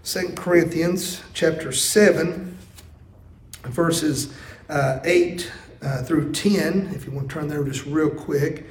2 0.05 0.33
Corinthians 0.35 1.23
chapter 1.33 1.71
7, 1.71 2.59
verses 3.67 4.35
uh, 4.69 4.99
8 5.05 5.53
uh, 5.81 6.03
through 6.03 6.33
10, 6.33 6.91
if 6.93 7.07
you 7.07 7.13
want 7.13 7.29
to 7.29 7.35
turn 7.35 7.47
there 7.47 7.63
just 7.63 7.87
real 7.87 8.11
quick. 8.11 8.67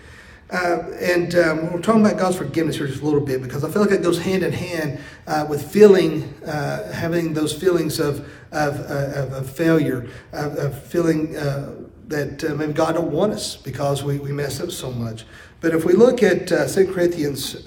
Uh, 0.51 0.83
and 0.99 1.33
um, 1.35 1.71
we're 1.71 1.79
talking 1.79 2.05
about 2.05 2.19
God's 2.19 2.35
forgiveness 2.35 2.75
here 2.75 2.85
just 2.85 3.01
a 3.01 3.05
little 3.05 3.21
bit 3.21 3.41
because 3.41 3.63
I 3.63 3.71
feel 3.71 3.81
like 3.81 3.91
it 3.91 4.03
goes 4.03 4.19
hand 4.19 4.43
in 4.43 4.51
hand 4.51 4.99
uh, 5.25 5.45
with 5.49 5.71
feeling, 5.71 6.23
uh, 6.43 6.91
having 6.91 7.33
those 7.33 7.57
feelings 7.57 8.01
of, 8.01 8.29
of, 8.51 8.81
uh, 8.81 9.21
of, 9.21 9.31
of 9.31 9.49
failure, 9.49 10.09
of, 10.33 10.57
of 10.57 10.83
feeling 10.83 11.31
that 11.31 12.55
maybe 12.57 12.73
God 12.73 12.95
don't 12.95 13.09
want 13.09 13.31
us 13.31 13.55
because 13.55 14.03
we, 14.03 14.19
we 14.19 14.33
mess 14.33 14.59
up 14.59 14.71
so 14.71 14.91
much. 14.91 15.23
But 15.61 15.73
if 15.73 15.85
we 15.85 15.93
look 15.93 16.23
at 16.23 16.51
uh, 16.51 16.67
2 16.67 16.91
Corinthians 16.91 17.65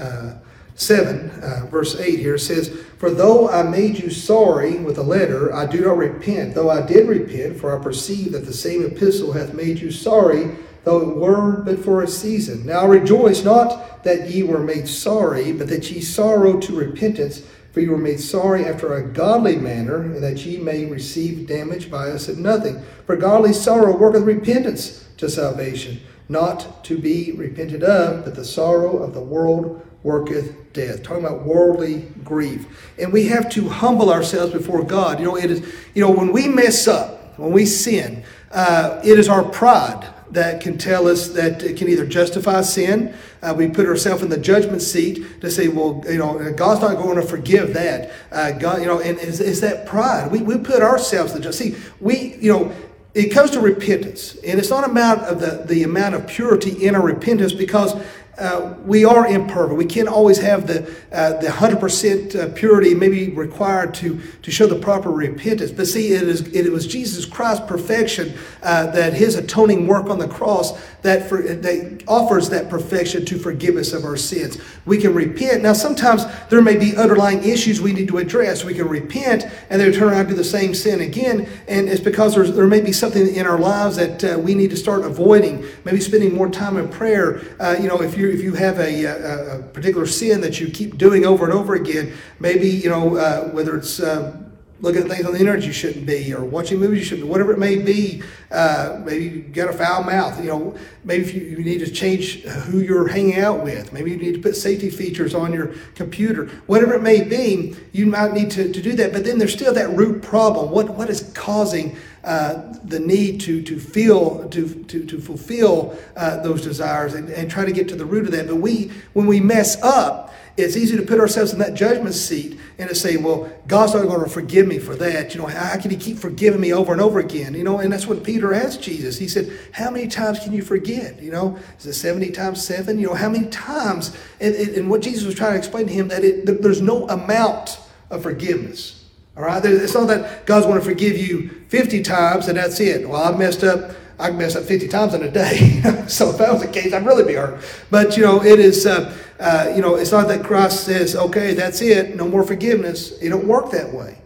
7, 0.76 1.30
uh, 1.30 1.66
verse 1.70 1.98
8 2.00 2.18
here 2.18 2.36
says, 2.36 2.68
For 2.98 3.10
though 3.10 3.48
I 3.48 3.62
made 3.62 3.98
you 3.98 4.10
sorry 4.10 4.76
with 4.78 4.98
a 4.98 5.02
letter, 5.02 5.54
I 5.54 5.66
do 5.66 5.82
not 5.82 5.96
repent, 5.96 6.54
though 6.54 6.70
I 6.70 6.84
did 6.84 7.08
repent, 7.08 7.60
for 7.60 7.78
I 7.78 7.82
perceive 7.82 8.32
that 8.32 8.44
the 8.44 8.52
same 8.52 8.84
epistle 8.84 9.32
hath 9.32 9.54
made 9.54 9.78
you 9.78 9.92
sorry, 9.92 10.56
though 10.82 11.00
it 11.00 11.16
were 11.16 11.62
but 11.62 11.78
for 11.78 12.02
a 12.02 12.08
season. 12.08 12.66
Now 12.66 12.80
I 12.80 12.86
rejoice 12.86 13.44
not 13.44 14.02
that 14.02 14.30
ye 14.30 14.42
were 14.42 14.58
made 14.58 14.88
sorry, 14.88 15.52
but 15.52 15.68
that 15.68 15.90
ye 15.90 16.00
sorrow 16.00 16.58
to 16.58 16.76
repentance, 16.76 17.46
for 17.72 17.80
ye 17.80 17.88
were 17.88 17.96
made 17.96 18.20
sorry 18.20 18.64
after 18.64 18.94
a 18.94 19.06
godly 19.06 19.56
manner, 19.56 20.02
and 20.02 20.22
that 20.24 20.44
ye 20.44 20.56
may 20.58 20.86
receive 20.86 21.46
damage 21.46 21.88
by 21.88 22.10
us 22.10 22.28
at 22.28 22.36
nothing. 22.36 22.82
For 23.06 23.16
godly 23.16 23.52
sorrow 23.52 23.96
worketh 23.96 24.24
repentance 24.24 25.08
to 25.18 25.28
salvation 25.28 26.00
not 26.28 26.82
to 26.84 26.98
be 26.98 27.32
repented 27.32 27.82
of, 27.82 28.24
but 28.24 28.34
the 28.34 28.44
sorrow 28.44 28.98
of 28.98 29.14
the 29.14 29.20
world 29.20 29.86
worketh 30.04 30.72
death. 30.72 31.02
Talking 31.02 31.24
about 31.24 31.42
worldly 31.42 32.02
grief. 32.22 32.92
And 32.98 33.12
we 33.12 33.26
have 33.26 33.50
to 33.50 33.68
humble 33.68 34.10
ourselves 34.10 34.52
before 34.52 34.84
God. 34.84 35.18
You 35.18 35.24
know, 35.24 35.36
it 35.36 35.50
is, 35.50 35.60
you 35.94 36.02
know, 36.02 36.10
when 36.10 36.30
we 36.30 36.46
mess 36.46 36.86
up, 36.86 37.36
when 37.38 37.50
we 37.50 37.66
sin, 37.66 38.22
uh, 38.52 39.00
it 39.02 39.18
is 39.18 39.28
our 39.28 39.42
pride 39.42 40.08
that 40.30 40.60
can 40.60 40.76
tell 40.76 41.08
us 41.08 41.28
that 41.28 41.62
it 41.62 41.76
can 41.76 41.88
either 41.88 42.06
justify 42.06 42.60
sin. 42.60 43.14
Uh, 43.42 43.54
we 43.56 43.68
put 43.68 43.86
ourselves 43.86 44.22
in 44.22 44.28
the 44.28 44.36
judgment 44.36 44.82
seat 44.82 45.40
to 45.40 45.50
say, 45.50 45.68
well, 45.68 46.02
you 46.06 46.18
know, 46.18 46.52
God's 46.52 46.80
not 46.80 46.96
going 46.96 47.16
to 47.16 47.22
forgive 47.22 47.72
that. 47.74 48.12
Uh, 48.30 48.52
God, 48.52 48.80
you 48.80 48.86
know, 48.86 49.00
and 49.00 49.18
is, 49.18 49.40
is 49.40 49.60
that 49.62 49.86
pride? 49.86 50.30
We, 50.30 50.42
we 50.42 50.58
put 50.58 50.82
ourselves 50.82 51.34
in 51.34 51.42
the 51.42 51.52
See, 51.52 51.76
we, 52.00 52.34
you 52.36 52.52
know, 52.52 52.74
it 53.14 53.28
comes 53.28 53.52
to 53.52 53.60
repentance, 53.60 54.34
and 54.44 54.58
it's 54.58 54.70
not 54.70 54.90
about 54.90 55.20
of 55.20 55.40
the, 55.40 55.64
the 55.72 55.84
amount 55.84 56.16
of 56.16 56.26
purity 56.26 56.84
in 56.84 56.96
our 56.96 57.02
repentance 57.02 57.52
because 57.52 57.94
uh, 58.38 58.74
we 58.84 59.04
are 59.04 59.26
imperfect. 59.26 59.76
We 59.76 59.84
can't 59.84 60.08
always 60.08 60.38
have 60.38 60.66
the 60.66 60.92
uh, 61.12 61.40
the 61.40 61.50
hundred 61.50 61.78
percent 61.78 62.34
uh, 62.34 62.48
purity 62.50 62.94
maybe 62.94 63.30
required 63.30 63.94
to 63.94 64.20
to 64.42 64.50
show 64.50 64.66
the 64.66 64.78
proper 64.78 65.10
repentance. 65.10 65.70
But 65.70 65.86
see, 65.86 66.12
it 66.12 66.22
is 66.22 66.40
it 66.52 66.70
was 66.72 66.86
Jesus 66.86 67.26
Christ's 67.26 67.66
perfection 67.66 68.34
uh, 68.62 68.86
that 68.90 69.14
His 69.14 69.36
atoning 69.36 69.86
work 69.86 70.06
on 70.06 70.18
the 70.18 70.26
cross 70.26 70.72
that 71.02 71.28
for, 71.28 71.42
that 71.42 72.02
offers 72.08 72.48
that 72.48 72.68
perfection 72.70 73.24
to 73.26 73.38
forgive 73.38 73.76
us 73.76 73.92
of 73.92 74.04
our 74.04 74.16
sins. 74.16 74.58
We 74.86 74.98
can 74.98 75.14
repent. 75.14 75.62
Now, 75.62 75.74
sometimes 75.74 76.24
there 76.48 76.62
may 76.62 76.76
be 76.76 76.96
underlying 76.96 77.44
issues 77.44 77.80
we 77.80 77.92
need 77.92 78.08
to 78.08 78.18
address. 78.18 78.64
We 78.64 78.74
can 78.74 78.88
repent 78.88 79.44
and 79.70 79.80
then 79.80 79.92
turn 79.92 80.08
around 80.08 80.20
and 80.20 80.28
do 80.30 80.34
the 80.34 80.44
same 80.44 80.74
sin 80.74 81.02
again, 81.02 81.46
and 81.68 81.88
it's 81.88 82.00
because 82.00 82.34
there 82.34 82.66
may 82.66 82.80
be 82.80 82.92
something 82.92 83.34
in 83.34 83.46
our 83.46 83.58
lives 83.58 83.96
that 83.96 84.24
uh, 84.24 84.38
we 84.38 84.54
need 84.54 84.70
to 84.70 84.76
start 84.76 85.04
avoiding. 85.04 85.64
Maybe 85.84 86.00
spending 86.00 86.34
more 86.34 86.48
time 86.48 86.78
in 86.78 86.88
prayer. 86.88 87.42
you 87.80 87.86
know, 87.86 88.00
if 88.02 88.16
you 88.16 88.23
if 88.30 88.42
you 88.42 88.54
have 88.54 88.78
a, 88.78 89.04
a, 89.04 89.58
a, 89.58 89.62
particular 89.62 90.06
sin 90.06 90.40
that 90.40 90.60
you 90.60 90.68
keep 90.68 90.98
doing 90.98 91.24
over 91.24 91.44
and 91.44 91.52
over 91.52 91.74
again, 91.74 92.12
maybe 92.40 92.68
you 92.68 92.90
know 92.90 93.16
uh, 93.16 93.48
whether 93.48 93.76
it's 93.76 94.00
uh, 94.00 94.36
looking 94.80 95.02
at 95.02 95.08
things 95.08 95.24
on 95.24 95.32
the 95.32 95.38
internet 95.38 95.64
you 95.64 95.72
shouldn't 95.72 96.06
be, 96.06 96.32
or 96.34 96.44
watching 96.44 96.78
movies 96.78 97.00
you 97.00 97.04
shouldn't, 97.04 97.28
whatever 97.28 97.52
it 97.52 97.58
may 97.58 97.76
be. 97.76 98.22
Uh, 98.50 99.00
maybe 99.04 99.24
you 99.24 99.42
got 99.42 99.68
a 99.68 99.72
foul 99.72 100.04
mouth. 100.04 100.38
You 100.40 100.50
know, 100.50 100.78
maybe 101.04 101.24
if 101.24 101.34
you, 101.34 101.42
you, 101.42 101.58
need 101.64 101.78
to 101.78 101.90
change 101.90 102.42
who 102.42 102.80
you're 102.80 103.08
hanging 103.08 103.38
out 103.38 103.64
with. 103.64 103.92
Maybe 103.92 104.10
you 104.10 104.16
need 104.16 104.34
to 104.34 104.40
put 104.40 104.56
safety 104.56 104.90
features 104.90 105.34
on 105.34 105.52
your 105.52 105.68
computer. 105.94 106.46
Whatever 106.66 106.94
it 106.94 107.02
may 107.02 107.22
be, 107.22 107.74
you 107.92 108.06
might 108.06 108.32
need 108.32 108.50
to, 108.52 108.72
to 108.72 108.82
do 108.82 108.92
that. 108.96 109.12
But 109.12 109.24
then 109.24 109.38
there's 109.38 109.54
still 109.54 109.72
that 109.74 109.90
root 109.90 110.22
problem. 110.22 110.70
What 110.70 110.90
what 110.90 111.08
is 111.08 111.32
causing 111.34 111.96
uh, 112.24 112.74
the 112.84 113.00
need 113.00 113.40
to 113.42 113.62
to 113.62 113.78
feel 113.78 114.48
to 114.48 114.84
to, 114.84 115.04
to 115.04 115.20
fulfill 115.20 115.96
uh, 116.16 116.42
those 116.42 116.62
desires 116.62 117.14
and, 117.14 117.28
and 117.30 117.50
try 117.50 117.64
to 117.64 117.72
get 117.72 117.88
to 117.88 117.96
the 117.96 118.04
root 118.04 118.26
of 118.26 118.32
that. 118.32 118.46
But 118.46 118.56
we 118.56 118.90
when 119.12 119.26
we 119.26 119.40
mess 119.40 119.80
up, 119.82 120.34
it's 120.56 120.76
easy 120.76 120.96
to 120.96 121.02
put 121.02 121.18
ourselves 121.18 121.52
in 121.52 121.58
that 121.58 121.74
judgment 121.74 122.14
seat 122.14 122.58
and 122.78 122.88
to 122.88 122.94
say, 122.94 123.16
well, 123.16 123.52
God's 123.66 123.94
not 123.94 124.06
going 124.06 124.22
to 124.22 124.30
forgive 124.30 124.68
me 124.68 124.78
for 124.78 124.94
that. 124.94 125.34
You 125.34 125.40
know, 125.40 125.48
how 125.48 125.76
can 125.80 125.90
He 125.90 125.96
keep 125.96 126.16
forgiving 126.16 126.60
me 126.60 126.72
over 126.72 126.92
and 126.92 127.00
over 127.00 127.18
again? 127.18 127.54
You 127.54 127.64
know, 127.64 127.78
and 127.78 127.92
that's 127.92 128.06
what 128.06 128.22
Peter 128.22 128.54
asked 128.54 128.80
Jesus. 128.80 129.18
He 129.18 129.26
said, 129.26 129.52
how 129.72 129.90
many 129.90 130.06
times 130.06 130.38
can 130.38 130.52
you 130.52 130.62
forget? 130.62 131.20
You 131.20 131.32
know, 131.32 131.58
is 131.78 131.86
it 131.86 131.94
70 131.94 132.30
times 132.30 132.64
seven? 132.64 132.98
You 132.98 133.08
know, 133.08 133.14
how 133.14 133.28
many 133.28 133.48
times? 133.48 134.16
And, 134.40 134.54
and 134.54 134.88
what 134.88 135.02
Jesus 135.02 135.24
was 135.24 135.34
trying 135.34 135.52
to 135.52 135.58
explain 135.58 135.86
to 135.88 135.92
him 135.92 136.08
that 136.08 136.22
it, 136.22 136.62
there's 136.62 136.82
no 136.82 137.08
amount 137.08 137.80
of 138.10 138.22
forgiveness. 138.22 139.03
All 139.36 139.42
right? 139.42 139.64
It's 139.64 139.94
not 139.94 140.06
that 140.08 140.46
God's 140.46 140.66
going 140.66 140.78
to 140.78 140.84
forgive 140.84 141.18
you 141.18 141.48
50 141.68 142.02
times 142.02 142.48
and 142.48 142.56
that's 142.56 142.78
it. 142.80 143.08
Well, 143.08 143.22
I've 143.22 143.38
messed 143.38 143.64
up. 143.64 143.92
I 144.18 144.28
can 144.28 144.38
mess 144.38 144.54
up 144.54 144.62
50 144.62 144.86
times 144.88 145.14
in 145.14 145.24
a 145.24 145.30
day. 145.30 145.82
so 146.06 146.30
if 146.30 146.38
that 146.38 146.52
was 146.52 146.62
the 146.62 146.68
case, 146.68 146.92
I'd 146.92 147.04
really 147.04 147.24
be 147.24 147.34
hurt. 147.34 147.60
But, 147.90 148.16
you 148.16 148.22
know, 148.22 148.44
it 148.44 148.60
is, 148.60 148.86
uh, 148.86 149.16
uh, 149.40 149.72
you 149.74 149.82
know, 149.82 149.96
it's 149.96 150.12
not 150.12 150.28
that 150.28 150.44
Christ 150.44 150.84
says, 150.84 151.16
okay, 151.16 151.54
that's 151.54 151.82
it, 151.82 152.14
no 152.14 152.28
more 152.28 152.44
forgiveness. 152.44 153.18
It 153.20 153.30
don't 153.30 153.48
work 153.48 153.72
that 153.72 153.92
way. 153.92 154.18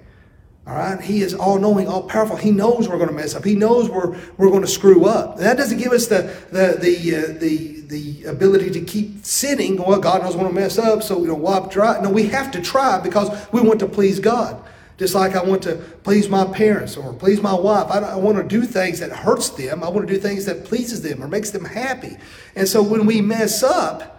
All 0.67 0.75
right? 0.75 1.01
He 1.01 1.23
is 1.23 1.33
all 1.33 1.59
knowing, 1.59 1.89
all 1.89 2.03
powerful. 2.03 2.37
He 2.37 2.51
knows 2.51 2.87
we're 2.87 2.99
going 2.99 3.09
to 3.09 3.15
mess 3.15 3.35
up. 3.35 3.43
He 3.43 3.57
knows 3.57 3.89
we're, 3.89 4.15
we're 4.37 4.51
going 4.51 4.61
to 4.61 4.69
screw 4.69 5.07
up. 5.07 5.37
And 5.37 5.47
that 5.47 5.57
doesn't 5.57 5.79
give 5.79 5.93
us 5.93 6.09
the, 6.09 6.37
the, 6.51 6.77
the, 6.79 7.17
uh, 7.17 7.39
the, 7.39 7.81
the 7.87 8.25
ability 8.25 8.71
to 8.73 8.83
keep 8.83 9.25
sinning. 9.25 9.79
Well, 9.79 9.99
God 9.99 10.23
knows 10.23 10.37
we're 10.37 10.43
going 10.43 10.55
to 10.55 10.61
mess 10.61 10.77
up, 10.77 11.03
so, 11.03 11.23
you 11.23 11.29
know, 11.29 11.35
why 11.35 11.67
try? 11.71 11.99
No, 12.03 12.11
we 12.11 12.25
have 12.25 12.51
to 12.51 12.61
try 12.61 13.01
because 13.01 13.51
we 13.53 13.63
want 13.63 13.81
to 13.81 13.89
please 13.89 14.21
God. 14.21 14.63
Just 14.99 15.15
like 15.15 15.37
I 15.37 15.43
want 15.45 15.63
to 15.63 15.77
please 16.03 16.29
my 16.29 16.45
parents 16.45 16.97
or 16.97 17.13
please 17.13 17.41
my 17.41 17.55
wife. 17.55 17.89
I, 17.89 18.01
I 18.01 18.17
want 18.17 18.37
to 18.37 18.43
do 18.43 18.67
things 18.67 18.99
that 18.99 19.11
hurts 19.11 19.51
them. 19.51 19.85
I 19.85 19.89
want 19.89 20.09
to 20.09 20.13
do 20.13 20.21
things 20.21 20.45
that 20.47 20.65
pleases 20.65 21.03
them 21.03 21.23
or 21.23 21.29
makes 21.29 21.51
them 21.51 21.65
happy. 21.65 22.17
And 22.57 22.67
so 22.67 22.83
when 22.83 23.07
we 23.07 23.21
mess 23.21 23.63
up, 23.63 24.17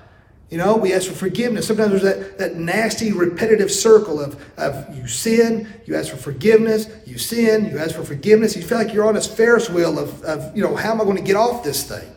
you 0.49 0.57
know, 0.57 0.77
we 0.77 0.93
ask 0.93 1.07
for 1.07 1.13
forgiveness. 1.13 1.67
Sometimes 1.67 2.01
there's 2.01 2.03
that, 2.03 2.37
that 2.39 2.55
nasty, 2.55 3.11
repetitive 3.11 3.69
circle 3.69 4.19
of, 4.19 4.41
of 4.57 4.97
you 4.97 5.05
sin, 5.05 5.67
you 5.85 5.95
ask 5.95 6.09
for 6.09 6.17
forgiveness, 6.17 6.87
you 7.05 7.17
sin, 7.19 7.65
you 7.65 7.77
ask 7.77 7.93
for 7.93 8.03
forgiveness. 8.03 8.55
You 8.55 8.63
feel 8.63 8.77
like 8.77 8.93
you're 8.93 9.05
on 9.05 9.13
this 9.15 9.27
Ferris 9.27 9.69
wheel 9.69 9.99
of, 9.99 10.23
of 10.23 10.55
you 10.55 10.63
know, 10.63 10.75
how 10.75 10.91
am 10.91 11.01
I 11.01 11.03
going 11.03 11.17
to 11.17 11.23
get 11.23 11.35
off 11.35 11.63
this 11.63 11.83
thing? 11.83 12.15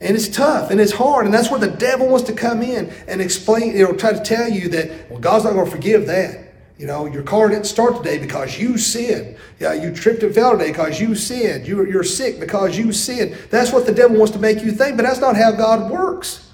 And 0.00 0.16
it's 0.16 0.28
tough 0.28 0.70
and 0.70 0.80
it's 0.80 0.92
hard. 0.92 1.26
And 1.26 1.34
that's 1.34 1.50
where 1.50 1.60
the 1.60 1.68
devil 1.68 2.08
wants 2.08 2.26
to 2.26 2.32
come 2.32 2.62
in 2.62 2.90
and 3.06 3.20
explain, 3.20 3.76
you 3.76 3.84
know, 3.84 3.92
try 3.92 4.12
to 4.12 4.20
tell 4.20 4.48
you 4.48 4.68
that, 4.70 5.10
well, 5.10 5.20
God's 5.20 5.44
not 5.44 5.52
going 5.52 5.66
to 5.66 5.70
forgive 5.70 6.06
that. 6.06 6.43
You 6.76 6.86
know, 6.86 7.06
your 7.06 7.22
car 7.22 7.48
didn't 7.48 7.66
start 7.66 7.96
today 7.96 8.18
because 8.18 8.58
you 8.58 8.78
sinned. 8.78 9.36
Yeah, 9.60 9.74
you 9.74 9.92
tripped 9.94 10.24
and 10.24 10.34
fell 10.34 10.52
today 10.52 10.72
because 10.72 11.00
you 11.00 11.14
sinned. 11.14 11.68
You're, 11.68 11.88
you're 11.88 12.02
sick 12.02 12.40
because 12.40 12.76
you 12.76 12.92
sinned. 12.92 13.36
That's 13.50 13.72
what 13.72 13.86
the 13.86 13.92
devil 13.92 14.16
wants 14.16 14.32
to 14.32 14.40
make 14.40 14.62
you 14.62 14.72
think, 14.72 14.96
but 14.96 15.04
that's 15.04 15.20
not 15.20 15.36
how 15.36 15.52
God 15.52 15.90
works. 15.90 16.50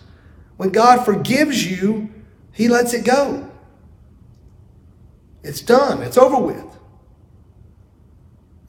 When 0.58 0.70
God 0.70 1.06
forgives 1.06 1.64
you, 1.70 2.10
he 2.52 2.68
lets 2.68 2.92
it 2.92 3.04
go. 3.04 3.50
It's 5.42 5.62
done. 5.62 6.02
It's 6.02 6.18
over 6.18 6.38
with. 6.38 6.66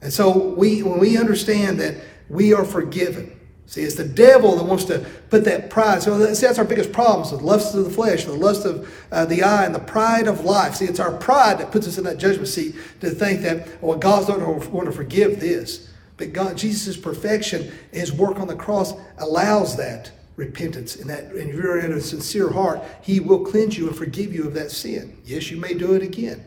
And 0.00 0.12
so 0.12 0.54
we 0.54 0.82
when 0.82 0.98
we 0.98 1.16
understand 1.16 1.78
that 1.80 1.96
we 2.28 2.54
are 2.54 2.64
forgiven, 2.64 3.38
See, 3.72 3.80
it's 3.80 3.94
the 3.94 4.04
devil 4.04 4.54
that 4.56 4.64
wants 4.64 4.84
to 4.84 4.98
put 5.30 5.44
that 5.46 5.70
pride. 5.70 6.02
So 6.02 6.18
that's, 6.18 6.42
that's 6.42 6.58
our 6.58 6.64
biggest 6.66 6.92
problem. 6.92 7.26
So 7.26 7.38
the 7.38 7.46
lust 7.46 7.74
of 7.74 7.86
the 7.86 7.90
flesh, 7.90 8.26
the 8.26 8.34
lust 8.34 8.66
of 8.66 8.94
uh, 9.10 9.24
the 9.24 9.42
eye, 9.42 9.64
and 9.64 9.74
the 9.74 9.80
pride 9.80 10.28
of 10.28 10.44
life. 10.44 10.74
See, 10.74 10.84
it's 10.84 11.00
our 11.00 11.16
pride 11.16 11.58
that 11.58 11.72
puts 11.72 11.88
us 11.88 11.96
in 11.96 12.04
that 12.04 12.18
judgment 12.18 12.48
seat 12.48 12.74
to 13.00 13.08
think 13.08 13.40
that, 13.40 13.82
well, 13.82 13.96
God's 13.96 14.28
not 14.28 14.40
going 14.40 14.84
to 14.84 14.92
forgive 14.92 15.40
this. 15.40 15.88
But 16.18 16.34
God, 16.34 16.58
Jesus' 16.58 16.98
perfection, 16.98 17.72
His 17.92 18.12
work 18.12 18.38
on 18.40 18.46
the 18.46 18.54
cross 18.54 18.92
allows 19.16 19.78
that 19.78 20.10
repentance. 20.36 20.96
And 20.96 21.08
that, 21.08 21.24
and 21.24 21.48
if 21.48 21.54
you're 21.54 21.78
in 21.78 21.94
a 21.94 22.00
sincere 22.02 22.50
heart, 22.50 22.82
He 23.00 23.20
will 23.20 23.42
cleanse 23.42 23.78
you 23.78 23.88
and 23.88 23.96
forgive 23.96 24.34
you 24.34 24.46
of 24.46 24.52
that 24.52 24.70
sin. 24.70 25.16
Yes, 25.24 25.50
you 25.50 25.56
may 25.56 25.72
do 25.72 25.94
it 25.94 26.02
again. 26.02 26.44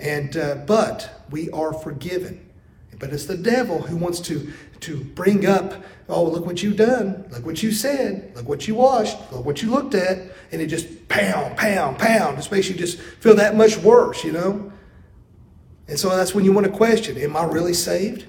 And 0.00 0.36
uh, 0.36 0.56
but 0.66 1.24
we 1.30 1.50
are 1.50 1.72
forgiven. 1.72 2.50
But 2.98 3.12
it's 3.12 3.26
the 3.26 3.36
devil 3.36 3.82
who 3.82 3.96
wants 3.96 4.18
to, 4.20 4.52
to 4.84 5.02
bring 5.02 5.46
up, 5.46 5.82
oh, 6.08 6.24
look 6.24 6.46
what 6.46 6.62
you've 6.62 6.76
done. 6.76 7.26
Look 7.30 7.44
what 7.44 7.62
you 7.62 7.72
said. 7.72 8.32
Look 8.34 8.48
what 8.48 8.68
you 8.68 8.74
washed. 8.74 9.16
Look 9.32 9.44
what 9.44 9.62
you 9.62 9.70
looked 9.70 9.94
at. 9.94 10.18
And 10.52 10.60
it 10.60 10.66
just 10.66 11.08
pound, 11.08 11.56
pound, 11.56 11.98
pound. 11.98 12.36
Just 12.36 12.52
makes 12.52 12.68
you 12.68 12.74
just 12.74 12.98
feel 12.98 13.34
that 13.36 13.56
much 13.56 13.76
worse, 13.78 14.24
you 14.24 14.32
know? 14.32 14.72
And 15.88 15.98
so 15.98 16.14
that's 16.14 16.34
when 16.34 16.44
you 16.44 16.52
want 16.52 16.66
to 16.66 16.72
question, 16.72 17.18
am 17.18 17.36
I 17.36 17.44
really 17.44 17.74
saved? 17.74 18.26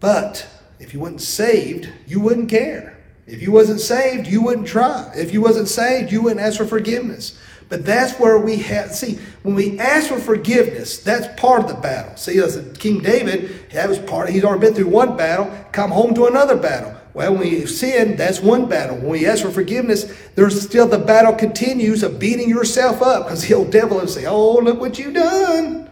But 0.00 0.46
if 0.78 0.92
you 0.92 1.00
wasn't 1.00 1.22
saved, 1.22 1.88
you 2.06 2.20
wouldn't 2.20 2.48
care. 2.48 2.98
If 3.26 3.42
you 3.42 3.52
wasn't 3.52 3.80
saved, 3.80 4.26
you 4.26 4.42
wouldn't 4.42 4.66
try. 4.66 5.12
If 5.14 5.32
you 5.32 5.40
wasn't 5.40 5.68
saved, 5.68 6.10
you 6.10 6.22
wouldn't 6.22 6.40
ask 6.40 6.58
for 6.58 6.66
forgiveness. 6.66 7.38
But 7.70 7.86
that's 7.86 8.18
where 8.18 8.36
we 8.36 8.56
have, 8.56 8.92
see, 8.92 9.20
when 9.44 9.54
we 9.54 9.78
ask 9.78 10.08
for 10.08 10.18
forgiveness, 10.18 10.98
that's 10.98 11.40
part 11.40 11.62
of 11.62 11.68
the 11.68 11.74
battle. 11.74 12.16
See, 12.16 12.38
as 12.40 12.60
King 12.78 12.98
David, 13.00 13.70
that 13.70 13.88
was 13.88 14.00
part, 14.00 14.28
he's 14.28 14.44
already 14.44 14.66
been 14.66 14.74
through 14.74 14.88
one 14.88 15.16
battle, 15.16 15.48
come 15.70 15.92
home 15.92 16.12
to 16.16 16.26
another 16.26 16.56
battle. 16.56 16.92
Well, 17.14 17.32
when 17.32 17.40
we 17.40 17.66
sin, 17.66 18.16
that's 18.16 18.40
one 18.40 18.68
battle. 18.68 18.96
When 18.96 19.10
we 19.10 19.26
ask 19.26 19.44
for 19.44 19.50
forgiveness, 19.50 20.12
there's 20.34 20.60
still 20.60 20.88
the 20.88 20.98
battle 20.98 21.32
continues 21.32 22.02
of 22.02 22.18
beating 22.18 22.48
yourself 22.48 23.02
up 23.02 23.24
because 23.24 23.46
the 23.46 23.54
old 23.54 23.70
devil 23.70 23.98
will 23.98 24.08
say, 24.08 24.26
Oh, 24.26 24.54
look 24.58 24.80
what 24.80 24.98
you've 24.98 25.14
done. 25.14 25.88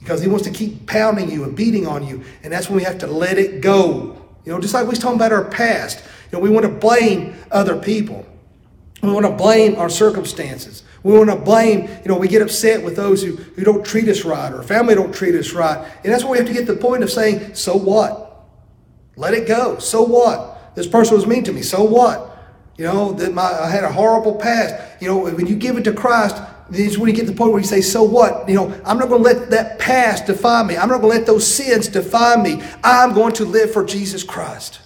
Because 0.00 0.22
he 0.22 0.28
wants 0.28 0.44
to 0.46 0.52
keep 0.52 0.86
pounding 0.86 1.30
you 1.30 1.44
and 1.44 1.56
beating 1.56 1.86
on 1.86 2.06
you. 2.06 2.24
And 2.42 2.52
that's 2.52 2.68
when 2.68 2.76
we 2.76 2.84
have 2.84 2.98
to 2.98 3.06
let 3.06 3.38
it 3.38 3.60
go. 3.60 4.20
You 4.44 4.52
know, 4.52 4.60
just 4.60 4.74
like 4.74 4.84
we 4.84 4.90
was 4.90 4.98
talking 4.98 5.16
about 5.16 5.32
our 5.32 5.44
past. 5.44 6.02
You 6.30 6.38
know, 6.38 6.40
we 6.40 6.50
want 6.50 6.64
to 6.64 6.72
blame 6.72 7.34
other 7.50 7.76
people. 7.76 8.24
We 9.02 9.10
want 9.10 9.26
to 9.26 9.32
blame 9.32 9.76
our 9.76 9.88
circumstances. 9.88 10.82
We 11.02 11.16
want 11.16 11.30
to 11.30 11.36
blame, 11.36 11.88
you 12.02 12.08
know, 12.08 12.18
we 12.18 12.28
get 12.28 12.42
upset 12.42 12.84
with 12.84 12.96
those 12.96 13.22
who, 13.22 13.36
who 13.36 13.64
don't 13.64 13.84
treat 13.84 14.08
us 14.08 14.24
right 14.24 14.52
or 14.52 14.62
family 14.62 14.94
don't 14.94 15.14
treat 15.14 15.34
us 15.34 15.52
right. 15.52 15.78
And 16.04 16.12
that's 16.12 16.22
where 16.22 16.32
we 16.32 16.38
have 16.38 16.46
to 16.46 16.52
get 16.52 16.66
the 16.66 16.76
point 16.76 17.02
of 17.02 17.10
saying, 17.10 17.54
so 17.54 17.76
what? 17.76 18.46
Let 19.16 19.32
it 19.32 19.48
go. 19.48 19.78
So 19.78 20.02
what? 20.02 20.74
This 20.74 20.86
person 20.86 21.16
was 21.16 21.26
mean 21.26 21.44
to 21.44 21.52
me. 21.52 21.62
So 21.62 21.82
what? 21.82 22.26
You 22.76 22.84
know, 22.84 23.12
that 23.14 23.32
my, 23.32 23.42
I 23.42 23.70
had 23.70 23.84
a 23.84 23.92
horrible 23.92 24.34
past. 24.34 25.02
You 25.02 25.08
know, 25.08 25.18
when 25.18 25.46
you 25.46 25.56
give 25.56 25.76
it 25.78 25.84
to 25.84 25.92
Christ, 25.92 26.36
is 26.72 26.98
when 26.98 27.10
you 27.10 27.16
get 27.16 27.26
to 27.26 27.32
the 27.32 27.36
point 27.36 27.52
where 27.52 27.60
you 27.60 27.66
say, 27.66 27.80
so 27.80 28.02
what? 28.02 28.48
You 28.48 28.54
know, 28.54 28.80
I'm 28.84 28.98
not 28.98 29.08
going 29.08 29.22
to 29.22 29.28
let 29.28 29.50
that 29.50 29.78
past 29.78 30.26
define 30.26 30.66
me. 30.66 30.76
I'm 30.76 30.88
not 30.88 31.00
going 31.00 31.12
to 31.12 31.18
let 31.18 31.26
those 31.26 31.46
sins 31.46 31.88
define 31.88 32.42
me. 32.42 32.62
I'm 32.84 33.12
going 33.12 33.32
to 33.34 33.44
live 33.44 33.72
for 33.72 33.84
Jesus 33.84 34.22
Christ. 34.22 34.80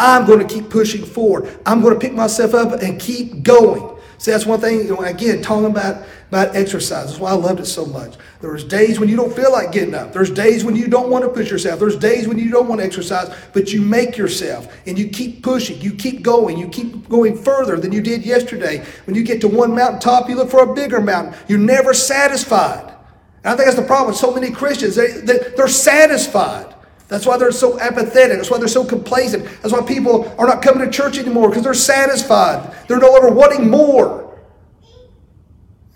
I'm 0.00 0.26
going 0.26 0.44
to 0.44 0.52
keep 0.52 0.70
pushing 0.70 1.04
forward. 1.04 1.58
I'm 1.66 1.82
going 1.82 1.94
to 1.94 2.00
pick 2.00 2.14
myself 2.14 2.54
up 2.54 2.80
and 2.80 2.98
keep 2.98 3.42
going. 3.42 3.98
See, 4.16 4.30
that's 4.30 4.44
one 4.44 4.60
thing, 4.60 4.80
you 4.80 4.88
know, 4.88 5.00
again, 5.00 5.40
talking 5.40 5.64
about, 5.64 6.04
about 6.28 6.54
exercise. 6.54 7.06
That's 7.06 7.18
why 7.18 7.30
I 7.30 7.34
loved 7.34 7.60
it 7.60 7.66
so 7.66 7.86
much. 7.86 8.16
There's 8.42 8.64
days 8.64 9.00
when 9.00 9.08
you 9.08 9.16
don't 9.16 9.34
feel 9.34 9.50
like 9.50 9.72
getting 9.72 9.94
up. 9.94 10.12
There's 10.12 10.30
days 10.30 10.62
when 10.62 10.76
you 10.76 10.88
don't 10.88 11.08
want 11.08 11.24
to 11.24 11.30
push 11.30 11.50
yourself. 11.50 11.80
There's 11.80 11.96
days 11.96 12.28
when 12.28 12.38
you 12.38 12.50
don't 12.50 12.68
want 12.68 12.82
to 12.82 12.86
exercise, 12.86 13.34
but 13.54 13.72
you 13.72 13.80
make 13.80 14.18
yourself 14.18 14.70
and 14.86 14.98
you 14.98 15.08
keep 15.08 15.42
pushing. 15.42 15.80
You 15.80 15.94
keep 15.94 16.22
going. 16.22 16.58
You 16.58 16.68
keep 16.68 17.08
going 17.08 17.34
further 17.34 17.76
than 17.76 17.92
you 17.92 18.02
did 18.02 18.24
yesterday. 18.24 18.84
When 19.04 19.16
you 19.16 19.22
get 19.22 19.40
to 19.40 19.48
one 19.48 19.74
mountaintop, 19.74 20.28
you 20.28 20.36
look 20.36 20.50
for 20.50 20.70
a 20.70 20.74
bigger 20.74 21.00
mountain. 21.00 21.34
You're 21.48 21.58
never 21.58 21.94
satisfied. 21.94 22.94
And 23.42 23.54
I 23.54 23.56
think 23.56 23.66
that's 23.66 23.80
the 23.80 23.86
problem 23.86 24.08
with 24.08 24.16
so 24.16 24.34
many 24.34 24.50
Christians. 24.50 24.96
They, 24.96 25.12
they, 25.12 25.38
they're 25.56 25.68
satisfied. 25.68 26.69
That's 27.10 27.26
why 27.26 27.36
they're 27.36 27.50
so 27.50 27.78
apathetic. 27.80 28.36
That's 28.36 28.50
why 28.50 28.58
they're 28.58 28.68
so 28.68 28.84
complacent. 28.84 29.44
That's 29.62 29.72
why 29.72 29.82
people 29.82 30.32
are 30.38 30.46
not 30.46 30.62
coming 30.62 30.84
to 30.84 30.90
church 30.90 31.18
anymore 31.18 31.48
because 31.48 31.64
they're 31.64 31.74
satisfied. 31.74 32.72
They're 32.86 33.00
no 33.00 33.10
longer 33.10 33.32
wanting 33.32 33.68
more. 33.68 34.20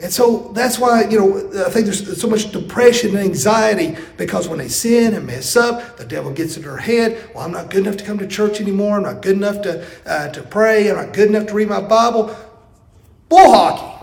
And 0.00 0.12
so 0.12 0.50
that's 0.54 0.76
why, 0.78 1.04
you 1.04 1.18
know, 1.18 1.64
I 1.64 1.70
think 1.70 1.86
there's 1.86 2.20
so 2.20 2.28
much 2.28 2.50
depression 2.50 3.10
and 3.10 3.20
anxiety 3.20 3.96
because 4.16 4.48
when 4.48 4.58
they 4.58 4.66
sin 4.66 5.14
and 5.14 5.24
mess 5.24 5.54
up, 5.54 5.96
the 5.96 6.04
devil 6.04 6.32
gets 6.32 6.56
in 6.56 6.64
their 6.64 6.76
head. 6.76 7.30
Well, 7.32 7.44
I'm 7.44 7.52
not 7.52 7.70
good 7.70 7.86
enough 7.86 7.96
to 7.98 8.04
come 8.04 8.18
to 8.18 8.26
church 8.26 8.60
anymore. 8.60 8.96
I'm 8.96 9.04
not 9.04 9.22
good 9.22 9.36
enough 9.36 9.62
to, 9.62 9.86
uh, 10.04 10.28
to 10.30 10.42
pray. 10.42 10.90
I'm 10.90 10.96
not 10.96 11.12
good 11.12 11.28
enough 11.28 11.46
to 11.46 11.54
read 11.54 11.68
my 11.68 11.80
Bible. 11.80 12.36
Bull 13.28 13.52
hockey. 13.52 13.94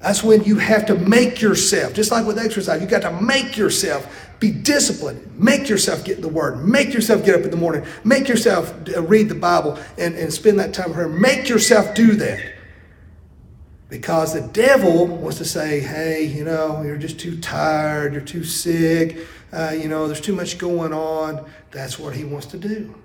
That's 0.00 0.24
when 0.24 0.42
you 0.42 0.56
have 0.56 0.86
to 0.86 0.96
make 0.96 1.40
yourself, 1.40 1.92
just 1.92 2.10
like 2.10 2.26
with 2.26 2.36
exercise, 2.36 2.80
you 2.80 2.88
got 2.88 3.02
to 3.02 3.12
make 3.22 3.56
yourself 3.56 4.21
be 4.42 4.50
disciplined. 4.50 5.38
Make 5.38 5.68
yourself 5.68 6.04
get 6.04 6.20
the 6.20 6.28
Word. 6.28 6.66
Make 6.66 6.92
yourself 6.92 7.24
get 7.24 7.36
up 7.36 7.42
in 7.42 7.52
the 7.52 7.56
morning. 7.56 7.86
Make 8.02 8.26
yourself 8.26 8.74
uh, 8.94 9.00
read 9.02 9.28
the 9.28 9.36
Bible 9.36 9.78
and, 9.96 10.16
and 10.16 10.32
spend 10.32 10.58
that 10.58 10.74
time 10.74 10.92
prayer. 10.92 11.08
Make 11.08 11.48
yourself 11.48 11.94
do 11.94 12.16
that. 12.16 12.42
Because 13.88 14.34
the 14.34 14.40
devil 14.40 15.06
wants 15.06 15.38
to 15.38 15.44
say, 15.44 15.78
hey, 15.78 16.24
you 16.24 16.44
know, 16.44 16.82
you're 16.82 16.96
just 16.96 17.20
too 17.20 17.40
tired, 17.40 18.14
you're 18.14 18.20
too 18.20 18.42
sick, 18.42 19.18
uh, 19.52 19.76
you 19.78 19.86
know, 19.86 20.08
there's 20.08 20.20
too 20.20 20.34
much 20.34 20.58
going 20.58 20.92
on. 20.92 21.48
That's 21.70 21.96
what 22.00 22.16
he 22.16 22.24
wants 22.24 22.46
to 22.46 22.58
do. 22.58 23.00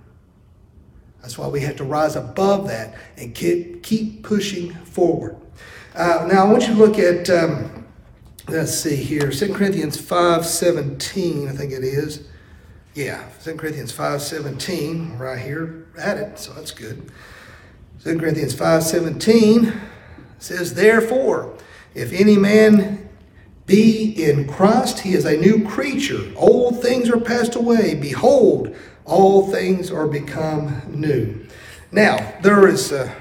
That's 1.21 1.37
why 1.37 1.49
we 1.49 1.59
have 1.61 1.75
to 1.75 1.83
rise 1.83 2.15
above 2.15 2.67
that 2.69 2.95
and 3.15 3.35
keep, 3.35 3.83
keep 3.83 4.23
pushing 4.23 4.73
forward. 4.73 5.37
Uh, 5.93 6.27
now, 6.31 6.47
I 6.47 6.51
want 6.51 6.67
you 6.67 6.73
to 6.73 6.79
look 6.79 6.97
at. 6.97 7.29
Um, 7.29 7.76
let's 8.47 8.73
see 8.73 8.95
here. 8.95 9.31
2 9.31 9.53
corinthians 9.53 9.97
5.17 9.97 11.49
i 11.49 11.51
think 11.51 11.71
it 11.73 11.83
is. 11.83 12.27
Yeah 12.93 13.23
2 13.43 13.55
corinthians 13.55 13.91
5.17 13.91 15.19
right 15.19 15.39
here. 15.39 15.85
At 15.97 16.17
it 16.17 16.39
so 16.39 16.53
that's 16.53 16.71
good. 16.71 17.11
2 18.03 18.17
corinthians 18.19 18.55
5.17 18.55 19.79
says 20.39 20.73
therefore 20.73 21.57
if 21.93 22.13
any 22.13 22.37
man 22.37 23.09
be 23.65 24.23
in 24.23 24.47
christ 24.47 24.99
he 24.99 25.13
is 25.13 25.25
a 25.25 25.37
new 25.37 25.67
creature. 25.67 26.31
Old 26.35 26.81
things 26.81 27.09
are 27.09 27.19
passed 27.19 27.55
away. 27.55 27.95
Behold 27.95 28.75
all 29.05 29.49
things 29.51 29.89
are 29.91 30.07
become 30.07 30.81
new. 30.87 31.45
Now 31.91 32.35
there 32.41 32.67
is 32.67 32.91
uh, 32.91 33.13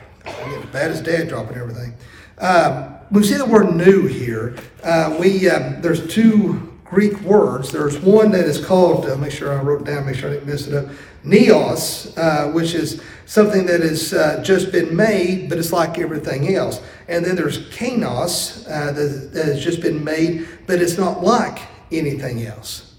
bad 0.72 0.90
as 0.90 1.00
dad 1.00 1.28
dropping 1.28 1.56
everything. 1.56 1.94
Um, 2.38 2.95
we 3.10 3.22
see 3.22 3.36
the 3.36 3.46
word 3.46 3.74
new 3.74 4.06
here. 4.06 4.56
Uh, 4.82 5.16
we 5.18 5.48
um, 5.48 5.80
there's 5.80 6.06
two 6.12 6.72
Greek 6.84 7.20
words. 7.20 7.72
There's 7.72 7.98
one 7.98 8.30
that 8.32 8.44
is 8.44 8.64
called. 8.64 9.06
Uh, 9.06 9.16
make 9.16 9.32
sure 9.32 9.52
I 9.52 9.62
wrote 9.62 9.84
down. 9.84 10.06
Make 10.06 10.16
sure 10.16 10.30
I 10.30 10.34
didn't 10.34 10.48
mess 10.48 10.66
it 10.66 10.74
up. 10.74 10.86
Neos, 11.24 12.16
uh, 12.16 12.52
which 12.52 12.74
is 12.74 13.02
something 13.26 13.66
that 13.66 13.80
has 13.80 14.12
uh, 14.12 14.40
just 14.44 14.70
been 14.70 14.94
made, 14.94 15.48
but 15.48 15.58
it's 15.58 15.72
like 15.72 15.98
everything 15.98 16.54
else. 16.54 16.80
And 17.08 17.24
then 17.24 17.34
there's 17.34 17.68
kainos, 17.70 18.64
uh, 18.70 18.92
that, 18.92 19.32
that 19.32 19.46
has 19.46 19.64
just 19.64 19.80
been 19.80 20.04
made, 20.04 20.46
but 20.66 20.80
it's 20.80 20.96
not 20.96 21.24
like 21.24 21.58
anything 21.90 22.46
else. 22.46 22.94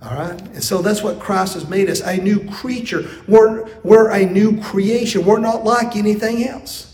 All 0.00 0.14
right? 0.14 0.40
And 0.40 0.62
so 0.62 0.82
that's 0.82 1.02
what 1.02 1.18
Christ 1.18 1.54
has 1.54 1.68
made 1.68 1.90
us 1.90 2.00
a 2.00 2.16
new 2.16 2.48
creature. 2.50 3.08
We're, 3.26 3.68
we're 3.82 4.10
a 4.10 4.24
new 4.24 4.60
creation. 4.60 5.24
We're 5.24 5.40
not 5.40 5.64
like 5.64 5.96
anything 5.96 6.46
else. 6.46 6.93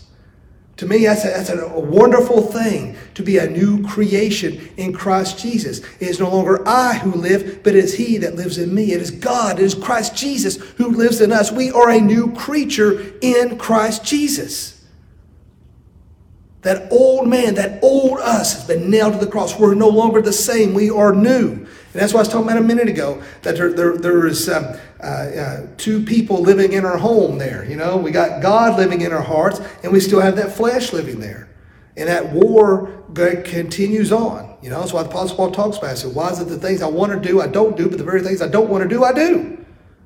To 0.81 0.87
me, 0.87 1.05
that's, 1.05 1.23
a, 1.25 1.27
that's 1.27 1.49
a, 1.51 1.79
wonderful 1.79 2.41
thing 2.41 2.97
to 3.13 3.21
be 3.21 3.37
a 3.37 3.47
new 3.47 3.85
creation 3.85 4.67
in 4.77 4.93
Christ 4.93 5.37
Jesus. 5.37 5.77
It 5.99 6.07
is 6.07 6.19
no 6.19 6.27
longer 6.27 6.67
I 6.67 6.95
who 6.95 7.11
live, 7.11 7.61
but 7.61 7.75
it 7.75 7.83
is 7.83 7.93
He 7.93 8.17
that 8.17 8.33
lives 8.33 8.57
in 8.57 8.73
me. 8.73 8.91
It 8.91 8.99
is 8.99 9.11
God, 9.11 9.59
it 9.59 9.63
is 9.63 9.75
Christ 9.75 10.15
Jesus 10.15 10.55
who 10.77 10.87
lives 10.87 11.21
in 11.21 11.31
us. 11.31 11.51
We 11.51 11.69
are 11.69 11.91
a 11.91 12.01
new 12.01 12.33
creature 12.33 13.13
in 13.21 13.59
Christ 13.59 14.03
Jesus. 14.03 14.83
That 16.63 16.91
old 16.91 17.27
man, 17.27 17.53
that 17.53 17.83
old 17.83 18.17
us 18.17 18.55
has 18.55 18.65
been 18.65 18.89
nailed 18.89 19.13
to 19.13 19.19
the 19.23 19.31
cross. 19.31 19.59
We're 19.59 19.75
no 19.75 19.89
longer 19.89 20.19
the 20.23 20.33
same. 20.33 20.73
We 20.73 20.89
are 20.89 21.13
new. 21.13 21.67
And 21.93 22.01
that's 22.01 22.13
what 22.13 22.19
I 22.19 22.21
was 22.21 22.29
talking 22.29 22.47
about 22.47 22.57
a 22.57 22.65
minute 22.65 22.87
ago, 22.87 23.21
that 23.41 23.55
there, 23.55 23.73
there, 23.73 23.97
there 23.97 24.25
is 24.25 24.47
um, 24.47 24.65
uh, 25.01 25.05
uh, 25.05 25.67
two 25.77 26.03
people 26.03 26.41
living 26.41 26.71
in 26.71 26.85
our 26.85 26.97
home 26.97 27.37
there. 27.37 27.65
You 27.65 27.75
know, 27.75 27.97
we 27.97 28.11
got 28.11 28.41
God 28.41 28.77
living 28.77 29.01
in 29.01 29.11
our 29.11 29.21
hearts, 29.21 29.59
and 29.83 29.91
we 29.91 29.99
still 29.99 30.21
have 30.21 30.37
that 30.37 30.53
flesh 30.53 30.93
living 30.93 31.19
there. 31.19 31.49
And 31.97 32.07
that 32.07 32.31
war 32.31 33.03
continues 33.13 34.13
on. 34.13 34.57
You 34.61 34.69
know, 34.69 34.79
that's 34.79 34.93
why 34.93 35.03
the 35.03 35.09
Apostle 35.09 35.35
Paul 35.35 35.51
talks 35.51 35.77
about 35.77 35.93
it. 35.93 35.97
So 35.97 36.09
why 36.09 36.29
is 36.29 36.39
it 36.39 36.45
the 36.45 36.57
things 36.57 36.81
I 36.81 36.87
want 36.87 37.11
to 37.11 37.19
do, 37.19 37.41
I 37.41 37.47
don't 37.47 37.75
do, 37.75 37.89
but 37.89 37.97
the 37.97 38.05
very 38.05 38.21
things 38.21 38.41
I 38.41 38.47
don't 38.47 38.69
want 38.69 38.83
to 38.83 38.89
do, 38.89 39.03
I 39.03 39.11
do? 39.11 39.65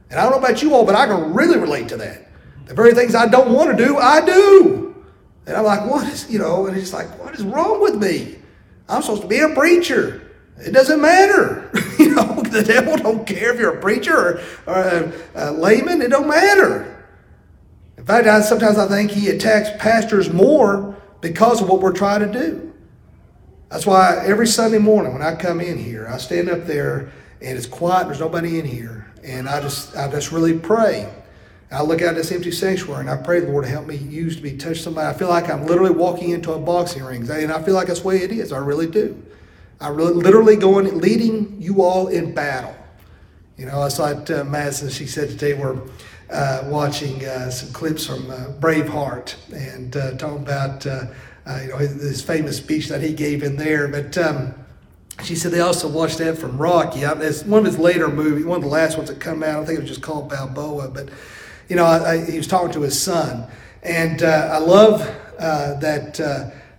And 0.10 0.20
I 0.20 0.24
don't 0.24 0.32
know 0.32 0.40
about 0.40 0.64
you 0.64 0.74
all, 0.74 0.86
but 0.86 0.96
I 0.96 1.06
can 1.06 1.34
really 1.34 1.60
relate 1.60 1.90
to 1.90 1.98
that. 1.98 2.28
The 2.66 2.74
very 2.74 2.94
things 2.94 3.14
I 3.14 3.28
don't 3.28 3.54
want 3.54 3.78
to 3.78 3.86
do, 3.86 3.98
I 3.98 4.26
do. 4.26 4.96
And 5.46 5.56
I'm 5.56 5.64
like, 5.64 5.88
what 5.88 6.08
is, 6.08 6.32
you 6.32 6.40
know, 6.40 6.66
and 6.66 6.76
it's 6.76 6.94
like, 6.94 7.08
what 7.24 7.36
is 7.36 7.44
wrong 7.44 7.80
with 7.80 7.96
me? 7.96 8.38
I'm 8.90 9.04
supposed 9.04 9.22
to 9.22 9.28
be 9.28 9.40
a 9.40 9.50
preacher. 9.50 10.25
It 10.58 10.72
doesn't 10.72 11.02
matter. 11.02 11.70
you 12.00 12.16
know, 12.16 12.42
the 12.42 12.64
devil 12.64 12.96
don't 12.96 13.28
care 13.28 13.54
if 13.54 13.60
you're 13.60 13.78
a 13.78 13.82
preacher 13.82 14.16
or, 14.16 14.42
or 14.68 14.80
a, 14.80 15.14
a, 15.36 15.52
layman. 15.52 16.02
It 16.02 16.10
don't 16.10 16.28
matter. 16.28 17.06
In 17.98 18.06
fact, 18.06 18.28
I, 18.28 18.42
sometimes 18.42 18.78
I 18.78 18.88
think 18.88 19.12
he 19.12 19.30
attacks 19.30 19.70
pastors 19.82 20.32
more 20.32 20.96
because 21.22 21.62
of 21.62 21.70
what 21.70 21.82
we're 21.82 21.94
trying 21.94 22.32
to 22.32 22.40
do. 22.40 22.74
That's 23.70 23.86
why 23.86 24.24
every 24.26 24.48
Sunday 24.48 24.78
morning 24.78 25.12
when 25.14 25.22
I 25.22 25.36
come 25.36 25.60
in 25.60 25.78
here, 25.78 26.08
I 26.08 26.18
stand 26.18 26.50
up 26.50 26.66
there 26.66 27.12
and 27.42 27.58
it's 27.58 27.66
quiet. 27.66 28.06
There's 28.06 28.20
nobody 28.20 28.60
in 28.60 28.66
here, 28.66 29.12
and 29.24 29.50
I 29.50 29.60
just 29.60 29.96
I 29.98 30.10
just 30.10 30.32
really 30.32 30.58
pray. 30.58 31.12
I 31.72 31.82
look 31.82 32.02
out 32.02 32.16
this 32.16 32.32
empty 32.32 32.52
sanctuary 32.52 33.02
and 33.02 33.10
I 33.10 33.18
pray, 33.18 33.42
Lord, 33.42 33.66
to 33.66 33.70
help 33.70 33.88
me 33.88 33.98
use 33.98 34.36
to 34.38 34.42
be 34.42 34.56
touch 34.56 34.82
somebody. 34.82 35.08
I 35.08 35.18
feel 35.18 35.30
like 35.30 35.50
I'm 35.50 35.66
literally 35.66 35.92
walking 35.92 36.30
into 36.30 36.54
a 36.54 36.60
boxing 36.60 37.04
ring, 37.04 37.30
and 37.30 37.52
I 37.52 37.62
feel 37.64 37.74
like 37.74 37.88
that's 37.88 38.02
the 38.02 38.08
way 38.08 38.22
it 38.22 38.32
is. 38.32 38.54
I 38.54 38.60
really 38.60 38.88
do. 38.88 39.22
I 39.82 39.90
literally 39.90 40.56
going 40.56 41.00
leading 41.00 41.62
you 41.62 41.82
all 41.82 42.08
in 42.08 42.34
battle. 42.34 42.76
You 43.58 43.66
know, 43.66 43.82
I 43.82 43.90
saw 43.90 44.08
it, 44.08 44.30
uh, 44.32 44.44
Madison, 44.44 44.90
she 44.90 45.06
said 45.06 45.30
today 45.30 45.54
we're 45.54 45.80
uh, 46.30 46.64
watching 46.66 47.24
uh, 47.26 47.50
some 47.50 47.72
clips 47.72 48.06
from 48.06 48.30
uh, 48.32 48.52
Braveheart 48.60 49.36
and 49.54 49.96
uh, 49.96 50.12
talking 50.18 50.44
about 50.44 50.86
uh, 50.86 51.06
you 51.62 51.68
know 51.68 51.78
his, 51.78 52.02
his, 52.02 52.22
famous 52.22 52.58
speech 52.58 52.88
that 52.88 53.02
he 53.02 53.14
gave 53.14 53.44
in 53.44 53.58
there. 53.58 53.88
But 53.88 54.18
um, 54.18 54.56
she 55.24 55.36
said 55.36 55.52
they 55.52 55.60
also 55.60 55.88
watched 55.88 56.18
that 56.18 56.38
from 56.38 56.58
Rocky. 56.58 57.02
it's 57.02 57.44
one 57.44 57.60
of 57.60 57.66
his 57.66 57.78
later 57.78 58.08
movies, 58.08 58.46
one 58.46 58.58
of 58.58 58.64
the 58.64 58.70
last 58.70 58.98
ones 58.98 59.10
that 59.10 59.20
come 59.20 59.44
out. 59.44 59.64
I 59.64 59.66
think 59.66 59.78
it 59.78 59.82
was 59.82 59.90
just 59.90 60.02
called 60.02 60.30
Balboa. 60.30 60.90
But 60.90 61.10
you 61.70 61.76
know, 61.76 61.86
I, 61.86 62.14
I, 62.14 62.26
he 62.26 62.38
was 62.38 62.48
talking 62.48 62.72
to 62.74 62.82
his 62.82 63.00
son, 63.00 63.46
and 63.84 64.24
I 64.24 64.58
love 64.58 65.00
that 65.40 66.16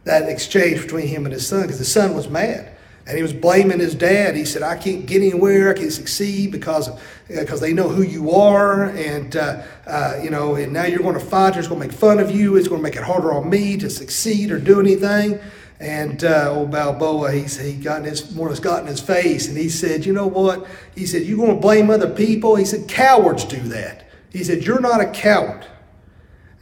that 0.05 0.29
exchange 0.29 0.83
between 0.83 1.07
him 1.07 1.25
and 1.25 1.33
his 1.33 1.47
son 1.47 1.63
because 1.63 1.79
the 1.79 1.85
son 1.85 2.15
was 2.15 2.29
mad 2.29 2.76
and 3.07 3.17
he 3.17 3.23
was 3.23 3.33
blaming 3.33 3.79
his 3.79 3.95
dad. 3.95 4.35
He 4.35 4.45
said, 4.45 4.63
I 4.63 4.77
can't 4.77 5.07
get 5.07 5.23
anywhere, 5.23 5.71
I 5.71 5.75
can't 5.75 5.93
succeed 5.93 6.51
because 6.51 6.91
because 7.29 7.61
they 7.61 7.73
know 7.73 7.89
who 7.89 8.03
you 8.03 8.31
are, 8.31 8.85
and 8.85 9.35
uh, 9.37 9.63
uh, 9.87 10.21
you 10.23 10.31
know, 10.31 10.55
and 10.55 10.73
now 10.73 10.85
you're 10.85 11.01
going 11.01 11.15
to 11.15 11.21
fight. 11.21 11.55
They're 11.55 11.63
going 11.63 11.81
to 11.81 11.89
make 11.89 11.97
fun 11.97 12.19
of 12.21 12.31
you. 12.31 12.57
It's 12.57 12.69
going 12.69 12.81
to 12.81 12.83
make 12.83 12.97
it 12.97 13.03
harder 13.03 13.33
on 13.33 13.51
me 13.51 13.77
to 13.79 13.91
succeed 13.91 14.51
or 14.51 14.59
do 14.59 14.81
anything. 14.81 15.41
And 15.79 16.25
uh, 16.25 16.53
old 16.55 16.71
Balboa, 16.71 17.33
he's 17.33 17.59
he 17.59 17.75
got 17.75 17.99
in 17.99 18.05
his 18.05 18.35
more 18.35 18.49
has 18.49 18.61
got 18.61 18.81
in 18.81 18.87
his 18.87 19.01
face, 19.01 19.49
and 19.49 19.57
he 19.57 19.69
said, 19.69 20.07
you 20.07 20.13
know 20.13 20.27
what? 20.27 20.67
He 20.95 21.05
said, 21.05 21.23
you're 21.23 21.37
going 21.37 21.55
to 21.57 21.61
blame 21.61 21.91
other 21.91 22.09
people. 22.09 22.57
He 22.57 22.65
said, 22.65 22.89
cowards 22.89 23.45
do 23.45 23.61
that. 23.69 24.09
He 24.31 24.43
said, 24.43 24.65
you're 24.65 24.81
not 24.81 25.01
a 25.01 25.11
coward. 25.11 25.67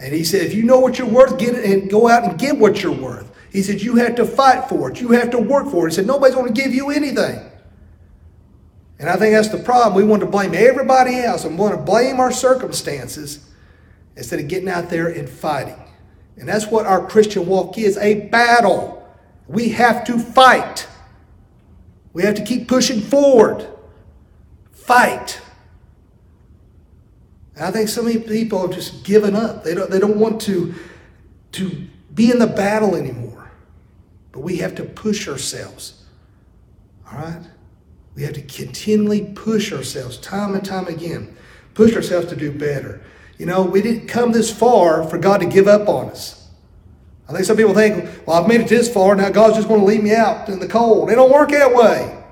And 0.01 0.13
he 0.13 0.25
said, 0.25 0.43
if 0.43 0.55
you 0.55 0.65
know 0.65 0.81
what 0.81 0.99
you're 0.99 1.09
worth, 1.09 1.39
get 1.39 1.55
it 1.55 1.65
and 1.65 1.91
go 1.91 2.09
out 2.09 2.25
and 2.25 2.39
get 2.39 2.59
what 2.59 2.83
you're 2.83 2.93
worth. 2.93 3.31
He 3.55 3.63
said, 3.63 3.81
You 3.81 3.95
have 3.97 4.17
to 4.17 4.27
fight 4.27 4.69
for 4.69 4.91
it. 4.91 5.01
You 5.01 5.13
have 5.13 5.31
to 5.31 5.39
work 5.39 5.71
for 5.71 5.87
it. 5.87 5.93
He 5.93 5.95
said, 5.95 6.09
Nobody's 6.09 6.35
going 6.35 6.53
to 6.53 6.61
give 6.61 6.75
you 6.75 6.91
anything. 6.91 7.39
And 8.99 9.09
I 9.09 9.15
think 9.17 9.33
that's 9.33 9.49
the 9.49 9.63
problem. 9.63 9.95
We 9.95 10.03
want 10.03 10.21
to 10.21 10.29
blame 10.29 10.55
everybody 10.55 11.21
else 11.21 11.45
and 11.45 11.57
want 11.57 11.73
to 11.73 11.81
blame 11.81 12.19
our 12.19 12.33
circumstances 12.33 13.49
instead 14.17 14.41
of 14.41 14.49
getting 14.49 14.69
out 14.69 14.91
there 14.91 15.07
and 15.07 15.29
fighting. 15.29 15.81
And 16.37 16.49
that's 16.49 16.67
what 16.67 16.85
our 16.85 17.07
Christian 17.07 17.47
walk 17.47 17.79
is 17.79 17.97
a 17.99 18.27
battle. 18.29 19.09
We 19.47 19.69
have 19.69 20.05
to 20.07 20.19
fight. 20.19 20.89
We 22.13 22.25
have 22.25 22.35
to 22.35 22.43
keep 22.43 22.67
pushing 22.67 23.01
forward. 23.01 23.69
Fight. 24.73 25.41
And 27.55 27.65
I 27.67 27.71
think 27.71 27.89
so 27.89 28.03
many 28.03 28.19
people 28.19 28.63
have 28.63 28.73
just 28.73 29.05
given 29.05 29.37
up. 29.37 29.63
They 29.63 29.75
don't, 29.75 29.93
they 29.93 30.01
don't 30.01 30.19
want 30.19 30.41
to, 30.43 30.75
to 31.53 31.87
be 32.13 32.33
in 32.33 32.41
the 32.41 32.49
battle 32.49 32.97
anymore. 32.97 33.24
But 34.35 34.41
we 34.41 34.57
have 34.57 34.75
to 34.75 34.83
push 34.83 35.29
ourselves. 35.29 36.03
All 37.07 37.21
right? 37.21 37.41
We 38.17 38.25
have 38.25 38.33
to 38.33 38.43
continually 38.43 39.33
push 39.33 39.73
ourselves 39.73 40.19
time 40.19 40.55
and 40.57 40.65
time 40.65 40.89
again. 40.89 41.37
Push 41.75 41.95
ourselves 41.95 42.27
to 42.31 42.37
do 42.37 42.51
better. 42.51 43.01
You 43.39 43.47
know, 43.47 43.63
we 43.63 43.81
didn't 43.81 44.09
come 44.09 44.33
this 44.33 44.53
far 44.53 45.09
for 45.09 45.19
God 45.19 45.39
to 45.39 45.47
give 45.47 45.69
up 45.69 45.89
on 45.89 46.11
us. 46.11 46.49
I 47.29 47.33
think 47.33 47.45
some 47.45 47.57
people 47.57 47.75
think, 47.75 48.27
well, 48.27 48.43
I've 48.43 48.49
made 48.49 48.61
it 48.61 48.69
this 48.69 48.93
far, 48.93 49.15
now 49.15 49.31
God's 49.31 49.55
just 49.55 49.69
going 49.69 49.81
to 49.81 49.87
leave 49.87 50.03
me 50.03 50.13
out 50.13 50.49
in 50.49 50.59
the 50.59 50.69
cold. 50.69 51.11
It 51.11 51.15
don't 51.15 51.33
work 51.33 51.51
that 51.51 51.73
way. 51.73 52.25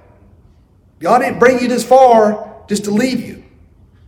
God 0.99 1.21
didn't 1.21 1.39
bring 1.39 1.61
you 1.61 1.69
this 1.69 1.85
far 1.85 2.65
just 2.69 2.85
to 2.85 2.91
leave 2.91 3.21
you. 3.21 3.45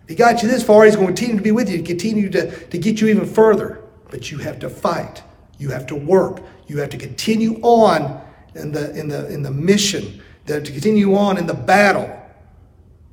If 0.03 0.09
He 0.09 0.15
got 0.17 0.43
you 0.43 0.49
this 0.49 0.65
far, 0.65 0.85
He's 0.85 0.97
going 0.97 1.07
to 1.07 1.13
continue 1.13 1.37
to 1.37 1.43
be 1.45 1.53
with 1.53 1.71
you, 1.71 1.81
continue 1.85 2.29
to, 2.31 2.67
to 2.67 2.77
get 2.77 3.01
you 3.01 3.07
even 3.07 3.25
further. 3.25 3.85
But 4.11 4.33
you 4.33 4.39
have 4.39 4.59
to 4.61 4.69
fight. 4.69 5.23
You 5.59 5.71
have 5.71 5.87
to 5.87 5.95
work. 5.95 6.41
You 6.67 6.79
have 6.79 6.91
to 6.91 6.99
continue 6.99 7.61
on 7.63 8.21
in 8.55 8.73
the, 8.73 8.97
in 8.99 9.09
the, 9.09 9.29
in 9.33 9.43
the 9.43 9.51
mission, 9.51 10.23
to 10.47 10.61
continue 10.61 11.15
on 11.17 11.39
in 11.39 11.47
the 11.47 11.55
battle 11.55 12.21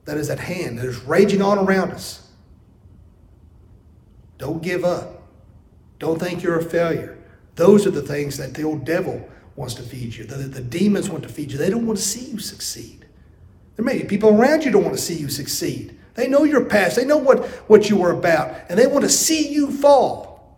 that 0.06 0.18
is 0.18 0.30
at 0.30 0.40
hand, 0.40 0.80
that 0.80 0.86
is 0.86 0.98
raging 1.04 1.42
on 1.42 1.58
around 1.58 1.92
us. 1.92 2.30
Don't 4.38 4.62
give 4.62 4.84
up. 4.84 5.24
Don't 6.00 6.20
think 6.20 6.42
you're 6.42 6.60
a 6.60 6.64
failure. 6.64 7.18
Those 7.56 7.86
are 7.86 7.92
the 7.92 8.02
things 8.02 8.38
that 8.38 8.54
the 8.54 8.64
old 8.64 8.86
devil 8.86 9.28
wants 9.56 9.76
to 9.76 9.84
feed 9.84 10.16
you, 10.16 10.24
that 10.26 10.54
the 10.54 10.62
demons 10.62 11.10
want 11.10 11.24
to 11.24 11.30
feed 11.30 11.52
you. 11.52 11.58
They 11.58 11.70
don't 11.70 11.86
want 11.86 12.00
to 12.00 12.04
see 12.04 12.32
you 12.32 12.40
succeed. 12.40 13.06
There 13.76 13.86
may 13.86 14.00
be 14.00 14.06
people 14.06 14.30
around 14.30 14.64
you 14.64 14.72
don't 14.72 14.84
want 14.84 14.96
to 14.96 15.02
see 15.02 15.16
you 15.16 15.30
succeed. 15.30 15.98
They 16.16 16.28
know 16.28 16.44
your 16.44 16.66
past, 16.66 16.96
they 16.96 17.06
know 17.06 17.18
what, 17.18 17.46
what 17.70 17.90
you 17.90 17.98
were 17.98 18.12
about, 18.12 18.56
and 18.70 18.78
they 18.78 18.88
want 18.88 19.04
to 19.04 19.10
see 19.10 19.50
you 19.50 19.72
fall. 19.72 20.58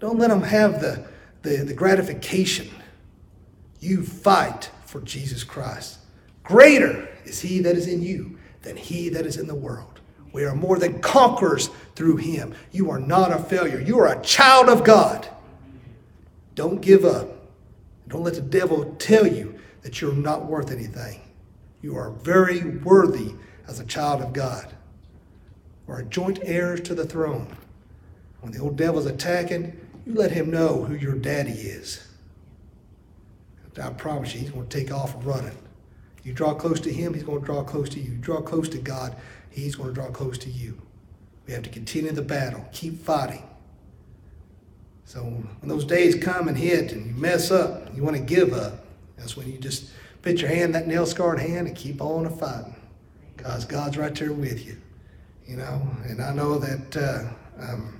Don't 0.00 0.18
let 0.18 0.28
them 0.28 0.42
have 0.42 0.80
the, 0.80 1.06
the, 1.46 1.64
the 1.64 1.74
gratification. 1.74 2.68
You 3.80 4.02
fight 4.02 4.70
for 4.84 5.00
Jesus 5.00 5.44
Christ. 5.44 5.98
Greater 6.42 7.08
is 7.24 7.40
he 7.40 7.60
that 7.60 7.76
is 7.76 7.86
in 7.86 8.02
you 8.02 8.38
than 8.62 8.76
he 8.76 9.08
that 9.10 9.26
is 9.26 9.36
in 9.36 9.46
the 9.46 9.54
world. 9.54 10.00
We 10.32 10.44
are 10.44 10.54
more 10.54 10.78
than 10.78 11.00
conquerors 11.00 11.70
through 11.94 12.16
him. 12.16 12.54
You 12.72 12.90
are 12.90 12.98
not 12.98 13.32
a 13.32 13.38
failure. 13.38 13.80
You 13.80 13.98
are 14.00 14.08
a 14.08 14.22
child 14.22 14.68
of 14.68 14.84
God. 14.84 15.28
Don't 16.54 16.80
give 16.80 17.04
up. 17.04 17.28
Don't 18.08 18.24
let 18.24 18.34
the 18.34 18.40
devil 18.40 18.96
tell 18.98 19.26
you 19.26 19.58
that 19.82 20.00
you're 20.00 20.12
not 20.12 20.46
worth 20.46 20.70
anything. 20.70 21.20
You 21.80 21.96
are 21.96 22.10
very 22.10 22.78
worthy 22.78 23.34
as 23.68 23.78
a 23.78 23.84
child 23.84 24.20
of 24.20 24.32
God. 24.32 24.74
We're 25.86 26.02
joint 26.02 26.40
heirs 26.42 26.80
to 26.82 26.94
the 26.94 27.04
throne. 27.04 27.56
When 28.40 28.52
the 28.52 28.58
old 28.58 28.76
devil's 28.76 29.06
attacking, 29.06 29.78
you 30.06 30.14
let 30.14 30.30
him 30.30 30.50
know 30.50 30.84
who 30.84 30.94
your 30.94 31.16
daddy 31.16 31.52
is. 31.52 32.06
I 33.82 33.90
promise 33.90 34.32
you, 34.32 34.40
he's 34.40 34.50
going 34.50 34.68
to 34.68 34.78
take 34.78 34.90
off 34.90 35.14
running. 35.26 35.56
You 36.22 36.32
draw 36.32 36.54
close 36.54 36.80
to 36.80 36.92
him, 36.92 37.12
he's 37.12 37.24
going 37.24 37.40
to 37.40 37.44
draw 37.44 37.62
close 37.62 37.90
to 37.90 38.00
you. 38.00 38.12
You 38.12 38.18
draw 38.18 38.40
close 38.40 38.68
to 38.70 38.78
God, 38.78 39.14
he's 39.50 39.74
going 39.76 39.90
to 39.90 39.94
draw 39.94 40.10
close 40.10 40.38
to 40.38 40.50
you. 40.50 40.80
We 41.46 41.52
have 41.52 41.62
to 41.64 41.70
continue 41.70 42.12
the 42.12 42.22
battle, 42.22 42.64
keep 42.72 43.02
fighting. 43.02 43.42
So 45.04 45.20
when 45.20 45.68
those 45.68 45.84
days 45.84 46.16
come 46.16 46.48
and 46.48 46.56
hit 46.56 46.92
and 46.92 47.06
you 47.06 47.14
mess 47.14 47.50
up, 47.50 47.94
you 47.94 48.02
want 48.02 48.16
to 48.16 48.22
give 48.22 48.52
up, 48.52 48.86
that's 49.16 49.36
when 49.36 49.50
you 49.50 49.58
just 49.58 49.90
put 50.22 50.40
your 50.40 50.50
hand, 50.50 50.74
that 50.74 50.88
nail 50.88 51.06
scarred 51.06 51.38
hand, 51.38 51.68
and 51.68 51.76
keep 51.76 52.00
on 52.00 52.28
fighting. 52.38 52.74
Because 53.36 53.64
God's 53.64 53.96
right 53.96 54.14
there 54.14 54.32
with 54.32 54.66
you. 54.66 54.78
You 55.46 55.58
know, 55.58 55.88
and 56.06 56.20
I 56.20 56.34
know 56.34 56.58
that 56.58 56.96
uh, 56.96 57.62
um, 57.62 57.95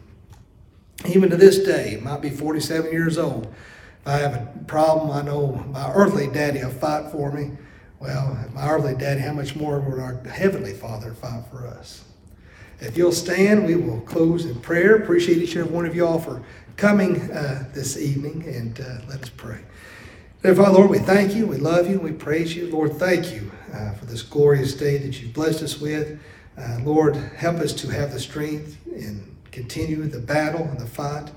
even 1.05 1.31
to 1.31 1.37
this 1.37 1.59
day, 1.59 2.01
might 2.03 2.23
be 2.23 2.31
47 2.31 2.91
years 2.91 3.19
old. 3.19 3.47
If 4.01 4.07
I 4.07 4.19
have 4.19 4.35
a 4.35 4.65
problem, 4.67 5.11
I 5.11 5.23
know 5.23 5.65
my 5.71 5.93
earthly 5.93 6.29
daddy 6.29 6.65
will 6.65 6.71
fight 6.71 7.11
for 7.11 7.31
me. 7.33 7.53
Well, 8.01 8.39
my 8.55 8.69
earthly 8.69 8.95
daddy, 8.95 9.21
how 9.21 9.33
much 9.33 9.57
more 9.57 9.81
would 9.81 9.99
our 9.99 10.23
heavenly 10.25 10.73
Father 10.73 11.13
fight 11.13 11.45
for 11.51 11.67
us? 11.67 12.05
If 12.81 12.97
you'll 12.97 13.13
stand, 13.13 13.67
we 13.67 13.75
will 13.75 14.01
close 14.03 14.45
in 14.45 14.61
prayer. 14.61 14.97
Appreciate 14.97 15.39
each 15.39 15.55
and 15.55 15.65
every 15.65 15.75
one 15.75 15.87
of 15.87 15.95
y'all 15.95 16.19
for 16.19 16.43
coming 16.77 17.31
uh, 17.31 17.69
this 17.73 17.97
evening, 17.99 18.45
and 18.47 18.79
uh, 18.81 18.99
let 19.09 19.23
us 19.23 19.31
pray. 19.31 19.61
Father, 20.43 20.71
Lord, 20.71 20.91
we 20.91 20.99
thank 20.99 21.35
you, 21.35 21.47
we 21.47 21.57
love 21.57 21.91
you, 21.91 21.99
we 21.99 22.13
praise 22.13 22.55
you. 22.55 22.71
Lord, 22.71 22.93
thank 22.93 23.35
you 23.35 23.51
uh, 23.73 23.93
for 23.95 24.05
this 24.05 24.23
glorious 24.23 24.75
day 24.75 24.99
that 24.99 25.21
you've 25.21 25.33
blessed 25.33 25.63
us 25.63 25.81
with. 25.81 26.21
Uh, 26.57 26.79
Lord, 26.85 27.17
help 27.17 27.57
us 27.57 27.73
to 27.75 27.89
have 27.89 28.13
the 28.13 28.21
strength 28.21 28.77
and 28.87 29.36
continue 29.57 30.03
the 30.03 30.21
battle 30.21 30.65
and 30.65 30.79
the 30.79 30.87
fight. 30.87 31.31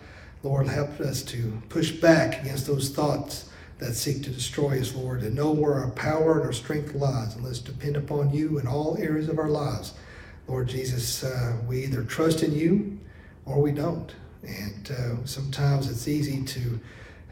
Lord, 0.44 0.68
help 0.68 1.00
us 1.00 1.24
to 1.24 1.62
push 1.70 1.92
back 1.92 2.42
against 2.42 2.68
those 2.68 2.90
thoughts 2.90 3.50
that 3.78 3.94
seek 3.94 4.24
to 4.24 4.30
destroy 4.30 4.82
us, 4.82 4.94
Lord, 4.94 5.24
and 5.24 5.34
know 5.34 5.52
where 5.52 5.76
our 5.76 5.92
power 5.92 6.34
and 6.34 6.42
our 6.42 6.52
strength 6.52 6.94
lies, 6.94 7.36
and 7.36 7.46
let's 7.46 7.60
depend 7.60 7.96
upon 7.96 8.34
you 8.34 8.60
in 8.60 8.68
all 8.68 8.98
areas 9.00 9.30
of 9.30 9.40
our 9.40 9.48
lives. 9.48 9.94
Lord 10.50 10.68
Jesus, 10.68 11.24
uh, 11.24 11.56
we 11.66 11.86
either 11.86 12.04
trust 12.04 12.44
in 12.44 12.54
you 12.54 13.00
or 13.46 13.62
we 13.62 13.72
don't. 13.72 14.14
And 14.44 14.92
uh, 14.92 15.26
sometimes 15.26 15.90
it's 15.90 16.10
easy 16.10 16.44
to, 16.44 16.78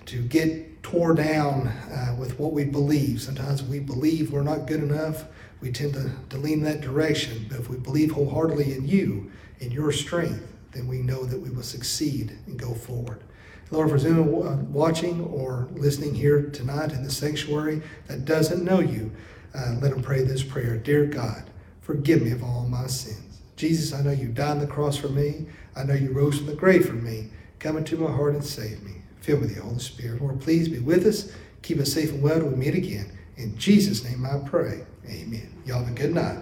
to 0.06 0.22
get 0.22 0.84
tore 0.84 1.14
down 1.14 1.68
uh, 1.68 2.16
with 2.18 2.40
what 2.40 2.54
we 2.54 2.64
believe. 2.64 3.22
Sometimes 3.22 3.62
we 3.62 3.80
believe 3.80 4.32
we're 4.32 4.42
not 4.42 4.68
good 4.68 4.82
enough. 4.82 5.26
We 5.60 5.72
tend 5.74 5.96
to, 5.96 6.12
to 6.30 6.38
lean 6.38 6.64
that 6.64 6.80
direction. 6.80 7.48
But 7.50 7.60
if 7.60 7.70
we 7.70 7.76
believe 7.76 8.12
wholeheartedly 8.12 8.74
in 8.74 8.88
you, 8.88 9.32
in 9.60 9.72
your 9.72 9.92
strength, 9.92 10.54
then 10.78 10.88
we 10.88 11.00
know 11.00 11.26
that 11.26 11.40
we 11.40 11.50
will 11.50 11.64
succeed 11.64 12.38
and 12.46 12.58
go 12.58 12.74
forward. 12.74 13.24
Lord, 13.72 13.90
for 13.90 13.98
Zoom 13.98 14.48
uh, 14.48 14.56
watching 14.72 15.26
or 15.26 15.68
listening 15.74 16.14
here 16.16 16.44
tonight 16.52 16.94
in 16.94 17.04
the 17.04 17.10
sanctuary 17.10 17.82
that 18.08 18.26
doesn't 18.26 18.64
know 18.64 18.80
you, 18.80 19.12
uh, 19.56 19.76
let 19.82 19.92
them 19.92 20.04
pray 20.04 20.24
this 20.24 20.44
prayer 20.44 20.78
Dear 20.78 21.06
God, 21.06 21.50
forgive 21.82 22.22
me 22.22 22.32
of 22.32 22.44
all 22.44 22.68
my 22.70 22.88
sins. 22.88 23.42
Jesus, 23.56 23.92
I 23.92 24.04
know 24.04 24.12
you 24.12 24.28
died 24.28 24.52
on 24.52 24.60
the 24.60 24.68
cross 24.68 24.96
for 24.96 25.10
me. 25.10 25.48
I 25.76 25.84
know 25.84 25.96
you 25.96 26.12
rose 26.12 26.38
from 26.38 26.46
the 26.46 26.56
grave 26.56 26.86
for 26.88 26.94
me. 26.94 27.30
Come 27.60 27.76
into 27.76 27.98
my 27.98 28.12
heart 28.12 28.36
and 28.36 28.44
save 28.44 28.84
me. 28.84 29.02
Fill 29.20 29.38
me 29.38 29.48
with 29.48 29.56
the 29.56 29.62
Holy 29.62 29.80
Spirit. 29.80 30.22
Lord, 30.22 30.40
please 30.40 30.70
be 30.70 30.80
with 30.80 31.06
us. 31.08 31.32
Keep 31.64 31.80
us 31.80 31.92
safe 31.92 32.12
and 32.12 32.22
well 32.22 32.40
till 32.40 32.50
we 32.50 32.56
meet 32.56 32.76
again. 32.76 33.18
In 33.36 33.58
Jesus' 33.58 34.04
name 34.04 34.26
I 34.26 34.38
pray. 34.48 34.86
Amen. 35.10 35.52
Y'all 35.66 35.84
have 35.84 35.92
a 35.92 36.00
good 36.00 36.14
night. 36.14 36.38